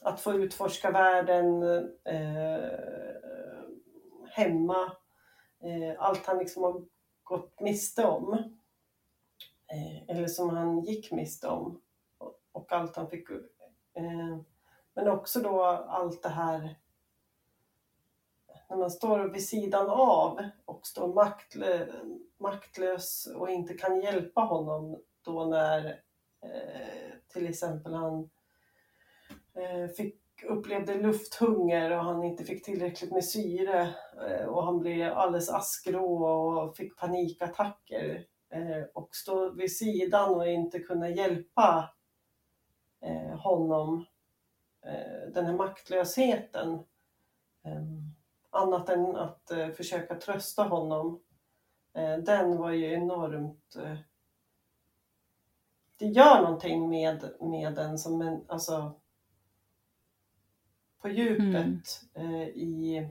att 0.00 0.20
få 0.20 0.34
utforska 0.34 0.90
världen 0.90 1.62
eh, 2.04 2.70
hemma 4.30 4.92
Eh, 5.62 5.94
allt 5.98 6.26
han 6.26 6.38
liksom 6.38 6.62
har 6.62 6.84
gått 7.22 7.60
miste 7.60 8.06
om. 8.06 8.32
Eh, 9.66 10.08
eller 10.08 10.26
som 10.26 10.50
han 10.50 10.80
gick 10.80 11.12
miste 11.12 11.48
om. 11.48 11.80
Och, 12.18 12.40
och 12.52 12.72
allt 12.72 12.96
han 12.96 13.10
fick... 13.10 13.30
Eh, 13.94 14.38
men 14.94 15.08
också 15.08 15.40
då 15.40 15.64
allt 15.64 16.22
det 16.22 16.28
här 16.28 16.76
när 18.72 18.76
man 18.76 18.90
står 18.90 19.18
vid 19.18 19.48
sidan 19.48 19.90
av 19.90 20.44
och 20.64 20.86
står 20.86 21.14
maktlö, 21.14 21.86
maktlös 22.38 23.26
och 23.36 23.50
inte 23.50 23.74
kan 23.74 24.00
hjälpa 24.00 24.40
honom 24.40 25.02
då 25.22 25.44
när 25.44 25.86
eh, 26.40 27.12
till 27.28 27.46
exempel 27.46 27.94
han 27.94 28.30
eh, 29.54 29.88
fick 29.96 30.21
upplevde 30.44 30.94
lufthunger 30.94 31.90
och 31.90 32.04
han 32.04 32.24
inte 32.24 32.44
fick 32.44 32.64
tillräckligt 32.64 33.12
med 33.12 33.24
syre 33.24 33.94
eh, 34.28 34.46
och 34.46 34.64
han 34.64 34.78
blev 34.78 35.12
alldeles 35.12 35.50
askgrå 35.50 36.24
och 36.24 36.76
fick 36.76 36.96
panikattacker 36.96 38.26
eh, 38.50 38.84
och 38.94 39.08
stå 39.16 39.50
vid 39.50 39.76
sidan 39.76 40.34
och 40.34 40.48
inte 40.48 40.78
kunna 40.78 41.08
hjälpa 41.08 41.94
eh, 43.00 43.38
honom, 43.38 44.06
den 45.34 45.46
här 45.46 45.52
maktlösheten. 45.52 46.78
Annat 48.50 48.88
än 48.88 49.16
att 49.16 49.50
försöka 49.76 50.14
trösta 50.14 50.62
honom. 50.62 51.20
Den 52.24 52.56
var 52.56 52.70
ju 52.70 52.92
enormt 52.92 53.76
det 56.02 56.08
gör 56.08 56.42
någonting 56.42 56.88
med, 56.88 57.32
med 57.40 57.74
den 57.74 57.98
som 57.98 58.22
en, 58.22 58.44
alltså 58.48 58.94
på 61.02 61.08
djupet 61.08 62.00
mm. 62.14 62.34
eh, 62.34 62.48
i 62.48 63.08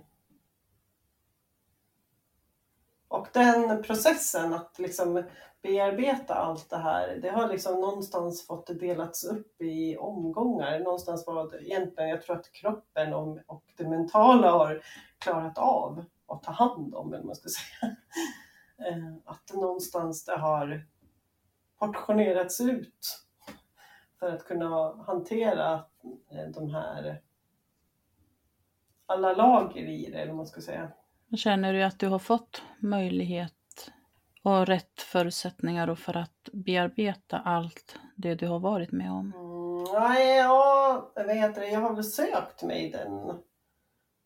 och 3.07 3.27
den 3.33 3.83
processen 3.83 4.53
att 4.53 4.79
liksom 4.79 5.23
bearbeta 5.61 6.35
allt 6.35 6.69
det 6.69 6.77
här, 6.77 7.19
det 7.21 7.29
har 7.29 7.47
liksom 7.47 7.81
någonstans 7.81 8.47
fått 8.47 8.79
delats 8.79 9.23
upp 9.23 9.61
i 9.61 9.97
omgångar. 9.97 10.79
Någonstans 10.79 11.27
var 11.27 11.51
det 11.51 11.65
egentligen, 11.65 12.09
jag 12.09 12.21
tror 12.21 12.35
att 12.35 12.51
kroppen 12.51 13.13
och 13.47 13.63
det 13.77 13.89
mentala 13.89 14.51
har 14.51 14.81
klarat 15.17 15.57
av 15.57 16.05
att 16.27 16.43
ta 16.43 16.51
hand 16.51 16.95
om, 16.95 17.13
eller 17.13 17.23
man 17.23 17.35
ska 17.35 17.49
säga. 17.49 17.95
Eh, 18.87 19.13
att 19.25 19.53
någonstans 19.53 20.25
det 20.25 20.37
har 20.37 20.85
portionerats 21.79 22.61
ut 22.61 23.25
för 24.19 24.31
att 24.31 24.43
kunna 24.45 25.03
hantera 25.03 25.73
eh, 26.31 26.47
de 26.53 26.69
här 26.69 27.21
alla 29.11 29.33
lager 29.33 29.81
i 29.81 30.09
det, 30.11 30.17
eller 30.17 30.27
vad 30.27 30.37
man 30.37 30.47
ska 30.47 30.61
säga. 30.61 30.91
Känner 31.37 31.73
du 31.73 31.83
att 31.83 31.99
du 31.99 32.07
har 32.07 32.19
fått 32.19 32.63
möjlighet 32.79 33.53
och 34.43 34.67
rätt 34.67 35.01
förutsättningar 35.01 35.95
för 35.95 36.17
att 36.17 36.49
bearbeta 36.53 37.39
allt 37.39 37.99
det 38.15 38.35
du 38.35 38.47
har 38.47 38.59
varit 38.59 38.91
med 38.91 39.11
om? 39.11 39.33
Mm, 39.35 40.01
nej, 40.01 40.37
ja, 40.37 41.11
vad 41.15 41.35
heter 41.35 41.61
det? 41.61 41.67
jag 41.67 41.79
har 41.79 41.93
väl 41.93 42.03
sökt 42.03 42.63
mig 42.63 42.89
den. 42.89 43.29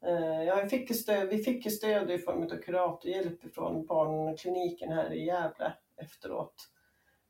Eh, 0.05 0.43
jag 0.43 0.69
fick 0.69 0.95
stöd, 0.95 1.29
vi 1.29 1.37
fick 1.37 1.71
stöd 1.71 2.11
i 2.11 2.17
form 2.17 2.43
av 2.43 2.61
kuratorhjälp 2.61 3.53
från 3.55 3.85
barnkliniken 3.85 4.91
här 4.91 5.13
i 5.13 5.25
Gävle 5.25 5.73
efteråt. 5.97 6.55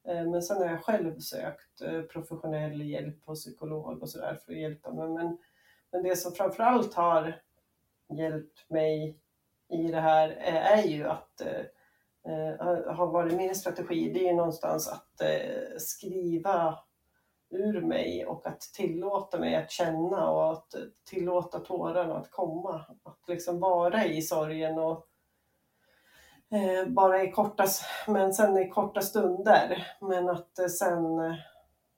Eh, 0.07 0.25
men 0.25 0.41
sen 0.41 0.57
har 0.57 0.65
jag 0.65 0.83
själv 0.83 1.19
sökt 1.19 1.81
eh, 1.81 2.01
professionell 2.01 2.81
hjälp 2.81 3.21
och 3.25 3.35
psykolog 3.35 4.01
och 4.01 4.09
sådär 4.09 4.39
för 4.45 4.51
att 4.51 4.59
hjälpa 4.59 4.93
mig. 4.93 5.09
Men, 5.09 5.37
men 5.95 6.03
det 6.03 6.15
som 6.15 6.31
framförallt 6.31 6.93
har 6.93 7.41
hjälpt 8.17 8.69
mig 8.69 9.19
i 9.69 9.91
det 9.91 9.99
här 9.99 10.29
eh, 10.29 10.79
är 10.79 10.83
ju 10.83 11.07
att 11.07 11.41
eh, 11.41 11.65
eh 12.33 12.95
har 12.95 13.07
varit 13.07 13.33
min 13.33 13.55
strategi, 13.55 14.11
det 14.13 14.29
är 14.29 14.33
någonstans 14.33 14.87
att 14.87 15.21
eh, 15.21 15.77
skriva 15.77 16.79
ur 17.49 17.81
mig 17.81 18.25
och 18.25 18.47
att 18.47 18.61
tillåta 18.61 19.39
mig 19.39 19.55
att 19.55 19.71
känna 19.71 20.29
och 20.29 20.51
att 20.51 20.75
tillåta 21.09 21.59
tårarna 21.59 22.15
att 22.15 22.31
komma. 22.31 22.85
Att 23.03 23.27
liksom 23.27 23.59
vara 23.59 24.05
i 24.05 24.21
sorgen 24.21 24.79
och 24.79 25.07
eh, 26.51 26.87
bara 26.87 27.23
i 27.23 27.31
korta, 27.31 27.65
men 28.07 28.33
sen 28.33 28.57
i 28.57 28.69
korta 28.69 29.01
stunder. 29.01 29.87
Men 30.01 30.29
att 30.29 30.59
eh, 30.59 30.67
sen 30.67 31.19
eh, 31.19 31.35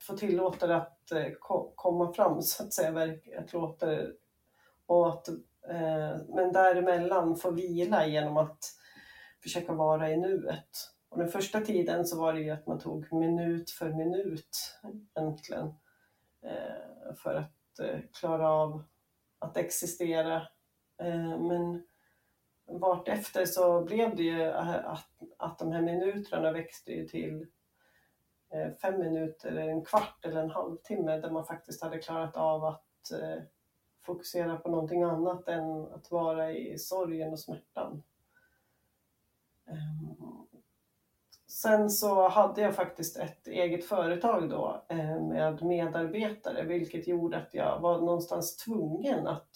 få 0.08 0.18
tillåta 0.18 0.68
det 0.68 0.76
att 0.76 1.12
eh, 1.12 1.28
komma 1.76 2.14
fram 2.14 2.42
så 2.42 2.64
att 2.64 2.74
säga, 2.74 2.92
verket, 2.92 3.54
låta 3.54 3.86
det, 3.86 4.12
och 4.86 5.10
att, 5.10 5.28
eh, 5.70 6.18
men 6.30 6.52
däremellan 6.54 7.36
få 7.36 7.52
vila 7.52 8.08
genom 8.08 8.38
att 8.38 8.60
försöka 9.44 9.74
vara 9.74 10.12
i 10.12 10.18
nuet. 10.18 10.70
Och 11.10 11.18
den 11.18 11.28
första 11.28 11.62
tiden 11.62 12.06
så 12.06 12.20
var 12.20 12.34
det 12.34 12.42
ju 12.42 12.50
att 12.50 12.68
man 12.68 12.80
tog 12.80 13.14
minut 13.14 13.70
för 13.70 13.90
minut 13.90 14.80
egentligen 15.16 15.68
eh, 16.44 17.16
för 17.16 17.36
att 17.36 17.80
eh, 17.80 18.00
klara 18.20 18.50
av 18.50 18.84
att 19.40 19.58
existera. 19.58 20.36
Eh, 21.02 21.40
men 21.40 21.84
vart 22.66 23.08
efter 23.08 23.46
så 23.46 23.84
blev 23.84 24.16
det 24.16 24.24
ju 24.24 24.44
att, 24.44 25.08
att 25.38 25.60
de 25.60 25.72
här 25.72 25.82
minuterna 25.82 26.52
växte 26.52 26.92
ju 26.92 27.08
till 27.08 27.48
Eh, 28.50 28.74
fem 28.82 29.00
minuter, 29.00 29.56
en 29.56 29.86
kvart 29.86 30.26
eller 30.26 30.42
en 30.42 30.50
halvtimme 30.50 31.18
där 31.18 31.32
man 31.32 31.46
faktiskt 31.46 31.84
hade 31.84 31.98
klarat 31.98 32.38
av 32.38 32.66
att 32.66 33.12
eh, 33.12 33.44
fokusera 34.02 34.58
på 34.58 34.70
någonting 34.70 35.04
annat 35.04 35.48
än 35.48 35.86
att 35.86 36.12
vara 36.12 36.52
i 36.52 36.78
sorgen 36.78 37.32
och 37.32 37.40
smärtan. 37.40 38.04
Ehm, 39.68 40.48
sen 41.48 41.90
så 41.90 42.28
hade 42.28 42.62
jag 42.62 42.76
faktiskt 42.76 43.18
ett 43.18 43.48
eget 43.48 43.86
företag 43.86 44.50
då 44.50 44.86
eh, 44.90 45.22
med 45.22 45.64
medarbetare 45.64 46.64
vilket 46.64 47.08
gjorde 47.08 47.38
att 47.38 47.54
jag 47.54 47.80
var 47.80 48.00
någonstans 48.00 48.58
tvungen 48.58 49.28
att 49.28 49.50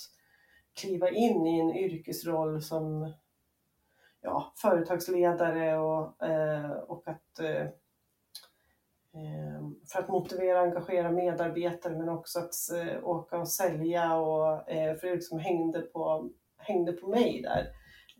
kliva 0.73 1.09
in 1.09 1.47
i 1.47 1.59
en 1.59 1.75
yrkesroll 1.75 2.61
som 2.61 3.13
ja, 4.21 4.53
företagsledare 4.55 5.77
och, 5.77 6.15
och 6.87 7.07
att 7.07 7.39
för 9.91 9.99
att 9.99 10.09
motivera 10.09 10.61
och 10.61 10.67
engagera 10.67 11.11
medarbetare 11.11 11.97
men 11.97 12.09
också 12.09 12.39
att 12.39 12.53
åka 13.03 13.37
och 13.37 13.47
sälja 13.47 14.15
och 14.15 14.65
för 14.67 15.07
det 15.07 15.15
liksom 15.15 15.39
hängde 15.39 15.81
på, 15.81 16.29
hängde 16.57 16.91
på 16.91 17.07
mig 17.07 17.41
där. 17.41 17.67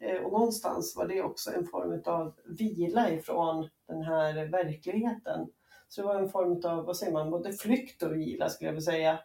Eh, 0.01 0.21
och 0.21 0.31
någonstans 0.31 0.95
var 0.97 1.07
det 1.07 1.21
också 1.21 1.51
en 1.53 1.67
form 1.67 2.01
av 2.05 2.33
vila 2.45 3.09
ifrån 3.09 3.69
den 3.87 4.01
här 4.01 4.45
verkligheten. 4.45 5.47
Så 5.87 6.01
det 6.01 6.07
var 6.07 6.19
en 6.19 6.29
form 6.29 6.71
av, 6.71 6.85
vad 6.85 6.97
säger 6.97 7.13
man, 7.13 7.31
både 7.31 7.53
flykt 7.53 8.03
och 8.03 8.15
vila 8.15 8.49
skulle 8.49 8.67
jag 8.67 8.73
vilja 8.73 8.91
säga. 8.91 9.19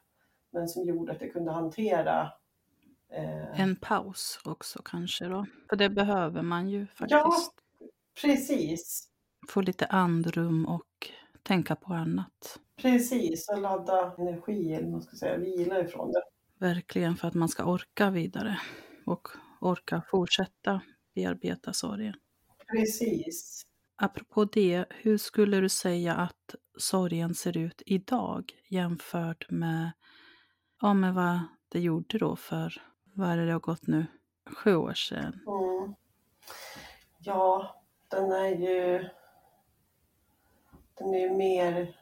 Men 0.50 0.68
som 0.68 0.84
gjorde 0.84 1.12
att 1.12 1.20
jag 1.20 1.32
kunde 1.32 1.52
hantera 1.52 2.32
eh... 3.12 3.60
En 3.60 3.76
paus 3.76 4.40
också 4.44 4.82
kanske 4.84 5.24
då? 5.24 5.46
För 5.68 5.76
det 5.76 5.88
behöver 5.88 6.42
man 6.42 6.68
ju 6.68 6.86
faktiskt. 6.86 7.10
Ja, 7.10 7.32
precis. 8.22 9.08
Få 9.48 9.60
lite 9.60 9.86
andrum 9.86 10.66
och 10.66 11.10
tänka 11.46 11.76
på 11.76 11.94
annat. 11.94 12.60
Precis, 12.82 13.48
och 13.48 13.60
ladda 13.60 14.14
energi, 14.18 14.74
eller 14.74 14.88
man 14.88 15.02
ska 15.02 15.16
säga, 15.16 15.38
vila 15.38 15.80
ifrån 15.80 16.12
det. 16.12 16.22
Verkligen 16.58 17.16
för 17.16 17.28
att 17.28 17.34
man 17.34 17.48
ska 17.48 17.64
orka 17.64 18.10
vidare 18.10 18.60
och 19.06 19.28
orka 19.60 20.02
fortsätta 20.10 20.80
bearbeta 21.14 21.72
sorgen. 21.72 22.14
Precis. 22.70 23.62
Apropå 23.96 24.44
det, 24.44 24.84
hur 24.90 25.18
skulle 25.18 25.60
du 25.60 25.68
säga 25.68 26.14
att 26.14 26.54
sorgen 26.78 27.34
ser 27.34 27.56
ut 27.56 27.82
idag 27.86 28.52
jämfört 28.68 29.50
med, 29.50 29.92
ja, 30.80 30.94
med 30.94 31.14
vad 31.14 31.38
det 31.68 31.80
gjorde 31.80 32.18
då 32.18 32.36
för, 32.36 32.82
vad 33.14 33.30
är 33.30 33.36
det 33.36 33.46
det 33.46 33.52
har 33.52 33.60
gått 33.60 33.86
nu, 33.86 34.06
sju 34.56 34.76
år 34.76 34.94
sedan? 34.94 35.40
Mm. 35.46 35.94
Ja, 37.18 37.82
den 38.10 38.32
är 38.32 38.48
ju, 38.48 39.08
den 40.98 41.14
är 41.14 41.30
mer 41.30 41.96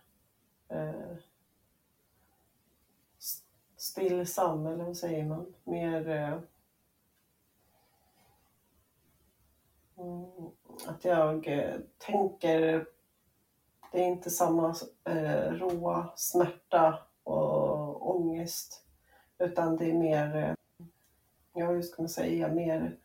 eh, 0.68 1.16
stillsam, 3.76 4.66
eller 4.66 4.84
vad 4.84 4.97
säger 4.97 5.24
man? 5.24 5.55
Mer 5.64 6.09
eh, 6.09 6.38
mm, 9.99 10.51
att 10.86 11.05
jag 11.05 11.49
eh, 11.49 11.76
tänker, 11.99 12.86
det 13.92 14.05
är 14.05 14.09
inte 14.09 14.30
samma 14.30 14.74
eh, 15.05 15.53
råa 15.53 16.12
smärta 16.16 16.99
och 17.22 18.16
ångest. 18.16 18.84
Utan 19.38 19.76
det 19.76 19.90
är 19.90 19.95
mer, 19.95 20.36
eh, 20.36 20.55
ja 21.55 21.66
hur 21.66 21.82
ska 21.82 22.03
man 22.03 22.09
säga, 22.09 22.49
mer... 22.49 22.97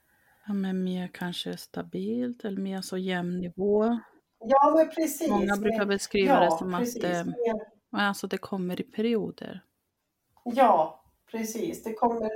Ja, 0.48 0.54
men 0.54 0.84
mer 0.84 1.08
kanske 1.08 1.58
stabilt 1.58 2.46
eller 2.46 2.62
mer 2.62 2.82
så 2.82 2.98
jämn 2.98 3.40
nivå. 3.40 4.00
Ja, 4.40 4.74
men 4.76 4.90
precis. 4.90 5.30
Många 5.30 5.58
brukar 5.58 5.86
beskriva 5.86 6.34
ja, 6.34 6.40
det 6.40 6.52
som 6.52 6.72
precis. 6.72 6.96
att 6.96 7.02
det, 7.12 7.34
alltså 7.92 8.28
det 8.28 8.38
kommer 8.38 8.82
i 8.82 8.84
perioder. 8.84 9.64
Ja, 10.44 11.04
precis. 11.32 11.84
Det 11.84 11.94
kommer 11.94 12.32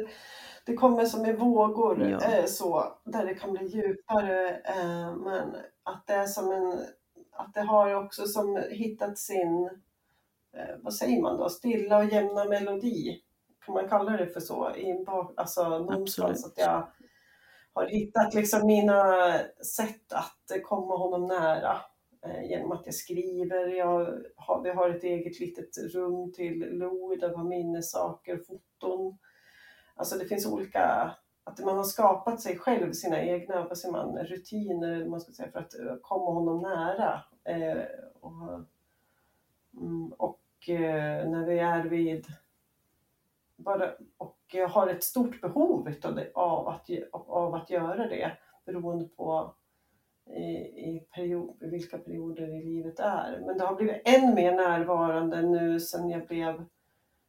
det 0.66 0.74
kommer 0.74 1.06
som 1.06 1.26
i 1.26 1.34
vågor 1.34 2.10
ja. 2.10 2.22
eh, 2.22 2.46
så, 2.46 2.98
där 3.04 3.26
det 3.26 3.36
kan 3.36 3.52
bli 3.52 3.68
djupare. 3.68 4.50
Eh, 4.50 5.16
men 5.16 5.56
att 5.84 6.08
det 6.08 6.14
är 6.14 6.26
som 6.26 6.52
en, 6.52 6.86
att 7.32 7.54
det 7.54 7.62
har 7.62 7.94
också 7.94 8.26
som 8.26 8.64
hittat 8.72 9.18
sin, 9.18 9.70
eh, 10.54 10.76
vad 10.82 10.94
säger 10.94 11.22
man 11.22 11.38
då, 11.38 11.50
stilla 11.50 11.98
och 11.98 12.06
jämna 12.06 12.46
melodi. 12.46 13.22
Kan 13.66 13.74
man 13.74 13.90
kalla 13.90 14.18
det 14.18 14.28
för 14.28 14.40
så? 14.40 14.76
I, 14.76 15.06
alltså 15.38 15.70
någonstans 15.70 16.46
att 16.46 16.58
jag 16.58 16.88
har 17.74 17.88
hittat 17.88 18.34
liksom 18.34 18.68
mina 18.68 19.34
sätt 19.76 20.14
att 20.14 20.64
komma 20.64 20.98
honom 20.98 21.26
nära 21.26 21.72
eh, 21.72 21.82
Eh, 22.26 22.50
genom 22.50 22.72
att 22.72 22.86
jag 22.86 22.96
skriver. 22.96 23.68
Jag 23.68 24.24
har, 24.36 24.64
vi 24.64 24.70
har 24.70 24.90
ett 24.90 25.04
eget 25.04 25.40
litet 25.40 25.78
rum 25.94 26.32
till 26.32 26.60
Louie 26.60 27.20
där 27.20 27.30
vi 27.30 27.36
har 27.36 27.44
minnessaker, 27.44 28.38
foton. 28.38 29.18
Alltså 29.96 30.18
det 30.18 30.26
finns 30.26 30.46
olika, 30.46 31.16
att 31.44 31.60
man 31.60 31.78
har 31.78 31.84
skapat 31.84 32.42
sig 32.42 32.58
själv 32.58 32.92
sina 32.92 33.22
egna 33.22 33.68
vad 33.68 33.78
säger 33.78 33.92
man, 33.92 34.18
rutiner 34.18 35.06
man 35.06 35.22
ska 35.22 35.32
säga, 35.32 35.52
för 35.52 35.60
att 35.60 35.80
eh, 35.80 35.96
komma 36.02 36.32
honom 36.32 36.62
nära. 36.62 37.22
Eh, 37.44 37.84
och, 38.22 38.66
mm, 39.82 40.14
och 40.18 40.70
eh, 40.70 41.30
när 41.30 41.46
vi 41.46 41.60
är 41.60 41.84
vid 41.84 42.26
bara, 43.56 43.92
och 44.18 44.56
har 44.70 44.88
ett 44.88 45.04
stort 45.04 45.42
behov 45.42 45.94
av, 46.04 46.16
det, 46.16 46.32
av, 46.34 46.68
att, 46.68 46.90
av 47.12 47.56
att 47.56 47.70
göra 47.70 48.08
det 48.08 48.38
beroende 48.66 49.06
på 49.06 49.56
i, 50.26 50.52
i, 50.90 51.08
period, 51.16 51.58
vilka 51.60 51.98
perioder 51.98 52.62
i 52.62 52.64
livet 52.64 53.00
är. 53.00 53.42
Men 53.46 53.58
det 53.58 53.66
har 53.66 53.76
blivit 53.76 54.02
än 54.06 54.36
mer 54.36 54.52
närvarande 54.52 55.42
nu 55.42 55.80
sen 55.80 56.10
jag 56.10 56.28
blev 56.28 56.66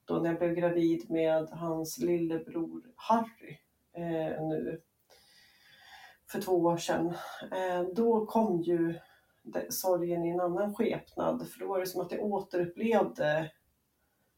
då 0.04 0.14
när 0.14 0.30
jag 0.30 0.38
blev 0.38 0.54
gravid 0.54 1.10
med 1.10 1.48
hans 1.50 1.98
lillebror 1.98 2.82
Harry 2.96 3.58
eh, 3.92 4.42
nu 4.42 4.80
för 6.30 6.40
två 6.40 6.52
år 6.52 6.76
sedan. 6.76 7.06
Eh, 7.52 7.82
då 7.94 8.26
kom 8.26 8.62
ju 8.62 8.94
det, 9.42 9.72
sorgen 9.72 10.24
i 10.24 10.30
en 10.30 10.40
annan 10.40 10.74
skepnad 10.74 11.48
för 11.48 11.60
då 11.60 11.68
var 11.68 11.80
det 11.80 11.86
som 11.86 12.00
att 12.00 12.12
jag 12.12 12.22
återupplevde 12.24 13.50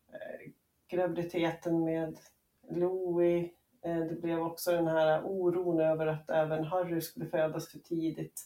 eh, 0.09 0.53
graviditeten 0.89 1.85
med 1.85 2.19
Louie. 2.71 3.53
Eh, 3.87 3.99
det 3.99 4.15
blev 4.15 4.41
också 4.41 4.73
den 4.73 4.87
här 4.87 5.23
oron 5.25 5.81
över 5.81 6.07
att 6.07 6.31
även 6.31 6.65
Harry 6.65 7.01
skulle 7.01 7.27
födas 7.27 7.69
för 7.69 7.79
tidigt. 7.79 8.41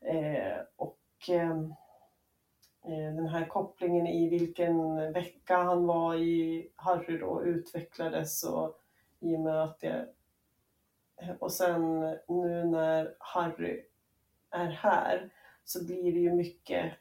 Eh, 0.00 0.58
och 0.76 0.98
ehm, 1.28 1.74
eh, 2.84 3.14
den 3.14 3.28
här 3.28 3.46
kopplingen 3.46 4.06
i 4.06 4.28
vilken 4.28 4.96
vecka 5.12 5.56
han 5.56 5.86
var 5.86 6.14
i 6.14 6.68
Harry 6.76 7.18
då 7.18 7.44
utvecklades 7.44 8.44
och 8.44 8.80
i 9.20 9.36
och 9.36 9.40
med 9.40 9.62
att 9.62 9.80
det 9.80 10.08
och 11.38 11.52
sen 11.52 12.00
nu 12.28 12.64
när 12.64 13.14
Harry 13.18 13.84
är 14.50 14.66
här 14.66 15.30
så 15.64 15.84
blir 15.84 16.12
det 16.12 16.18
ju 16.18 16.32
mycket 16.32 16.92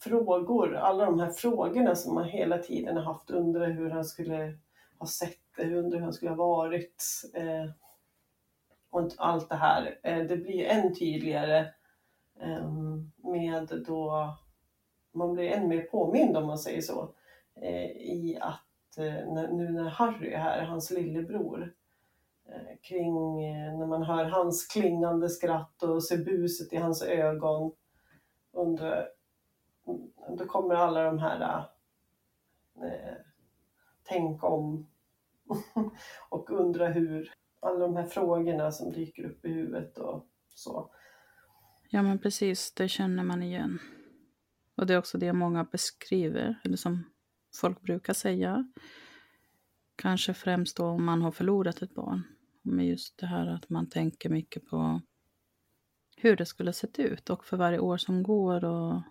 frågor, 0.00 0.74
alla 0.74 1.04
de 1.04 1.20
här 1.20 1.30
frågorna 1.30 1.94
som 1.94 2.14
man 2.14 2.24
hela 2.24 2.58
tiden 2.58 2.96
har 2.96 3.04
haft, 3.04 3.30
undrar 3.30 3.70
hur 3.70 3.90
han 3.90 4.04
skulle 4.04 4.58
ha 4.98 5.06
sett 5.06 5.47
det, 5.58 5.78
undrar 5.78 5.98
hur 5.98 6.04
han 6.04 6.12
skulle 6.12 6.30
ha 6.30 6.36
varit. 6.36 7.04
Eh, 7.34 7.70
och 8.90 9.10
allt 9.16 9.48
det 9.48 9.54
här. 9.54 9.98
Eh, 10.02 10.18
det 10.18 10.36
blir 10.36 10.64
än 10.64 10.94
tydligare 10.94 11.58
eh, 12.40 12.70
med 13.16 13.84
då 13.86 14.34
man 15.12 15.32
blir 15.32 15.50
än 15.50 15.68
mer 15.68 15.82
påmind 15.82 16.36
om 16.36 16.46
man 16.46 16.58
säger 16.58 16.80
så 16.80 17.14
eh, 17.54 17.90
i 17.90 18.38
att 18.40 18.98
eh, 18.98 19.32
nu 19.32 19.70
när 19.72 19.88
Harry 19.88 20.32
är 20.32 20.38
här, 20.38 20.62
hans 20.62 20.90
lillebror, 20.90 21.74
eh, 22.48 22.76
kring 22.82 23.44
eh, 23.44 23.78
när 23.78 23.86
man 23.86 24.02
hör 24.02 24.24
hans 24.24 24.66
klingande 24.66 25.28
skratt 25.28 25.82
och 25.82 26.04
ser 26.04 26.24
buset 26.24 26.72
i 26.72 26.76
hans 26.76 27.02
ögon. 27.02 27.72
Undrar, 28.52 29.08
då 30.38 30.46
kommer 30.46 30.74
alla 30.74 31.02
de 31.02 31.18
här 31.18 31.64
eh, 32.82 33.14
tänk 34.02 34.44
om 34.44 34.86
och 36.28 36.50
undra 36.50 36.88
hur. 36.88 37.32
Alla 37.60 37.78
de 37.78 37.96
här 37.96 38.06
frågorna 38.06 38.72
som 38.72 38.92
dyker 38.92 39.24
upp 39.24 39.44
i 39.44 39.48
huvudet 39.48 39.98
och 39.98 40.26
så. 40.48 40.90
Ja 41.90 42.02
men 42.02 42.18
precis, 42.18 42.72
det 42.74 42.88
känner 42.88 43.24
man 43.24 43.42
igen. 43.42 43.78
Och 44.76 44.86
det 44.86 44.94
är 44.94 44.98
också 44.98 45.18
det 45.18 45.32
många 45.32 45.64
beskriver, 45.64 46.60
eller 46.64 46.76
som 46.76 47.04
folk 47.54 47.82
brukar 47.82 48.12
säga. 48.12 48.72
Kanske 49.96 50.34
främst 50.34 50.76
då 50.76 50.86
om 50.86 51.04
man 51.04 51.22
har 51.22 51.30
förlorat 51.30 51.82
ett 51.82 51.94
barn. 51.94 52.22
Med 52.62 52.86
just 52.86 53.18
det 53.18 53.26
här 53.26 53.46
att 53.46 53.68
man 53.68 53.88
tänker 53.88 54.28
mycket 54.30 54.66
på 54.66 55.00
hur 56.16 56.36
det 56.36 56.46
skulle 56.46 56.72
sett 56.72 56.98
ut 56.98 57.30
och 57.30 57.44
för 57.44 57.56
varje 57.56 57.78
år 57.78 57.96
som 57.96 58.22
går 58.22 58.64
och 58.64 59.02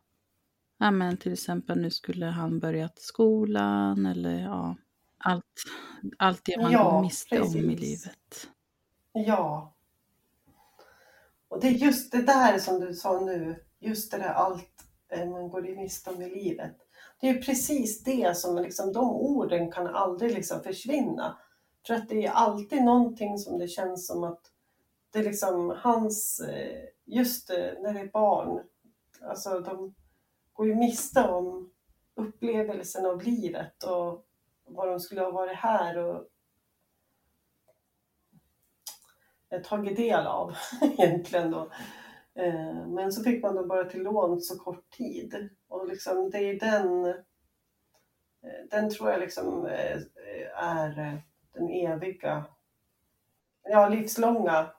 ja, 0.77 0.91
men 0.91 1.17
till 1.17 1.33
exempel 1.33 1.81
nu 1.81 1.91
skulle 1.91 2.25
han 2.25 2.59
börjat 2.59 2.99
skolan 2.99 4.05
eller 4.05 4.39
ja, 4.39 4.75
allt, 5.17 5.45
allt 6.17 6.45
det 6.45 6.61
man 6.61 6.71
ja, 6.71 6.91
går 6.91 7.01
miste 7.01 7.37
precis. 7.37 7.55
om 7.55 7.69
i 7.69 7.75
livet. 7.75 8.47
Ja. 9.11 9.73
Och 11.47 11.59
det 11.59 11.67
är 11.67 11.71
just 11.71 12.11
det 12.11 12.21
där 12.21 12.59
som 12.59 12.79
du 12.79 12.93
sa 12.93 13.19
nu, 13.19 13.63
just 13.79 14.11
det 14.11 14.17
där 14.17 14.33
allt 14.33 14.83
eh, 15.11 15.29
man 15.29 15.49
går 15.49 15.61
miste 15.61 16.09
om 16.09 16.21
i 16.21 16.29
livet. 16.29 16.75
Det 17.21 17.29
är 17.29 17.33
ju 17.33 17.41
precis 17.41 18.03
det 18.03 18.37
som 18.37 18.57
liksom, 18.57 18.93
de 18.93 19.09
orden 19.09 19.71
kan 19.71 19.87
aldrig 19.87 20.33
liksom 20.33 20.63
försvinna. 20.63 21.37
För 21.87 21.93
att 21.93 22.09
det 22.09 22.25
är 22.25 22.31
alltid 22.31 22.83
någonting 22.83 23.37
som 23.37 23.57
det 23.57 23.67
känns 23.67 24.07
som 24.07 24.23
att 24.23 24.41
det 25.11 25.19
är 25.19 25.23
liksom 25.23 25.75
hans, 25.77 26.39
eh, 26.39 26.83
just 27.05 27.49
när 27.49 27.93
det 27.93 27.99
är 27.99 28.11
barn, 28.11 28.63
alltså 29.21 29.59
de 29.59 29.95
går 30.53 30.67
ju 30.67 30.75
miste 30.75 31.27
om 31.27 31.71
upplevelsen 32.15 33.05
av 33.05 33.23
livet 33.23 33.83
och 33.83 34.26
vad 34.67 34.87
de 34.87 34.99
skulle 34.99 35.21
ha 35.21 35.31
varit 35.31 35.57
här 35.57 35.97
och 35.97 36.27
tagit 39.63 39.97
del 39.97 40.27
av 40.27 40.55
egentligen 40.81 41.51
då. 41.51 41.69
Eh, 42.35 42.87
men 42.87 43.11
så 43.11 43.23
fick 43.23 43.43
man 43.43 43.55
då 43.55 43.65
bara 43.65 43.85
till 43.85 44.03
lån 44.03 44.41
så 44.41 44.59
kort 44.59 44.89
tid 44.89 45.49
och 45.67 45.87
liksom 45.87 46.29
det 46.29 46.37
är 46.37 46.59
den 46.59 47.05
eh, 47.05 47.15
den 48.71 48.89
tror 48.89 49.11
jag 49.11 49.19
liksom 49.19 49.65
eh, 49.65 49.97
är 50.55 51.21
den 51.53 51.69
eviga, 51.69 52.45
ja 53.63 53.89
livslånga 53.89 54.71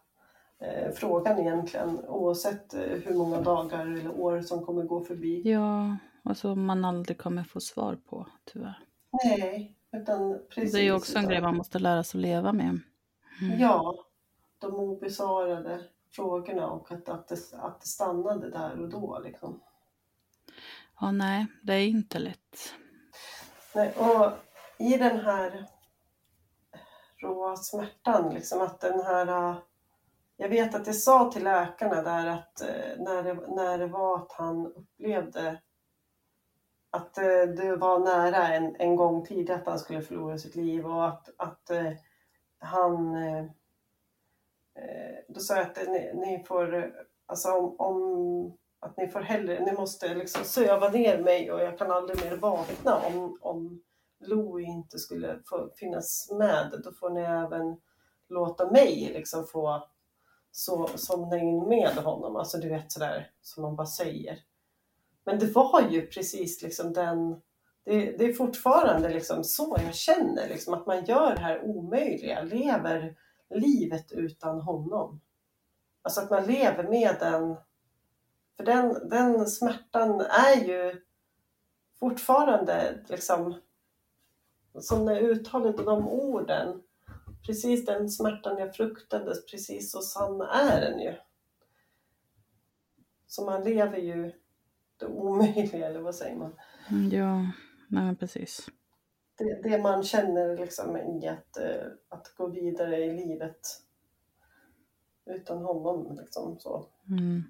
frågan 0.95 1.39
egentligen 1.39 2.05
oavsett 2.09 2.75
hur 2.75 3.15
många 3.15 3.41
dagar 3.41 3.87
eller 3.87 4.21
år 4.21 4.41
som 4.41 4.65
kommer 4.65 4.83
gå 4.83 5.05
förbi. 5.05 5.43
Ja, 5.45 5.97
alltså 6.23 6.55
man 6.55 6.85
aldrig 6.85 7.19
kommer 7.19 7.45
få 7.45 7.61
svar 7.61 7.99
på 8.09 8.27
tyvärr. 8.45 8.79
Nej, 9.25 9.78
utan 9.93 10.41
precis. 10.49 10.73
Det 10.73 10.81
är 10.81 10.93
också 10.93 11.19
en 11.19 11.29
grej 11.29 11.41
man 11.41 11.57
måste 11.57 11.79
lära 11.79 12.05
sig 12.05 12.19
att 12.19 12.23
leva 12.23 12.53
med. 12.53 12.81
Mm. 13.43 13.61
Ja, 13.61 14.05
de 14.59 14.75
obesvarade 14.75 15.85
frågorna 16.11 16.67
och 16.67 16.93
att, 16.93 17.09
att, 17.09 17.29
det, 17.29 17.37
att 17.53 17.81
det 17.81 17.87
stannade 17.87 18.51
där 18.51 18.81
och 18.81 18.89
då. 18.89 19.19
Liksom. 19.25 19.61
Ja, 21.01 21.13
nej, 21.13 21.47
det 21.63 21.75
är 21.75 21.87
inte 21.87 22.19
lätt. 22.19 22.75
Nej, 23.75 23.93
och 23.97 24.33
i 24.79 24.97
den 24.97 25.21
här 25.21 25.67
råa 27.17 27.57
smärtan, 27.57 28.35
liksom 28.35 28.61
att 28.61 28.81
den 28.81 29.01
här... 29.01 29.57
Jag 30.37 30.49
vet 30.49 30.75
att 30.75 30.87
jag 30.87 30.97
sa 30.97 31.31
till 31.33 31.45
läkarna 31.45 32.03
där 32.03 32.27
att 32.27 32.61
eh, 32.61 33.05
när 33.05 33.23
det, 33.23 33.35
när 33.35 33.79
det 33.79 33.87
var 33.87 34.17
att 34.17 34.33
han 34.33 34.67
upplevde 34.67 35.61
att 36.91 37.19
eh, 37.19 37.43
det 37.57 37.77
var 37.77 37.99
nära 37.99 38.49
en, 38.49 38.77
en 38.79 38.97
gång 38.97 39.25
tidigare 39.25 39.61
att 39.61 39.67
han 39.67 39.79
skulle 39.79 40.03
förlora 40.03 40.39
sitt 40.39 40.57
liv 40.57 40.87
och 40.87 41.09
att, 41.09 41.29
att 41.37 41.71
eh, 41.71 41.93
han... 42.59 43.15
Eh, 43.15 43.45
eh 44.75 45.19
då 45.29 45.41
sa 45.41 45.57
jag 45.57 45.67
att 45.67 45.89
ni, 45.89 46.13
ni 46.15 46.45
får, 46.49 46.75
eh, 46.75 46.85
alltså 47.27 47.49
om, 47.49 47.77
om, 47.79 48.59
att 48.81 48.97
ni 48.97 49.09
får 49.09 49.21
hellre, 49.21 49.65
ni 49.65 49.73
måste 49.73 50.15
liksom 50.15 50.45
söva 50.45 50.89
ner 50.89 51.23
mig 51.23 51.53
och 51.53 51.61
jag 51.61 51.79
kan 51.79 51.91
aldrig 51.91 52.25
mer 52.25 52.37
vakna 52.37 53.01
om, 53.07 53.39
om 53.41 53.83
Louie 54.21 54.67
inte 54.67 54.99
skulle 54.99 55.41
få 55.47 55.71
finnas 55.77 56.31
med. 56.31 56.81
Då 56.85 56.93
får 56.93 57.11
ni 57.11 57.21
även 57.21 57.81
låta 58.29 58.71
mig 58.71 59.11
liksom 59.15 59.47
få 59.47 59.89
så, 60.51 60.89
somna 60.95 61.39
in 61.39 61.69
med 61.69 61.95
honom. 61.97 62.37
Alltså 62.37 62.59
du 62.59 62.69
vet 62.69 62.93
sådär 62.93 63.31
som 63.41 63.63
man 63.63 63.77
bara 63.77 63.87
säger. 63.87 64.39
Men 65.29 65.39
det 65.39 65.47
var 65.47 65.91
ju 65.91 66.07
precis 66.07 66.63
liksom 66.63 66.93
den... 66.93 67.41
Det, 67.85 68.19
det 68.19 68.25
är 68.25 68.33
fortfarande 68.33 69.09
liksom 69.09 69.45
så 69.45 69.77
jag 69.85 69.95
känner, 69.95 70.49
liksom, 70.49 70.75
att 70.75 70.87
man 70.87 71.05
gör 71.05 71.35
det 71.35 71.41
här 71.41 71.63
omöjliga, 71.65 72.43
lever 72.43 73.17
livet 73.51 74.13
utan 74.13 74.61
honom. 74.61 75.21
Alltså 76.03 76.21
att 76.21 76.31
man 76.31 76.45
lever 76.47 76.89
med 76.89 77.17
den... 77.21 77.57
För 78.57 78.65
den, 78.65 79.09
den 79.09 79.47
smärtan 79.47 80.21
är 80.21 80.65
ju 80.65 81.03
fortfarande 82.01 83.05
liksom... 83.09 83.61
Som 84.81 85.05
när 85.05 85.15
jag 85.15 85.23
uttalade 85.23 85.85
de 85.85 86.09
orden, 86.09 86.83
precis 87.47 87.87
den 87.87 88.11
smärtan 88.11 88.59
jag 88.59 88.75
fruktade, 88.75 89.35
precis 89.51 89.93
så 89.93 90.01
sann 90.01 90.41
är 90.41 90.81
den 90.81 91.01
ju. 91.01 91.15
Så 93.27 93.45
man 93.45 93.65
lever 93.65 93.99
ju 93.99 94.33
omöjliga, 95.03 95.87
eller 95.87 96.01
vad 96.01 96.15
säger 96.15 96.37
man? 96.37 96.53
Mm, 96.91 97.11
ja, 97.11 97.47
nej 97.89 98.17
precis. 98.17 98.69
Det, 99.39 99.63
det 99.63 99.83
man 99.83 100.05
känner 100.05 100.57
liksom 100.57 100.97
i 100.97 101.29
att, 101.29 101.57
eh, 101.57 101.87
att 102.09 102.35
gå 102.37 102.47
vidare 102.47 103.05
i 103.05 103.27
livet 103.27 103.61
utan 105.27 105.65
honom. 105.65 106.17
Liksom, 106.21 106.59
så. 106.59 106.87
Mm. 107.09 107.43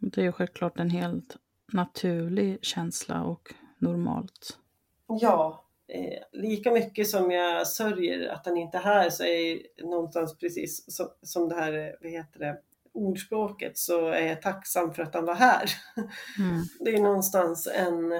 Det 0.00 0.20
är 0.20 0.24
ju 0.24 0.32
självklart 0.32 0.78
en 0.78 0.90
helt 0.90 1.36
naturlig 1.72 2.64
känsla 2.64 3.22
och 3.22 3.54
normalt. 3.78 4.58
Ja, 5.06 5.64
eh, 5.86 6.22
lika 6.32 6.70
mycket 6.72 7.08
som 7.08 7.30
jag 7.30 7.66
sörjer 7.66 8.28
att 8.28 8.46
han 8.46 8.56
inte 8.56 8.78
är 8.78 8.82
här 8.82 9.10
så 9.10 9.24
är 9.24 9.62
någonstans 9.84 10.38
precis 10.38 10.96
som, 10.96 11.08
som 11.22 11.48
det 11.48 11.54
här, 11.54 11.72
eh, 11.72 11.92
vad 12.00 12.10
heter 12.10 12.38
det, 12.38 12.60
ordspråket 12.94 13.78
så 13.78 14.08
är 14.08 14.26
jag 14.26 14.42
tacksam 14.42 14.94
för 14.94 15.02
att 15.02 15.14
han 15.14 15.24
var 15.24 15.34
här. 15.34 15.70
Mm. 16.38 16.62
Det 16.80 16.90
är 16.90 17.02
någonstans 17.02 17.68
en... 17.74 18.10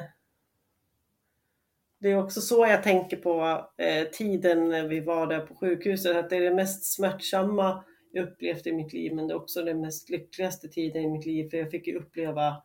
Det 2.00 2.10
är 2.10 2.22
också 2.22 2.40
så 2.40 2.66
jag 2.66 2.82
tänker 2.82 3.16
på 3.16 3.66
eh, 3.78 4.08
tiden 4.08 4.68
när 4.68 4.88
vi 4.88 5.00
var 5.00 5.26
där 5.26 5.40
på 5.40 5.54
sjukhuset, 5.54 6.16
att 6.16 6.30
det 6.30 6.36
är 6.36 6.40
det 6.40 6.54
mest 6.54 6.94
smärtsamma 6.94 7.84
jag 8.12 8.28
upplevt 8.28 8.66
i 8.66 8.72
mitt 8.72 8.92
liv, 8.92 9.14
men 9.14 9.26
det 9.26 9.34
är 9.34 9.36
också 9.36 9.62
den 9.62 9.80
mest 9.80 10.10
lyckligaste 10.10 10.68
tiden 10.68 11.02
i 11.02 11.08
mitt 11.08 11.26
liv, 11.26 11.50
för 11.50 11.56
jag 11.56 11.70
fick 11.70 11.86
ju 11.86 11.98
uppleva 11.98 12.62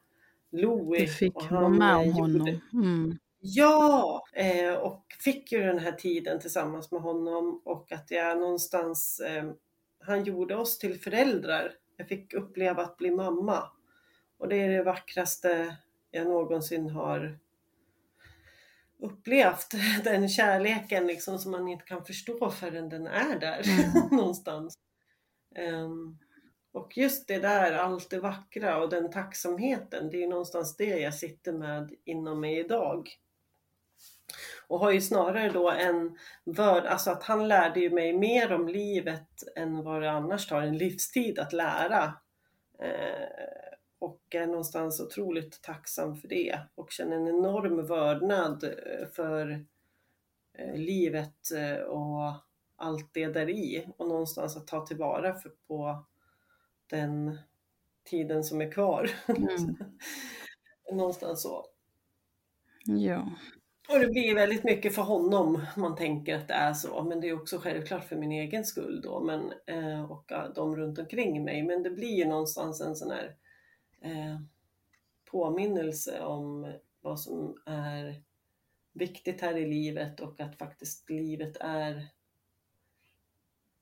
Louie. 0.52 1.02
Du 1.02 1.08
fick 1.08 1.52
vara 1.52 1.70
med 1.70 1.96
om 1.96 2.12
honom. 2.12 2.60
Mm. 2.74 3.18
Ja, 3.40 4.24
eh, 4.34 4.74
och 4.74 5.06
fick 5.20 5.52
ju 5.52 5.60
den 5.60 5.80
här 5.80 5.92
tiden 5.92 6.40
tillsammans 6.40 6.92
med 6.92 7.02
honom 7.02 7.62
och 7.66 7.92
att 7.92 8.12
jag 8.12 8.40
någonstans, 8.40 9.20
eh, 9.20 9.52
han 10.00 10.24
gjorde 10.24 10.56
oss 10.56 10.78
till 10.78 11.00
föräldrar 11.00 11.72
jag 11.98 12.08
fick 12.08 12.34
uppleva 12.34 12.84
att 12.84 12.98
bli 12.98 13.12
mamma. 13.12 13.72
Och 14.38 14.48
det 14.48 14.56
är 14.56 14.70
det 14.70 14.84
vackraste 14.84 15.78
jag 16.12 16.28
någonsin 16.28 16.90
har 16.90 17.40
upplevt. 19.00 19.72
Den 20.04 20.30
kärleken 20.30 21.08
liksom 21.08 21.40
som 21.40 21.52
man 21.52 21.68
inte 21.68 21.86
kan 21.86 22.06
förstå 22.06 22.52
förrän 22.52 22.90
den 22.90 23.08
är 23.08 23.40
där 23.40 23.62
mm. 23.70 24.08
någonstans. 24.18 24.78
Um, 25.74 26.20
och 26.72 26.98
just 26.98 27.28
det 27.28 27.40
där, 27.40 27.74
allt 27.74 28.10
det 28.10 28.20
vackra 28.20 28.82
och 28.84 28.90
den 28.90 29.12
tacksamheten, 29.12 30.10
det 30.10 30.18
är 30.18 30.22
ju 30.22 30.28
någonstans 30.28 30.78
det 30.78 31.00
jag 31.00 31.14
sitter 31.14 31.54
med 31.54 31.94
inom 32.06 32.40
mig 32.40 32.60
idag. 32.60 33.10
Och 34.68 34.80
har 34.80 34.92
ju 34.92 35.02
snarare 35.02 35.50
då 35.50 35.72
en 35.72 36.18
vörd, 36.44 36.86
alltså 36.86 37.12
att 37.12 37.24
han 37.24 37.48
lärde 37.48 37.80
ju 37.80 37.90
mig 37.90 38.14
mer 38.14 38.54
om 38.54 38.68
livet 38.68 39.44
än 39.56 39.84
vad 39.84 40.02
det 40.02 40.12
annars 40.12 40.48
tar 40.48 40.62
en 40.62 40.78
livstid 40.78 41.40
att 41.40 41.54
lära. 41.54 42.14
Eh, 42.80 43.28
och 44.00 44.22
är 44.30 44.48
någonstans 44.48 45.00
otroligt 45.00 45.62
tacksam 45.62 46.16
för 46.16 46.28
det 46.28 46.60
och 46.76 46.92
känner 46.92 47.16
en 47.16 47.28
enorm 47.28 47.88
vördnad 47.88 48.64
eh, 48.64 49.08
för 49.08 49.66
eh, 50.54 50.76
livet 50.76 51.52
eh, 51.56 51.78
och 51.78 52.34
allt 52.76 53.14
det 53.14 53.28
där 53.28 53.50
i 53.50 53.88
och 53.98 54.08
någonstans 54.08 54.58
att 54.58 54.68
ta 54.68 54.86
tillvara 54.86 55.36
för, 55.36 55.52
på 55.68 56.06
den 56.90 57.38
tiden 58.04 58.44
som 58.44 58.62
är 58.62 58.72
kvar. 58.72 59.10
Mm. 59.28 59.78
någonstans 60.92 61.42
så. 61.42 61.66
Ja. 62.86 63.30
Och 63.90 64.00
det 64.00 64.08
blir 64.08 64.36
väldigt 64.36 64.64
mycket 64.64 64.96
för 64.96 65.02
honom, 65.02 65.66
man 65.78 65.96
tänker 65.96 66.36
att 66.36 66.48
det 66.48 66.54
är 66.54 66.74
så, 66.74 67.04
men 67.04 67.22
det 67.22 67.30
är 67.30 67.42
också 67.42 67.60
självklart 67.60 68.04
för 68.04 68.16
min 68.16 68.32
egen 68.32 68.66
skull 68.66 69.02
då 69.02 69.20
men, 69.20 69.54
eh, 69.66 70.12
och 70.12 70.32
eh, 70.32 70.50
de 70.56 70.76
runt 70.76 71.00
omkring 71.00 71.44
mig. 71.44 71.64
Men 71.64 71.84
det 71.84 71.90
blir 71.90 72.16
ju 72.16 72.26
någonstans 72.26 72.82
en 72.82 72.96
sån 72.96 73.12
här 73.12 73.36
eh, 74.02 74.40
påminnelse 75.26 76.22
om 76.22 76.74
vad 77.02 77.20
som 77.20 77.62
är 77.66 78.22
viktigt 78.94 79.42
här 79.42 79.58
i 79.58 79.68
livet 79.68 80.20
och 80.20 80.40
att 80.40 80.58
faktiskt 80.58 81.10
livet 81.10 81.58
är 81.60 81.96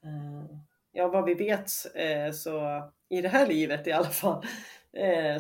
eh, 0.04 0.60
Ja, 0.98 1.08
vad 1.08 1.26
vi 1.26 1.34
vet 1.34 1.72
eh, 1.96 2.32
så 2.32 2.84
i 3.10 3.22
det 3.22 3.30
här 3.30 3.48
livet 3.48 3.88
i 3.88 3.92
alla 3.92 4.10
fall 4.10 4.46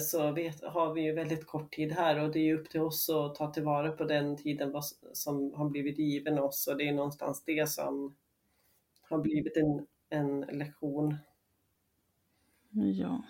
så 0.01 0.31
vet, 0.31 0.63
har 0.63 0.93
vi 0.93 1.01
ju 1.01 1.13
väldigt 1.13 1.45
kort 1.45 1.73
tid 1.73 1.91
här 1.91 2.19
och 2.19 2.31
det 2.31 2.39
är 2.39 2.53
upp 2.53 2.69
till 2.69 2.81
oss 2.81 3.09
att 3.09 3.35
ta 3.35 3.53
tillvara 3.53 3.91
på 3.91 4.03
den 4.03 4.37
tiden 4.37 4.73
som 5.13 5.53
har 5.53 5.69
blivit 5.69 5.97
given 5.97 6.39
oss 6.39 6.67
och 6.67 6.77
det 6.77 6.87
är 6.87 6.93
någonstans 6.93 7.43
det 7.45 7.69
som 7.69 8.15
har 9.09 9.19
blivit 9.19 9.57
en, 9.57 9.87
en 10.09 10.41
lektion. 10.41 11.15
Ja. 12.71 13.23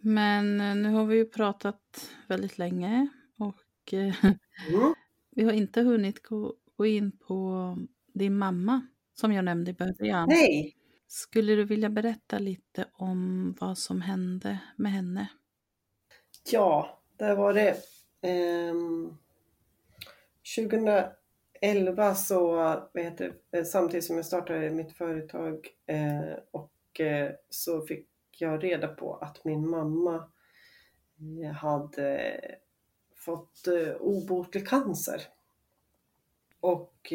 Men 0.00 0.60
eh, 0.60 0.74
nu 0.74 0.88
har 0.88 1.06
vi 1.06 1.16
ju 1.16 1.24
pratat 1.24 2.10
väldigt 2.28 2.58
länge 2.58 3.08
och 3.36 3.92
eh, 3.92 4.24
mm. 4.24 4.94
vi 5.30 5.44
har 5.44 5.52
inte 5.52 5.82
hunnit 5.82 6.22
gå, 6.22 6.54
gå 6.76 6.86
in 6.86 7.18
på 7.18 7.76
din 8.12 8.38
mamma 8.38 8.86
som 9.14 9.32
jag 9.32 9.44
nämnde 9.44 9.70
i 9.70 9.74
början. 9.74 10.28
Nej. 10.28 10.76
Skulle 11.14 11.54
du 11.54 11.64
vilja 11.64 11.90
berätta 11.90 12.38
lite 12.38 12.86
om 12.92 13.54
vad 13.60 13.78
som 13.78 14.00
hände 14.00 14.58
med 14.76 14.92
henne? 14.92 15.28
Ja, 16.50 17.00
där 17.16 17.36
var 17.36 17.52
det. 17.52 17.76
Eh, 18.20 18.74
2011 20.56 22.14
så, 22.14 22.52
vad 22.92 23.04
heter 23.04 23.34
det, 23.50 23.58
eh, 23.58 23.64
samtidigt 23.64 24.04
som 24.04 24.16
jag 24.16 24.26
startade 24.26 24.70
mitt 24.70 24.92
företag 24.92 25.68
eh, 25.86 26.38
och 26.50 27.00
eh, 27.00 27.32
så 27.50 27.86
fick 27.86 28.08
jag 28.38 28.64
reda 28.64 28.88
på 28.88 29.14
att 29.16 29.44
min 29.44 29.68
mamma 29.68 30.30
eh, 31.44 31.52
hade 31.52 32.40
fått 33.16 33.66
eh, 33.66 33.94
obotlig 34.00 34.68
cancer. 34.68 35.22
Och 36.60 37.12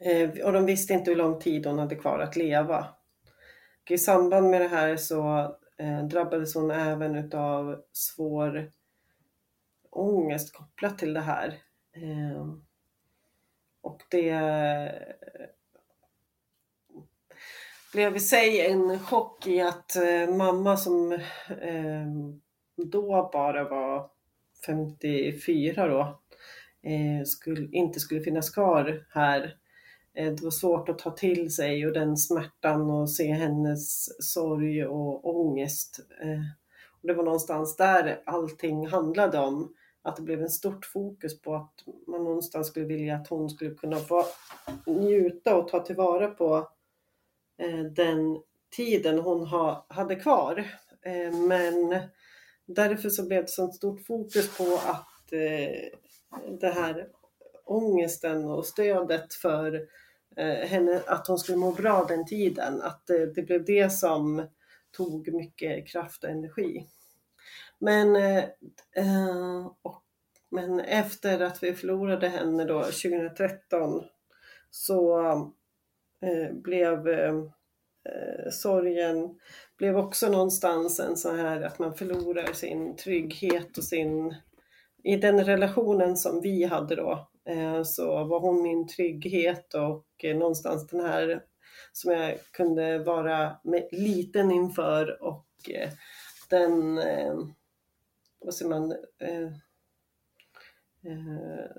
Eh, 0.00 0.30
och 0.44 0.52
de 0.52 0.66
visste 0.66 0.92
inte 0.92 1.10
hur 1.10 1.18
lång 1.18 1.38
tid 1.38 1.66
hon 1.66 1.78
hade 1.78 1.96
kvar 1.96 2.18
att 2.18 2.36
leva. 2.36 2.86
Och 3.82 3.90
I 3.90 3.98
samband 3.98 4.50
med 4.50 4.60
det 4.60 4.68
här 4.68 4.96
så 4.96 5.38
eh, 5.78 6.04
drabbades 6.04 6.54
hon 6.54 6.70
även 6.70 7.14
utav 7.16 7.82
svår 7.92 8.70
ångest 9.90 10.54
kopplat 10.54 10.98
till 10.98 11.14
det 11.14 11.20
här. 11.20 11.48
Eh, 11.92 12.46
och 13.82 14.02
det 14.10 14.40
blev 17.92 18.16
i 18.16 18.20
sig 18.20 18.66
en 18.66 18.98
chock 18.98 19.46
i 19.46 19.60
att 19.60 19.96
mamma 20.28 20.76
som 20.76 21.18
då 22.76 23.30
bara 23.32 23.68
var 23.68 24.10
54 24.66 25.86
då, 25.86 26.20
skulle, 27.26 27.68
inte 27.72 28.00
skulle 28.00 28.20
finnas 28.20 28.50
kvar 28.50 29.06
här 29.10 29.59
Eh, 30.14 30.32
det 30.32 30.42
var 30.42 30.50
svårt 30.50 30.88
att 30.88 30.98
ta 30.98 31.10
till 31.10 31.54
sig 31.54 31.86
och 31.86 31.92
den 31.92 32.16
smärtan 32.16 32.90
och 32.90 33.10
se 33.10 33.32
hennes 33.32 34.08
sorg 34.32 34.86
och 34.86 35.36
ångest. 35.36 36.00
Eh, 36.22 36.40
och 37.02 37.08
det 37.08 37.14
var 37.14 37.24
någonstans 37.24 37.76
där 37.76 38.22
allting 38.26 38.86
handlade 38.86 39.38
om. 39.38 39.74
Att 40.02 40.16
det 40.16 40.22
blev 40.22 40.42
en 40.42 40.50
stort 40.50 40.86
fokus 40.86 41.40
på 41.40 41.54
att 41.54 41.74
man 42.06 42.24
någonstans 42.24 42.66
skulle 42.66 42.86
vilja 42.86 43.16
att 43.16 43.28
hon 43.28 43.50
skulle 43.50 43.74
kunna 43.74 43.96
få 43.96 44.24
njuta 44.86 45.56
och 45.56 45.68
ta 45.68 45.80
tillvara 45.80 46.28
på 46.28 46.68
eh, 47.58 47.80
den 47.80 48.42
tiden 48.76 49.18
hon 49.18 49.46
hade 49.88 50.16
kvar. 50.16 50.66
Men 51.48 52.00
därför 52.66 53.10
så 53.10 53.26
blev 53.26 53.42
det 53.42 53.50
så 53.50 53.72
stort 53.72 54.06
fokus 54.06 54.56
på 54.58 54.64
att 54.64 55.30
det 56.60 56.72
här 56.74 57.08
ångesten 57.70 58.44
och 58.44 58.66
stödet 58.66 59.34
för 59.34 59.88
eh, 60.36 60.68
henne, 60.68 61.02
att 61.06 61.26
hon 61.26 61.38
skulle 61.38 61.58
må 61.58 61.72
bra 61.72 62.04
den 62.08 62.26
tiden. 62.26 62.82
Att 62.82 63.06
det, 63.06 63.34
det 63.34 63.42
blev 63.42 63.64
det 63.64 63.92
som 63.92 64.46
tog 64.96 65.32
mycket 65.32 65.88
kraft 65.88 66.24
och 66.24 66.30
energi. 66.30 66.86
Men, 67.78 68.16
eh, 68.16 68.44
eh 68.96 69.66
och, 69.82 70.02
men 70.50 70.80
efter 70.80 71.40
att 71.40 71.62
vi 71.62 71.74
förlorade 71.74 72.28
henne 72.28 72.64
då 72.64 72.82
2013 72.82 74.04
så 74.70 75.20
eh, 76.22 76.52
blev 76.52 77.08
eh, 77.08 77.34
eh, 78.04 78.50
sorgen 78.50 79.38
blev 79.76 79.96
också 79.96 80.30
någonstans 80.30 81.00
en 81.00 81.16
sån 81.16 81.38
här 81.38 81.62
att 81.62 81.78
man 81.78 81.94
förlorar 81.94 82.52
sin 82.52 82.96
trygghet 82.96 83.78
och 83.78 83.84
sin 83.84 84.34
i 85.02 85.16
den 85.16 85.44
relationen 85.44 86.16
som 86.16 86.40
vi 86.40 86.64
hade 86.64 86.96
då 86.96 87.29
Eh, 87.48 87.82
så 87.82 88.24
var 88.24 88.40
hon 88.40 88.62
min 88.62 88.88
trygghet 88.88 89.74
och 89.74 90.24
eh, 90.24 90.36
någonstans 90.36 90.86
den 90.86 91.00
här 91.00 91.42
som 91.92 92.12
jag 92.12 92.38
kunde 92.52 92.98
vara 92.98 93.56
liten 93.90 94.50
inför 94.50 95.22
och 95.22 95.46
eh, 95.70 95.90
den, 96.50 97.00
vad 98.40 98.54
säger 98.54 98.70
man, 98.70 98.94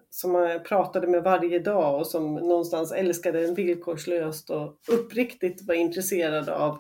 som 0.10 0.36
jag 0.36 0.66
pratade 0.66 1.08
med 1.08 1.24
varje 1.24 1.60
dag 1.60 2.00
och 2.00 2.08
som 2.08 2.36
någonstans 2.36 2.92
älskade 2.92 3.46
en 3.46 3.54
villkorslöst 3.54 4.50
och 4.50 4.80
uppriktigt 4.88 5.68
var 5.68 5.76
intresserad 5.76 6.50
av 6.50 6.80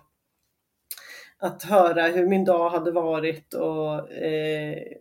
att 1.41 1.63
höra 1.63 2.07
hur 2.07 2.27
min 2.27 2.45
dag 2.45 2.69
hade 2.69 2.91
varit 2.91 3.53
och 3.53 4.11
eh, 4.11 4.97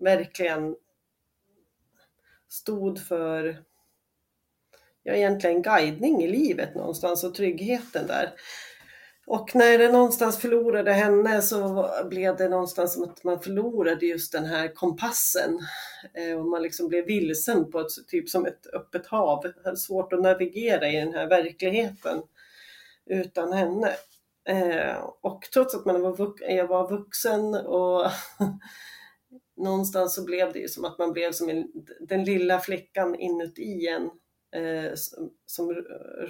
verkligen 0.00 0.76
stod 2.56 2.98
för 2.98 3.62
ja, 5.02 5.12
egentligen 5.12 5.62
guidning 5.62 6.22
i 6.22 6.28
livet 6.28 6.74
någonstans 6.74 7.24
och 7.24 7.34
tryggheten 7.34 8.06
där. 8.06 8.32
Och 9.26 9.54
när 9.54 9.78
det 9.78 9.92
någonstans 9.92 10.38
förlorade 10.38 10.92
henne 10.92 11.42
så 11.42 11.88
blev 12.10 12.36
det 12.36 12.48
någonstans 12.48 12.94
som 12.94 13.02
att 13.02 13.24
man 13.24 13.40
förlorade 13.40 14.06
just 14.06 14.32
den 14.32 14.44
här 14.44 14.74
kompassen. 14.74 15.58
Eh, 16.14 16.38
och 16.38 16.46
man 16.46 16.62
liksom 16.62 16.88
blev 16.88 17.04
vilsen 17.04 17.70
på 17.70 17.80
ett 17.80 18.08
typ 18.08 18.28
som 18.28 18.46
ett 18.46 18.66
öppet 18.72 19.06
hav. 19.06 19.42
Det 19.42 19.54
hade 19.64 19.76
svårt 19.76 20.12
att 20.12 20.22
navigera 20.22 20.88
i 20.88 20.96
den 20.96 21.14
här 21.14 21.26
verkligheten 21.26 22.22
utan 23.06 23.52
henne. 23.52 23.92
Eh, 24.48 24.96
och 25.20 25.48
trots 25.52 25.74
att 25.74 25.84
man 25.84 26.02
var, 26.02 26.34
jag 26.40 26.66
var 26.66 26.90
vuxen 26.90 27.54
och 27.54 28.10
någonstans 29.56 30.14
så 30.14 30.24
blev 30.24 30.52
det 30.52 30.58
ju 30.58 30.68
som 30.68 30.84
att 30.84 30.98
man 30.98 31.12
blev 31.12 31.32
som 31.32 31.48
en, 31.48 31.68
den 32.00 32.24
lilla 32.24 32.60
flickan 32.60 33.14
inuti 33.14 33.88
en 33.88 34.10
eh, 34.62 34.94
som, 34.94 35.30
som 35.46 35.74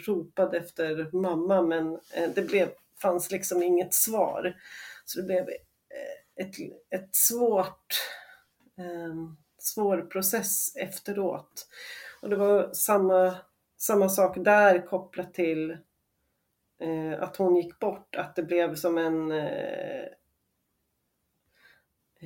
ropade 0.07 0.59
efter 0.59 1.11
mamma 1.13 1.63
men 1.63 1.93
eh, 1.93 2.31
det 2.35 2.43
blev, 2.43 2.69
fanns 3.03 3.31
liksom 3.31 3.63
inget 3.63 3.95
svar. 3.95 4.57
Så 5.05 5.21
det 5.21 5.27
blev 5.27 5.49
eh, 5.49 6.45
ett, 6.47 6.55
ett 6.91 7.17
svårt, 7.17 7.87
eh, 8.79 9.15
svår 9.59 10.03
process 10.03 10.77
efteråt. 10.77 11.69
Och 12.23 12.31
det 12.31 12.37
var 12.37 12.73
samma, 12.73 13.35
samma 13.79 14.09
sak 14.09 14.37
där 14.45 14.87
kopplat 14.87 15.35
till 15.35 15.71
eh, 16.81 17.23
att 17.23 17.37
hon 17.37 17.57
gick 17.57 17.79
bort, 17.79 18.17
att 18.17 18.37
det 18.37 18.43
blev 18.43 18.75
som 18.75 18.99
en 18.99 19.33
eh, 19.33 20.05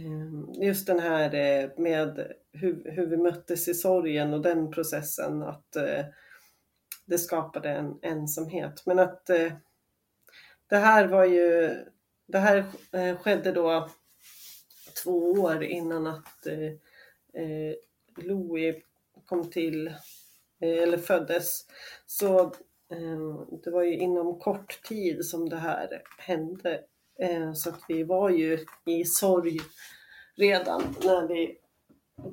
Ehm, 0.07 0.53
just 0.53 0.87
den 0.87 0.99
här 0.99 1.35
eh, 1.35 1.71
med 1.77 2.33
hur, 2.53 2.91
hur 2.91 3.07
vi 3.07 3.17
möttes 3.17 3.69
i 3.69 3.75
sorgen 3.75 4.35
och 4.35 4.43
den 4.43 4.71
processen, 4.71 5.43
att 5.43 5.77
eh, 5.77 6.05
det 7.07 7.19
skapade 7.19 7.71
en 7.71 7.99
ensamhet. 8.03 8.83
Men 8.87 8.99
att 8.99 9.31
eh, 9.31 9.53
det 10.67 10.77
här 10.77 11.07
var 11.07 11.25
ju, 11.25 11.75
det 12.27 12.39
här 12.39 12.65
skedde 13.17 13.53
då 13.53 13.91
två 15.05 15.33
år 15.33 15.63
innan 15.63 16.07
att 16.07 16.47
Louis 18.17 18.77
kom 19.27 19.51
till, 19.51 19.95
eller 20.61 20.99
föddes. 20.99 21.67
Så 22.07 22.55
ehm, 22.93 23.61
det 23.65 23.71
var 23.71 23.83
ju 23.83 23.97
inom 23.97 24.39
kort 24.39 24.83
tid 24.83 25.25
som 25.25 25.49
det 25.49 25.57
här 25.57 26.03
hände. 26.19 26.85
Eh, 27.19 27.53
så 27.53 27.71
att 27.71 27.81
vi 27.89 28.03
var 28.03 28.31
ju 28.31 28.67
i 28.85 29.05
sorg 29.05 29.59
redan 30.37 30.83
när 31.05 31.29
vi 31.29 31.61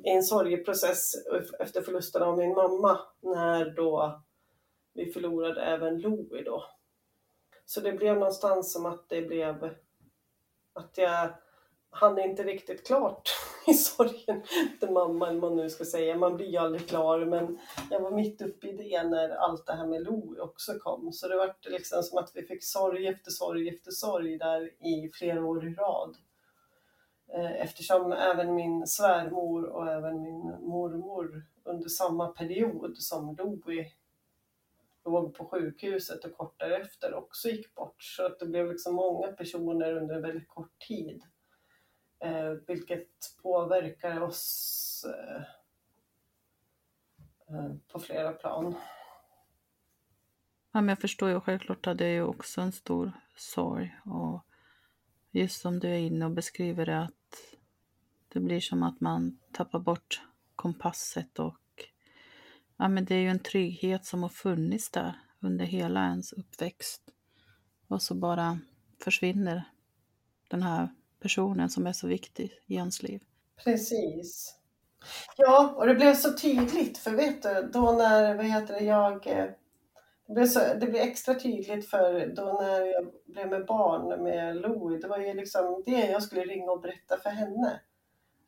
i 0.04 0.10
en 0.10 0.22
sorgeprocess 0.22 1.12
efter 1.60 1.82
förlusten 1.82 2.22
av 2.22 2.38
min 2.38 2.54
mamma 2.54 3.00
när 3.20 3.70
då 3.70 4.22
vi 4.94 5.12
förlorade 5.12 5.62
även 5.62 5.98
Louie. 5.98 6.42
då. 6.44 6.64
Så 7.64 7.80
det 7.80 7.92
blev 7.92 8.14
någonstans 8.14 8.72
som 8.72 8.86
att 8.86 9.08
det 9.08 9.22
blev 9.22 9.76
att 10.72 10.98
jag 10.98 11.34
hann 11.90 12.18
inte 12.18 12.42
riktigt 12.42 12.86
klart 12.86 13.30
i 13.68 13.74
sorgen 13.74 14.42
till 14.80 14.90
mamma, 14.90 15.28
eller 15.28 15.40
vad 15.40 15.50
man 15.50 15.64
nu 15.64 15.70
ska 15.70 15.84
säga. 15.84 16.16
Man 16.16 16.36
blir 16.36 16.46
ju 16.46 16.56
aldrig 16.56 16.88
klar, 16.88 17.24
men 17.24 17.58
jag 17.90 18.00
var 18.00 18.10
mitt 18.10 18.42
uppe 18.42 18.68
i 18.68 18.72
det 18.72 19.02
när 19.02 19.28
allt 19.28 19.66
det 19.66 19.72
här 19.72 19.86
med 19.86 20.02
Louie 20.02 20.40
också 20.40 20.78
kom. 20.78 21.12
Så 21.12 21.28
det 21.28 21.36
var 21.36 21.54
liksom 21.68 22.02
som 22.02 22.18
att 22.18 22.30
vi 22.34 22.42
fick 22.42 22.64
sorg 22.64 23.06
efter 23.06 23.30
sorg 23.30 23.68
efter 23.68 23.90
sorg 23.90 24.38
där 24.38 24.86
i 24.86 25.10
flera 25.14 25.44
år 25.44 25.66
i 25.66 25.74
rad. 25.74 26.16
Eh, 27.34 27.60
eftersom 27.60 28.12
även 28.12 28.54
min 28.54 28.86
svärmor 28.86 29.64
och 29.64 29.88
även 29.88 30.22
min 30.22 30.40
mormor 30.60 31.42
under 31.64 31.88
samma 31.88 32.28
period 32.28 32.96
som 32.96 33.36
Louie 33.38 33.92
låg 35.04 35.34
på 35.34 35.44
sjukhuset 35.44 36.24
och 36.24 36.36
kort 36.36 36.60
därefter 36.60 37.14
också 37.14 37.48
gick 37.48 37.74
bort. 37.74 38.02
Så 38.02 38.26
att 38.26 38.38
det 38.38 38.46
blev 38.46 38.70
liksom 38.70 38.94
många 38.94 39.26
personer 39.26 39.96
under 39.96 40.14
en 40.14 40.22
väldigt 40.22 40.48
kort 40.48 40.78
tid. 40.88 41.22
Eh, 42.20 42.50
vilket 42.66 43.36
påverkar 43.42 44.20
oss 44.20 45.04
eh, 45.08 45.42
eh, 47.56 47.74
på 47.92 47.98
flera 47.98 48.32
plan. 48.32 48.74
Ja, 50.72 50.80
men 50.80 50.88
jag 50.88 51.00
förstår 51.00 51.30
ju 51.30 51.40
självklart 51.40 51.86
att 51.86 51.98
det 51.98 52.06
är 52.06 52.12
ju 52.12 52.22
också 52.22 52.60
en 52.60 52.72
stor 52.72 53.12
sorg. 53.36 53.98
Och 54.04 54.44
just 55.30 55.60
som 55.60 55.78
du 55.78 55.88
är 55.88 55.98
inne 55.98 56.24
och 56.24 56.30
beskriver 56.30 56.86
det 56.86 57.02
att 57.02 57.54
det 58.28 58.40
blir 58.40 58.60
som 58.60 58.82
att 58.82 59.00
man 59.00 59.38
tappar 59.52 59.78
bort 59.78 60.22
kompasset 60.56 61.38
och 61.38 61.84
ja, 62.76 62.88
men 62.88 63.04
det 63.04 63.14
är 63.14 63.20
ju 63.20 63.28
en 63.28 63.38
trygghet 63.38 64.04
som 64.04 64.22
har 64.22 64.28
funnits 64.28 64.90
där 64.90 65.14
under 65.40 65.64
hela 65.64 66.04
ens 66.04 66.32
uppväxt. 66.32 67.02
Och 67.88 68.02
så 68.02 68.14
bara 68.14 68.58
försvinner 68.98 69.64
den 70.48 70.62
här 70.62 70.88
personen 71.20 71.70
som 71.70 71.86
är 71.86 71.92
så 71.92 72.06
viktig 72.06 72.52
i 72.66 72.74
ens 72.74 73.02
liv. 73.02 73.22
Precis. 73.64 74.54
Ja, 75.36 75.74
och 75.76 75.86
det 75.86 75.94
blev 75.94 76.14
så 76.14 76.32
tydligt 76.32 76.98
för 76.98 77.10
vet 77.10 77.42
du, 77.42 77.70
då 77.72 77.92
när, 77.92 78.34
vad 78.34 78.46
heter 78.46 78.74
det, 78.74 78.84
jag 78.84 79.26
eh, 79.26 79.46
det 80.26 80.34
blev, 80.34 80.46
så, 80.46 80.60
det 80.60 80.86
blev 80.86 81.02
extra 81.02 81.34
tydligt 81.34 81.90
för 81.90 82.26
då 82.26 82.42
när 82.62 82.86
jag 82.86 83.12
blev 83.26 83.48
med 83.48 83.66
barn 83.66 84.22
med 84.22 84.56
Louie, 84.56 84.98
det 84.98 85.08
var 85.08 85.18
ju 85.18 85.34
liksom 85.34 85.82
det 85.86 86.10
jag 86.10 86.22
skulle 86.22 86.42
ringa 86.42 86.70
och 86.70 86.80
berätta 86.80 87.16
för 87.16 87.30
henne. 87.30 87.80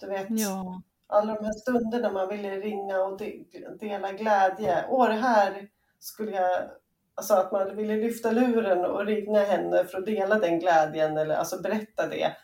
Du 0.00 0.06
vet, 0.06 0.26
ja. 0.30 0.82
alla 1.06 1.34
de 1.34 1.44
här 1.44 1.52
stunderna 1.52 2.12
man 2.12 2.28
ville 2.28 2.60
ringa 2.60 3.00
och 3.00 3.18
de, 3.18 3.46
dela 3.80 4.12
glädje. 4.12 4.84
Åh, 4.88 5.08
det 5.08 5.14
här 5.14 5.68
skulle 5.98 6.30
jag 6.30 6.70
Alltså 7.14 7.34
att 7.34 7.52
man 7.52 7.76
ville 7.76 7.96
lyfta 7.96 8.30
luren 8.30 8.84
och 8.84 9.06
ringa 9.06 9.40
henne 9.44 9.84
för 9.84 9.98
att 9.98 10.06
dela 10.06 10.38
den 10.38 10.58
glädjen 10.58 11.16
eller 11.16 11.34
alltså 11.34 11.62
berätta 11.62 12.06
det. 12.06 12.36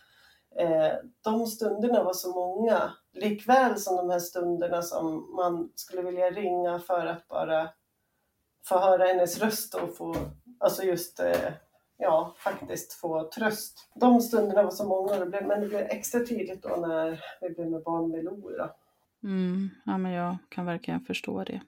Eh, 0.58 0.92
de 1.24 1.46
stunderna 1.46 2.02
var 2.02 2.12
så 2.12 2.34
många, 2.34 2.92
likväl 3.12 3.78
som 3.78 3.96
de 3.96 4.10
här 4.10 4.18
stunderna 4.18 4.82
som 4.82 5.34
man 5.36 5.72
skulle 5.74 6.02
vilja 6.02 6.30
ringa 6.30 6.78
för 6.78 7.06
att 7.06 7.28
bara 7.28 7.68
få 8.68 8.78
höra 8.78 9.06
hennes 9.06 9.40
röst 9.40 9.74
och 9.74 9.96
få, 9.96 10.14
alltså 10.58 10.82
just, 10.82 11.20
eh, 11.20 11.52
ja, 11.96 12.34
faktiskt 12.38 12.92
få 12.92 13.30
tröst. 13.30 13.88
De 13.94 14.20
stunderna 14.20 14.62
var 14.62 14.70
så 14.70 14.88
många, 14.88 15.24
men 15.24 15.60
det 15.60 15.68
blev 15.68 15.80
extra 15.80 16.20
tydligt 16.20 16.62
då 16.62 16.76
när 16.76 17.20
vi 17.40 17.50
blev 17.50 17.70
med 17.70 17.82
barn 17.82 18.10
med 18.10 18.24
Lo. 18.24 18.50
Mm, 19.22 19.68
ja, 19.86 19.98
men 19.98 20.12
jag 20.12 20.36
kan 20.48 20.66
verkligen 20.66 21.00
förstå 21.00 21.44
det. 21.44 21.60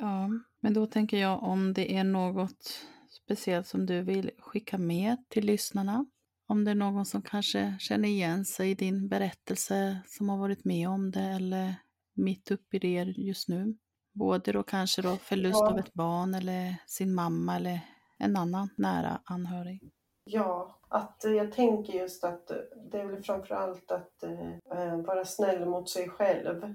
Ja, 0.00 0.30
men 0.60 0.74
då 0.74 0.86
tänker 0.86 1.16
jag 1.16 1.42
om 1.42 1.72
det 1.72 1.96
är 1.96 2.04
något 2.04 2.86
speciellt 3.10 3.66
som 3.66 3.86
du 3.86 4.02
vill 4.02 4.30
skicka 4.38 4.78
med 4.78 5.16
till 5.28 5.46
lyssnarna? 5.46 6.06
Om 6.48 6.64
det 6.64 6.70
är 6.70 6.74
någon 6.74 7.06
som 7.06 7.22
kanske 7.22 7.76
känner 7.80 8.08
igen 8.08 8.44
sig 8.44 8.70
i 8.70 8.74
din 8.74 9.08
berättelse, 9.08 10.00
som 10.06 10.28
har 10.28 10.38
varit 10.38 10.64
med 10.64 10.88
om 10.88 11.10
det 11.10 11.20
eller 11.20 11.74
mitt 12.14 12.50
uppe 12.50 12.76
i 12.76 12.78
det 12.78 13.04
just 13.16 13.48
nu. 13.48 13.78
Både 14.12 14.52
då 14.52 14.62
kanske 14.62 15.02
då 15.02 15.16
förlust 15.16 15.60
ja. 15.60 15.70
av 15.70 15.78
ett 15.78 15.92
barn 15.92 16.34
eller 16.34 16.76
sin 16.86 17.14
mamma 17.14 17.56
eller 17.56 17.80
en 18.18 18.36
annan 18.36 18.68
nära 18.76 19.20
anhörig. 19.24 19.92
Ja, 20.24 20.80
att 20.88 21.24
jag 21.24 21.52
tänker 21.52 21.92
just 21.92 22.24
att 22.24 22.46
det 22.90 23.00
är 23.00 23.06
väl 23.06 23.22
framförallt 23.22 23.90
att 23.90 24.22
eh, 24.22 24.96
vara 24.96 25.24
snäll 25.24 25.66
mot 25.66 25.90
sig 25.90 26.08
själv. 26.08 26.74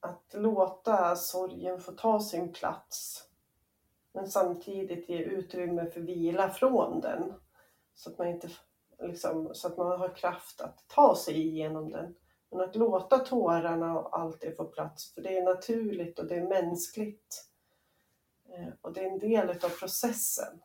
Att 0.00 0.34
låta 0.34 1.16
sorgen 1.16 1.80
få 1.80 1.92
ta 1.92 2.20
sin 2.20 2.52
plats 2.52 3.27
men 4.18 4.30
samtidigt 4.30 5.08
ge 5.08 5.18
utrymme 5.18 5.90
för 5.90 6.00
vila 6.00 6.50
från 6.50 7.00
den. 7.00 7.34
Så 7.94 8.10
att 8.10 8.18
man, 8.18 8.28
inte, 8.28 8.48
liksom, 9.02 9.54
så 9.54 9.68
att 9.68 9.76
man 9.76 10.00
har 10.00 10.14
kraft 10.14 10.60
att 10.60 10.84
ta 10.88 11.16
sig 11.16 11.46
igenom 11.46 11.90
den. 11.90 12.14
Men 12.50 12.60
att 12.60 12.76
låta 12.76 13.18
tårarna 13.18 13.98
och 13.98 14.18
allt 14.18 14.40
det 14.40 14.56
få 14.56 14.64
plats, 14.64 15.14
för 15.14 15.22
det 15.22 15.38
är 15.38 15.44
naturligt 15.44 16.18
och 16.18 16.26
det 16.26 16.34
är 16.34 16.48
mänskligt. 16.48 17.44
Eh, 18.48 18.68
och 18.80 18.92
det 18.92 19.00
är 19.00 19.10
en 19.10 19.18
del 19.18 19.50
utav 19.50 19.68
processen. 19.68 20.60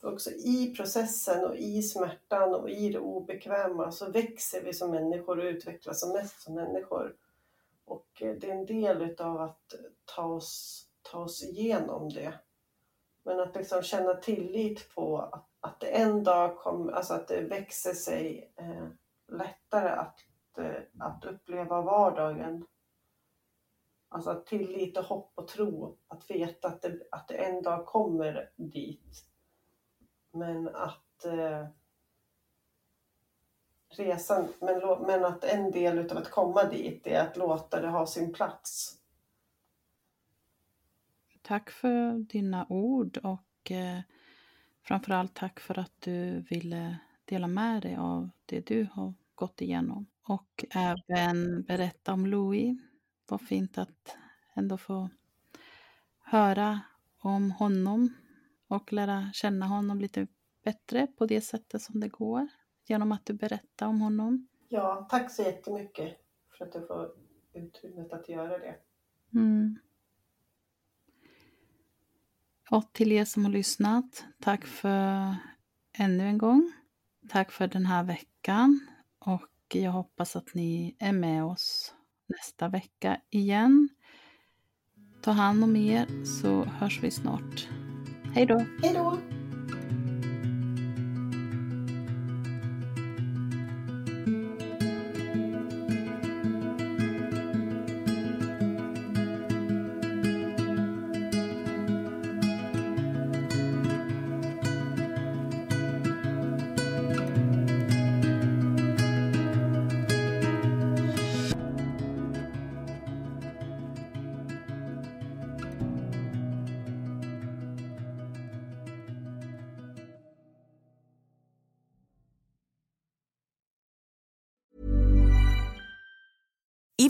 För 0.00 0.12
också 0.12 0.30
i 0.30 0.74
processen 0.76 1.44
och 1.44 1.56
i 1.56 1.82
smärtan 1.82 2.54
och 2.54 2.70
i 2.70 2.88
det 2.88 2.98
obekväma 2.98 3.92
så 3.92 4.10
växer 4.10 4.62
vi 4.62 4.72
som 4.72 4.90
människor 4.90 5.38
och 5.38 5.44
utvecklas 5.44 6.00
som 6.00 6.12
mest 6.12 6.42
som 6.42 6.54
människor. 6.54 7.16
Och 7.84 8.22
eh, 8.22 8.34
det 8.34 8.50
är 8.50 8.54
en 8.54 8.66
del 8.66 9.02
utav 9.02 9.40
att 9.40 9.74
ta 10.04 10.24
oss, 10.24 10.86
ta 11.02 11.18
oss 11.18 11.42
igenom 11.42 12.08
det. 12.08 12.34
Men 13.22 13.40
att 13.40 13.56
liksom 13.56 13.82
känna 13.82 14.14
tillit 14.14 14.94
på 14.94 15.18
att, 15.60 15.80
det 15.80 15.86
en 15.86 16.24
dag 16.24 16.58
kommer, 16.58 16.92
alltså 16.92 17.14
att 17.14 17.28
det 17.28 17.40
växer 17.40 17.94
sig 17.94 18.52
eh, 18.56 18.88
lättare 19.38 19.88
att, 19.88 20.18
eh, 20.58 20.82
att 20.98 21.24
uppleva 21.24 21.82
vardagen. 21.82 22.66
Alltså 24.08 24.42
tillit 24.46 24.98
och 24.98 25.04
hopp 25.04 25.32
och 25.34 25.48
tro, 25.48 25.98
att 26.08 26.30
veta 26.30 26.68
att 26.68 26.82
det, 26.82 26.98
att 27.10 27.28
det 27.28 27.34
en 27.34 27.62
dag 27.62 27.86
kommer 27.86 28.50
dit. 28.56 29.24
Men 30.32 30.68
att 30.68 31.24
eh, 31.24 31.66
resan, 33.88 34.48
men, 34.60 35.02
men 35.06 35.24
att 35.24 35.44
en 35.44 35.70
del 35.70 35.98
utav 35.98 36.18
att 36.18 36.30
komma 36.30 36.64
dit 36.64 37.06
är 37.06 37.20
att 37.20 37.36
låta 37.36 37.80
det 37.80 37.88
ha 37.88 38.06
sin 38.06 38.32
plats 38.32 39.01
Tack 41.42 41.70
för 41.70 42.18
dina 42.18 42.66
ord 42.68 43.16
och 43.16 43.70
eh, 43.70 44.00
framförallt 44.82 45.34
tack 45.34 45.60
för 45.60 45.78
att 45.78 46.00
du 46.00 46.40
ville 46.40 46.98
dela 47.24 47.46
med 47.46 47.82
dig 47.82 47.96
av 47.96 48.30
det 48.46 48.66
du 48.66 48.88
har 48.92 49.14
gått 49.34 49.60
igenom. 49.60 50.06
Och 50.22 50.64
även 50.74 51.62
berätta 51.62 52.12
om 52.12 52.26
Louis. 52.26 52.78
Vad 53.28 53.40
fint 53.40 53.78
att 53.78 54.16
ändå 54.54 54.78
få 54.78 55.10
höra 56.18 56.80
om 57.18 57.50
honom 57.50 58.14
och 58.66 58.92
lära 58.92 59.30
känna 59.32 59.66
honom 59.66 60.00
lite 60.00 60.26
bättre 60.64 61.06
på 61.06 61.26
det 61.26 61.40
sättet 61.40 61.82
som 61.82 62.00
det 62.00 62.08
går 62.08 62.48
genom 62.86 63.12
att 63.12 63.26
du 63.26 63.32
berättar 63.32 63.86
om 63.86 64.00
honom. 64.00 64.48
Ja, 64.68 65.06
tack 65.10 65.30
så 65.30 65.42
jättemycket 65.42 66.16
för 66.58 66.64
att 66.64 66.72
du 66.72 66.86
får 66.86 67.10
utrymmet 67.52 68.12
att 68.12 68.28
göra 68.28 68.58
det. 68.58 68.76
Mm. 69.34 69.78
Och 72.70 72.92
till 72.92 73.12
er 73.12 73.24
som 73.24 73.44
har 73.44 73.52
lyssnat, 73.52 74.24
tack 74.40 74.64
för 74.66 75.36
ännu 75.98 76.26
en 76.26 76.38
gång. 76.38 76.72
Tack 77.28 77.52
för 77.52 77.66
den 77.66 77.86
här 77.86 78.04
veckan 78.04 78.80
och 79.18 79.48
jag 79.72 79.92
hoppas 79.92 80.36
att 80.36 80.54
ni 80.54 80.96
är 80.98 81.12
med 81.12 81.44
oss 81.44 81.94
nästa 82.26 82.68
vecka 82.68 83.20
igen. 83.30 83.88
Ta 85.22 85.30
hand 85.30 85.64
om 85.64 85.76
er 85.76 86.24
så 86.24 86.64
hörs 86.64 87.02
vi 87.02 87.10
snart. 87.10 87.68
Hej 88.34 88.46
då! 88.46 88.58
Hej 88.82 88.94
då! 88.94 89.41